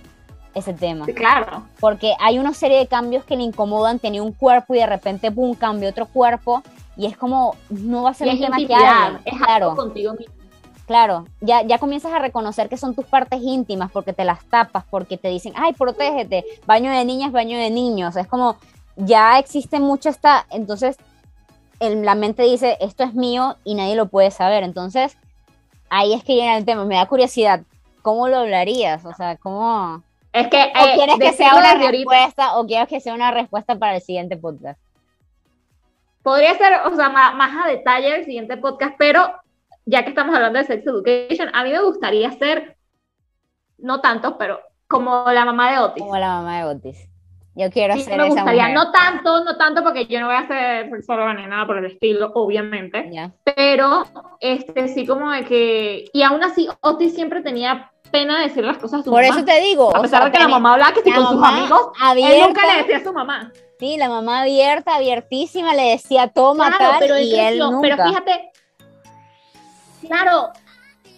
ese 0.54 0.74
tema. 0.74 1.06
claro. 1.06 1.62
Porque 1.78 2.14
hay 2.20 2.38
una 2.38 2.52
serie 2.52 2.76
de 2.78 2.88
cambios 2.88 3.24
que 3.24 3.36
le 3.36 3.42
incomodan, 3.42 3.98
tiene 3.98 4.20
un 4.20 4.32
cuerpo 4.32 4.74
y 4.74 4.78
de 4.78 4.86
repente, 4.86 5.30
pum, 5.30 5.54
cambia 5.54 5.88
otro 5.88 6.04
cuerpo 6.06 6.62
y 6.96 7.06
es 7.06 7.16
como, 7.16 7.56
no 7.70 8.02
va 8.02 8.10
a 8.10 8.14
ser 8.14 8.28
un 8.28 8.38
tema 8.38 8.58
que 8.58 8.64
Es 9.24 9.38
claro. 9.38 9.76
contigo 9.76 10.12
mismo 10.12 10.39
Claro, 10.90 11.26
ya, 11.40 11.62
ya 11.62 11.78
comienzas 11.78 12.12
a 12.12 12.18
reconocer 12.18 12.68
que 12.68 12.76
son 12.76 12.96
tus 12.96 13.04
partes 13.04 13.40
íntimas 13.40 13.92
porque 13.92 14.12
te 14.12 14.24
las 14.24 14.44
tapas, 14.46 14.82
porque 14.90 15.16
te 15.16 15.28
dicen, 15.28 15.52
ay, 15.54 15.72
protégete, 15.72 16.44
baño 16.66 16.90
de 16.90 17.04
niñas, 17.04 17.30
baño 17.30 17.56
de 17.56 17.70
niños. 17.70 18.16
Es 18.16 18.26
como, 18.26 18.56
ya 18.96 19.38
existe 19.38 19.78
mucho 19.78 20.08
esta, 20.08 20.46
entonces 20.50 20.96
la 21.78 22.16
mente 22.16 22.42
dice, 22.42 22.76
esto 22.80 23.04
es 23.04 23.14
mío 23.14 23.56
y 23.62 23.76
nadie 23.76 23.94
lo 23.94 24.06
puede 24.06 24.32
saber. 24.32 24.64
Entonces, 24.64 25.16
ahí 25.90 26.12
es 26.12 26.24
que 26.24 26.34
llega 26.34 26.56
el 26.56 26.64
tema. 26.64 26.84
Me 26.84 26.96
da 26.96 27.06
curiosidad, 27.06 27.60
¿cómo 28.02 28.26
lo 28.26 28.38
hablarías? 28.38 29.04
O 29.04 29.14
sea, 29.14 29.36
¿cómo...? 29.36 30.02
Es 30.32 30.48
que, 30.48 30.56
¿O 30.56 30.86
eh, 30.86 30.94
quieres 30.96 31.20
que 31.20 31.32
sea 31.34 31.54
una 31.54 31.74
respuesta 31.74 32.58
o 32.58 32.66
quieres 32.66 32.88
que 32.88 32.98
sea 32.98 33.14
una 33.14 33.30
respuesta 33.30 33.78
para 33.78 33.94
el 33.94 34.02
siguiente 34.02 34.36
podcast? 34.36 34.80
Podría 36.24 36.58
ser, 36.58 36.80
o 36.84 36.96
sea, 36.96 37.10
más, 37.10 37.36
más 37.36 37.64
a 37.64 37.68
detalle 37.68 38.16
el 38.16 38.24
siguiente 38.24 38.56
podcast, 38.56 38.96
pero 38.98 39.30
ya 39.86 40.02
que 40.02 40.10
estamos 40.10 40.34
hablando 40.34 40.58
de 40.58 40.64
sex 40.64 40.86
education, 40.86 41.48
a 41.52 41.64
mí 41.64 41.70
me 41.70 41.82
gustaría 41.82 42.30
ser, 42.32 42.76
no 43.78 44.00
tanto, 44.00 44.36
pero 44.38 44.60
como 44.88 45.24
la 45.30 45.44
mamá 45.44 45.72
de 45.72 45.78
Otis. 45.78 46.02
Como 46.02 46.16
la 46.16 46.28
mamá 46.28 46.58
de 46.58 46.64
Otis. 46.64 47.10
Yo 47.54 47.70
quiero 47.70 47.96
ser 47.96 48.16
me 48.16 48.28
gustaría, 48.28 48.68
no 48.68 48.92
tanto, 48.92 49.44
no 49.44 49.56
tanto 49.56 49.82
porque 49.82 50.06
yo 50.06 50.20
no 50.20 50.26
voy 50.26 50.36
a 50.36 50.46
ser 50.46 50.88
solo 51.04 51.32
ni 51.34 51.46
nada 51.46 51.66
por 51.66 51.78
el 51.78 51.86
estilo, 51.86 52.30
obviamente. 52.34 53.10
Pero 53.44 54.04
este 54.40 54.88
sí 54.88 55.04
como 55.04 55.30
de 55.30 55.44
que 55.44 56.04
y 56.12 56.22
aún 56.22 56.42
así 56.44 56.68
Otis 56.80 57.14
siempre 57.14 57.42
tenía 57.42 57.90
pena 58.10 58.38
de 58.38 58.48
decir 58.48 58.64
las 58.64 58.78
cosas 58.78 59.00
a 59.00 59.02
su 59.02 59.10
por 59.10 59.22
mamá. 59.22 59.34
Por 59.34 59.36
eso 59.38 59.44
te 59.44 59.60
digo, 59.60 59.94
a 59.94 60.00
pesar 60.00 60.24
de 60.24 60.32
que 60.32 60.38
la 60.38 60.48
mamá 60.48 60.74
hablaba 60.74 60.92
que 60.92 61.02
sí 61.02 61.12
con 61.12 61.26
sus 61.26 61.42
amigos, 61.42 61.90
él 62.16 62.40
nunca 62.40 62.66
le 62.66 62.78
decía 62.82 62.96
a 62.98 63.02
su 63.02 63.12
mamá. 63.12 63.52
Sí, 63.78 63.96
la 63.96 64.08
mamá 64.08 64.42
abierta, 64.42 64.96
abiertísima, 64.96 65.74
le 65.74 65.90
decía 65.90 66.28
toma 66.28 66.70
tal, 66.76 67.02
y 67.22 67.38
él 67.38 67.58
nunca. 67.58 67.80
Pero 67.80 68.04
fíjate, 68.04 68.49
Claro, 70.06 70.50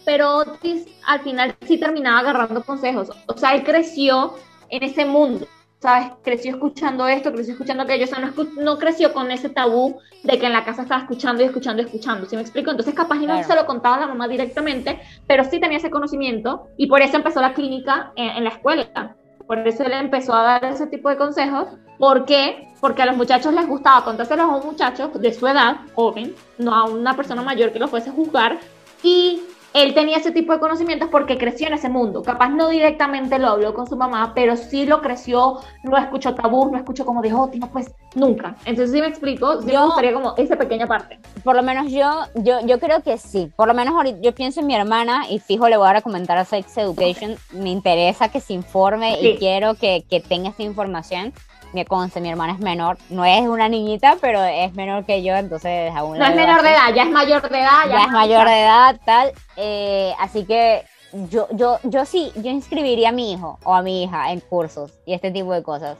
pero 0.05 0.39
Otis 0.39 0.87
al 1.07 1.20
final 1.20 1.55
sí 1.66 1.78
terminaba 1.78 2.20
agarrando 2.20 2.62
consejos. 2.62 3.11
O 3.26 3.37
sea, 3.37 3.55
él 3.55 3.62
creció 3.62 4.35
en 4.68 4.83
ese 4.83 5.05
mundo, 5.05 5.47
¿sabes? 5.78 6.09
Creció 6.22 6.53
escuchando 6.53 7.07
esto, 7.07 7.33
creció 7.33 7.53
escuchando 7.53 7.83
aquello. 7.85 8.05
O 8.05 8.09
sea, 8.09 8.18
no, 8.61 8.78
creció 8.78 9.12
con 9.12 9.30
ese 9.30 9.49
tabú 9.49 9.99
de 10.24 10.39
que 10.39 10.47
en 10.47 10.53
la 10.53 10.64
casa 10.64 10.83
estaba 10.83 11.03
escuchando 11.03 11.43
y 11.43 11.47
escuchando 11.47 11.83
y 11.83 11.87
escuchando. 11.87 12.26
¿Sí 12.26 12.37
me 12.37 12.43
explico? 12.43 12.70
Entonces, 12.70 12.95
capaz 12.95 13.16
y 13.16 13.26
no 13.26 13.43
se 13.43 13.55
lo 13.55 13.66
contaba 13.66 13.97
a 13.97 14.01
la 14.01 14.07
mamá 14.07 14.28
directamente, 14.28 15.01
pero 15.26 15.45
sí 15.45 15.61
tenía 15.61 15.78
ese 15.78 15.91
conocimiento 15.91 16.68
y 16.76 16.87
por 16.87 17.03
eso 17.03 17.16
empezó 17.16 17.41
la 17.41 17.55
clínica 17.55 18.12
en, 18.16 18.45
la 18.45 18.51
escuela. 18.51 19.16
Por 19.47 19.59
eso 19.66 19.85
él 19.85 19.93
empezó 19.93 20.35
a 20.35 20.43
dar 20.43 20.64
ese 20.64 20.87
tipo 20.87 21.09
de 21.09 21.16
consejos. 21.16 21.68
¿Por 21.99 22.24
qué? 22.24 22.68
Porque 22.80 23.03
a 23.03 23.07
los 23.07 23.16
muchachos 23.16 23.53
les 23.53 23.66
gustaba 23.66 24.05
contárselos 24.05 24.47
a 24.47 24.57
un 24.57 24.66
muchacho 24.66 25.09
de 25.09 25.33
su 25.33 25.47
edad, 25.47 25.76
joven, 25.95 26.35
no 26.59 26.74
a 26.74 26.85
una 26.85 27.14
persona 27.14 27.43
mayor 27.43 27.72
que 27.72 27.78
lo 27.78 27.87
fuese 27.87 28.11
a 28.11 28.12
juzgar, 28.12 28.59
y 29.03 29.40
él 29.74 29.94
tenía 29.94 30.18
ese 30.18 30.32
tipo 30.32 30.53
de 30.53 30.61
conocimientos 30.61 31.09
porque 31.11 31.38
creció 31.38 31.66
en 31.66 31.74
ese 31.74 31.88
mundo. 31.88 32.22
Capaz 32.22 32.50
no 32.50 32.68
directamente 32.68 33.38
lo 33.38 33.48
habló 33.48 33.72
con 33.72 33.86
su 33.86 33.96
mamá, 33.96 34.32
pero 34.34 34.57
sí 34.57 34.84
lo 34.84 35.00
creció, 35.00 35.61
no 35.82 35.96
escuchó 35.96 36.34
tabú, 36.34 36.70
no 36.70 36.76
escuchó 36.76 37.07
como 37.07 37.22
dijo, 37.22 37.44
oh, 37.44 37.68
pues 37.72 37.90
nunca. 38.14 38.57
Entonces 38.66 38.92
sí 38.92 39.00
me 39.00 39.07
explico, 39.07 39.62
sí 39.62 39.68
me 39.68 39.84
gustaría 39.84 40.12
como 40.12 40.34
esa 40.36 40.57
pequeña 40.57 40.86
parte. 40.86 41.18
Por 41.42 41.57
lo 41.57 41.62
menos 41.62 41.90
yo, 41.90 42.11
yo, 42.34 42.61
yo 42.66 42.78
creo 42.78 43.03
que 43.03 43.16
sí. 43.16 43.50
Por 43.57 43.66
lo 43.66 43.74
menos 43.74 43.94
yo 44.20 44.34
pienso 44.34 44.61
en 44.61 44.66
mi 44.66 44.74
hermana 44.74 45.24
y 45.30 45.38
fijo 45.38 45.68
le 45.68 45.76
voy 45.76 45.88
a 45.88 45.94
recomendar 45.94 46.36
a 46.36 46.44
Sex 46.44 46.76
Education. 46.76 47.36
Me 47.53 47.70
interesa 47.70 48.28
que 48.28 48.40
se 48.40 48.53
informe 48.53 49.18
y 49.20 49.36
quiero 49.38 49.74
que, 49.74 50.05
que 50.09 50.20
tenga 50.20 50.50
esta 50.50 50.62
información 50.62 51.32
me 51.73 51.85
conste, 51.85 52.20
mi 52.20 52.29
hermana 52.29 52.55
es 52.55 52.59
menor, 52.59 52.99
no 53.11 53.25
es 53.25 53.43
una 53.43 53.68
niñita, 53.68 54.16
pero 54.20 54.43
es 54.43 54.75
menor 54.75 55.05
que 55.05 55.23
yo, 55.23 55.35
entonces 55.35 55.93
aún... 55.95 56.18
No 56.18 56.25
es 56.25 56.35
menor 56.35 56.62
de 56.62 56.70
edad, 56.70 56.95
ya 56.95 57.03
es 57.05 57.11
mayor 57.11 57.49
de 57.49 57.59
edad. 57.61 57.89
Ya, 57.89 58.05
es 58.05 58.11
mayor 58.11 58.47
de 58.47 58.61
edad, 58.61 59.01
tal. 59.05 59.33
Eh, 59.57 60.12
así 60.18 60.45
que 60.45 60.85
yo, 61.31 61.49
yo, 61.53 61.79
yo 61.85 62.05
sí, 62.05 62.33
yo 62.37 62.51
inscribiría 62.51 63.11
a 63.11 63.12
mi 63.12 63.33
hijo 63.33 63.59
o 63.64 63.75
a 63.75 63.83
mi 63.83 64.05
hija 64.05 64.33
en 64.33 64.41
cursos 64.41 64.93
y 65.07 65.14
este 65.14 65.31
tipo 65.31 65.53
de 65.53 65.62
cosas. 65.62 65.97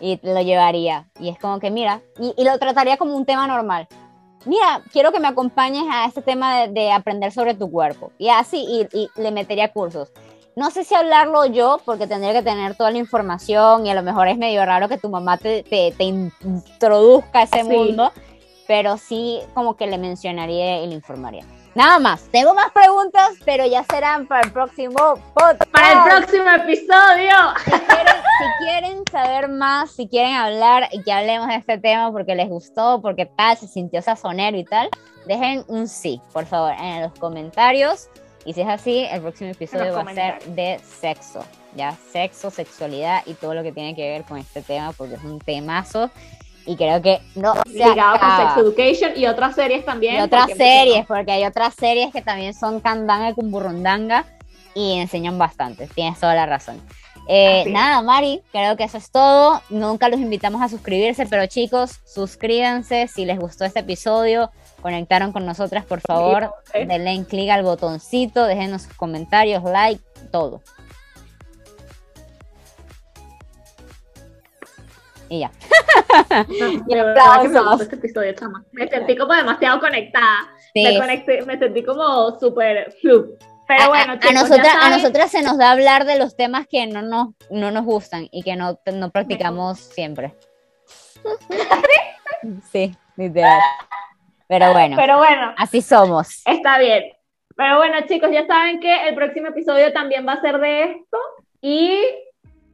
Y 0.00 0.20
lo 0.22 0.42
llevaría. 0.42 1.08
Y 1.18 1.30
es 1.30 1.38
como 1.38 1.58
que, 1.58 1.70
mira, 1.70 2.02
y, 2.18 2.44
lo 2.44 2.58
trataría 2.58 2.98
como 2.98 3.16
un 3.16 3.24
tema 3.24 3.46
normal. 3.46 3.88
Mira, 4.44 4.82
quiero 4.92 5.10
que 5.10 5.20
me 5.20 5.28
acompañes 5.28 5.84
a 5.90 6.04
este 6.06 6.22
tema 6.22 6.66
de, 6.66 6.92
aprender 6.92 7.32
sobre 7.32 7.54
tu 7.54 7.70
cuerpo. 7.70 8.12
Y 8.18 8.28
así, 8.28 8.58
y, 8.58 8.88
y 8.96 9.08
le 9.16 9.30
metería 9.30 9.72
cursos 9.72 10.12
no 10.56 10.70
sé 10.70 10.84
si 10.84 10.94
hablarlo 10.94 11.44
yo, 11.44 11.80
porque 11.84 12.06
tendría 12.06 12.32
que 12.32 12.42
tener 12.42 12.74
toda 12.76 12.90
la 12.90 12.96
información 12.96 13.84
y 13.84 13.90
a 13.90 13.94
lo 13.94 14.02
mejor 14.02 14.26
es 14.26 14.38
medio 14.38 14.64
raro 14.64 14.88
que 14.88 14.96
tu 14.96 15.10
mamá 15.10 15.36
te, 15.36 15.62
te, 15.62 15.92
introduzca 16.02 17.40
a 17.40 17.42
ese 17.42 17.62
mundo, 17.62 18.10
pero 18.66 18.96
sí 18.96 19.40
como 19.52 19.76
que 19.76 19.86
le 19.86 19.98
mencionaría 19.98 20.82
y 20.82 20.86
le 20.86 20.94
informaría. 20.94 21.44
Nada 21.74 21.98
más, 21.98 22.22
tengo 22.30 22.54
más 22.54 22.72
preguntas, 22.72 23.32
pero 23.44 23.66
ya 23.66 23.84
serán 23.84 24.26
para 24.26 24.46
el 24.46 24.52
próximo 24.52 25.18
podcast. 25.34 25.70
Para 25.70 25.92
el 25.92 26.22
próximo 26.22 26.48
episodio. 26.48 27.34
Si 27.66 28.64
quieren, 28.64 29.02
saber 29.12 29.48
más, 29.48 29.90
si 29.90 30.08
quieren 30.08 30.36
hablar 30.36 30.88
y 30.90 31.02
que 31.02 31.12
hablemos 31.12 31.48
de 31.48 31.56
este 31.56 31.76
tema 31.76 32.10
porque 32.10 32.34
les 32.34 32.48
gustó, 32.48 33.02
porque 33.02 33.26
tal, 33.26 33.58
se 33.58 33.68
sintió 33.68 34.00
sazonero 34.00 34.56
y 34.56 34.64
tal, 34.64 34.88
dejen 35.26 35.64
un 35.68 35.86
sí, 35.86 36.22
por 36.32 36.46
favor, 36.46 36.72
en 36.80 37.02
los 37.02 37.12
comentarios. 37.18 38.08
Y 38.46 38.52
si 38.52 38.60
es 38.60 38.68
así, 38.68 39.04
el 39.10 39.20
próximo 39.22 39.50
episodio 39.50 39.92
va 39.92 40.02
a 40.02 40.14
ser 40.14 40.42
de 40.44 40.78
sexo, 41.00 41.44
ya 41.74 41.96
sexo, 42.12 42.50
sexualidad 42.50 43.22
y 43.26 43.34
todo 43.34 43.54
lo 43.54 43.64
que 43.64 43.72
tiene 43.72 43.96
que 43.96 44.08
ver 44.08 44.22
con 44.22 44.38
este 44.38 44.62
tema, 44.62 44.92
porque 44.92 45.14
es 45.14 45.24
un 45.24 45.40
temazo 45.40 46.10
y 46.64 46.76
creo 46.76 47.02
que 47.02 47.20
no 47.34 47.54
ligado 47.66 48.18
con 48.20 48.36
Sex 48.36 48.56
Education 48.58 49.12
y 49.16 49.26
otras 49.26 49.56
series 49.56 49.84
también. 49.84 50.16
Y 50.16 50.20
otras 50.20 50.46
series, 50.56 51.04
porque 51.06 51.32
hay 51.32 51.44
otras 51.44 51.74
series 51.74 52.12
que 52.12 52.22
también 52.22 52.54
son 52.54 52.80
candanga 52.80 53.34
con 53.34 53.50
burrundanga 53.50 54.24
y 54.74 54.98
enseñan 54.98 55.38
bastante. 55.38 55.88
Tienes 55.88 56.20
toda 56.20 56.34
la 56.36 56.46
razón. 56.46 56.80
Eh, 57.28 57.64
nada, 57.70 58.02
Mari, 58.02 58.42
creo 58.52 58.76
que 58.76 58.84
eso 58.84 58.98
es 58.98 59.10
todo. 59.10 59.60
Nunca 59.70 60.08
los 60.08 60.20
invitamos 60.20 60.62
a 60.62 60.68
suscribirse, 60.68 61.26
pero 61.26 61.46
chicos, 61.46 61.98
suscríbanse 62.04 63.08
si 63.08 63.24
les 63.24 63.38
gustó 63.38 63.64
este 63.64 63.80
episodio 63.80 64.50
conectaron 64.86 65.32
con 65.32 65.44
nosotras, 65.44 65.84
por 65.84 66.00
favor, 66.00 66.54
denle 66.72 67.24
clic 67.24 67.50
al 67.50 67.64
botoncito, 67.64 68.44
déjenos 68.44 68.82
sus 68.82 68.94
comentarios, 68.94 69.64
like, 69.64 70.00
todo. 70.30 70.62
Y 75.28 75.40
ya. 75.40 75.50
me 76.46 77.82
este 77.82 77.96
episodio, 77.96 78.32
chama. 78.34 78.64
Me 78.70 78.86
sentí 78.86 79.16
como 79.16 79.34
demasiado 79.34 79.80
conectada. 79.80 80.54
Me, 80.72 80.96
conecté, 80.96 81.42
me 81.42 81.58
sentí 81.58 81.82
como 81.82 82.38
súper 82.38 82.94
Pero 83.02 83.88
bueno, 83.88 84.12
a, 84.12 84.32
nosotras, 84.32 84.74
a 84.80 84.90
nosotras 84.90 85.32
se 85.32 85.42
nos 85.42 85.58
da 85.58 85.72
hablar 85.72 86.04
de 86.04 86.16
los 86.16 86.36
temas 86.36 86.68
que 86.68 86.86
no 86.86 87.02
nos, 87.02 87.30
no 87.50 87.72
nos 87.72 87.84
gustan 87.84 88.28
y 88.30 88.44
que 88.44 88.54
no, 88.54 88.78
no 88.94 89.10
practicamos 89.10 89.80
siempre. 89.80 90.36
sí, 92.70 92.94
literal. 93.16 93.60
Pero 94.48 94.72
bueno, 94.72 94.96
Pero 94.96 95.18
bueno, 95.18 95.54
así 95.56 95.82
somos. 95.82 96.42
Está 96.46 96.78
bien. 96.78 97.04
Pero 97.56 97.78
bueno, 97.78 97.96
chicos, 98.06 98.30
ya 98.30 98.46
saben 98.46 98.80
que 98.80 99.08
el 99.08 99.14
próximo 99.14 99.48
episodio 99.48 99.92
también 99.92 100.26
va 100.26 100.34
a 100.34 100.40
ser 100.40 100.58
de 100.58 100.82
esto. 100.84 101.18
Y 101.60 101.98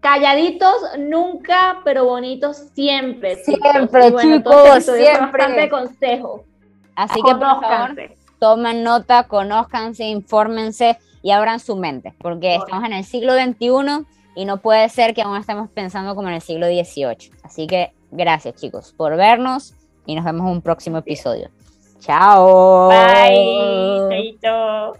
calladitos 0.00 0.98
nunca, 0.98 1.80
pero 1.84 2.04
bonitos 2.04 2.56
siempre. 2.74 3.36
Siempre, 3.36 4.12
chicos, 4.20 4.84
siempre. 4.84 5.44
Bastante 5.44 5.70
consejo. 5.70 6.44
Así 6.94 7.22
que 7.22 7.34
por 7.34 7.60
favor, 7.60 7.96
tomen 8.38 8.82
nota, 8.82 9.28
conózcanse, 9.28 10.04
infórmense 10.04 10.98
y 11.22 11.30
abran 11.30 11.60
su 11.60 11.76
mente, 11.76 12.12
porque 12.18 12.56
estamos 12.56 12.84
en 12.84 12.92
el 12.92 13.04
siglo 13.04 13.34
XXI 13.34 14.04
y 14.34 14.44
no 14.44 14.58
puede 14.58 14.88
ser 14.88 15.14
que 15.14 15.22
aún 15.22 15.36
estemos 15.36 15.70
pensando 15.70 16.14
como 16.14 16.28
en 16.28 16.34
el 16.34 16.42
siglo 16.42 16.66
XVIII. 16.66 17.30
Así 17.44 17.66
que 17.66 17.92
gracias, 18.10 18.56
chicos, 18.56 18.92
por 18.96 19.16
vernos 19.16 19.74
y 20.04 20.16
nos 20.16 20.24
vemos 20.24 20.42
en 20.42 20.52
un 20.54 20.62
próximo 20.62 20.98
episodio. 20.98 21.50
Chao. 22.02 22.88
Bye. 22.88 24.08
Chaito. 24.10 24.98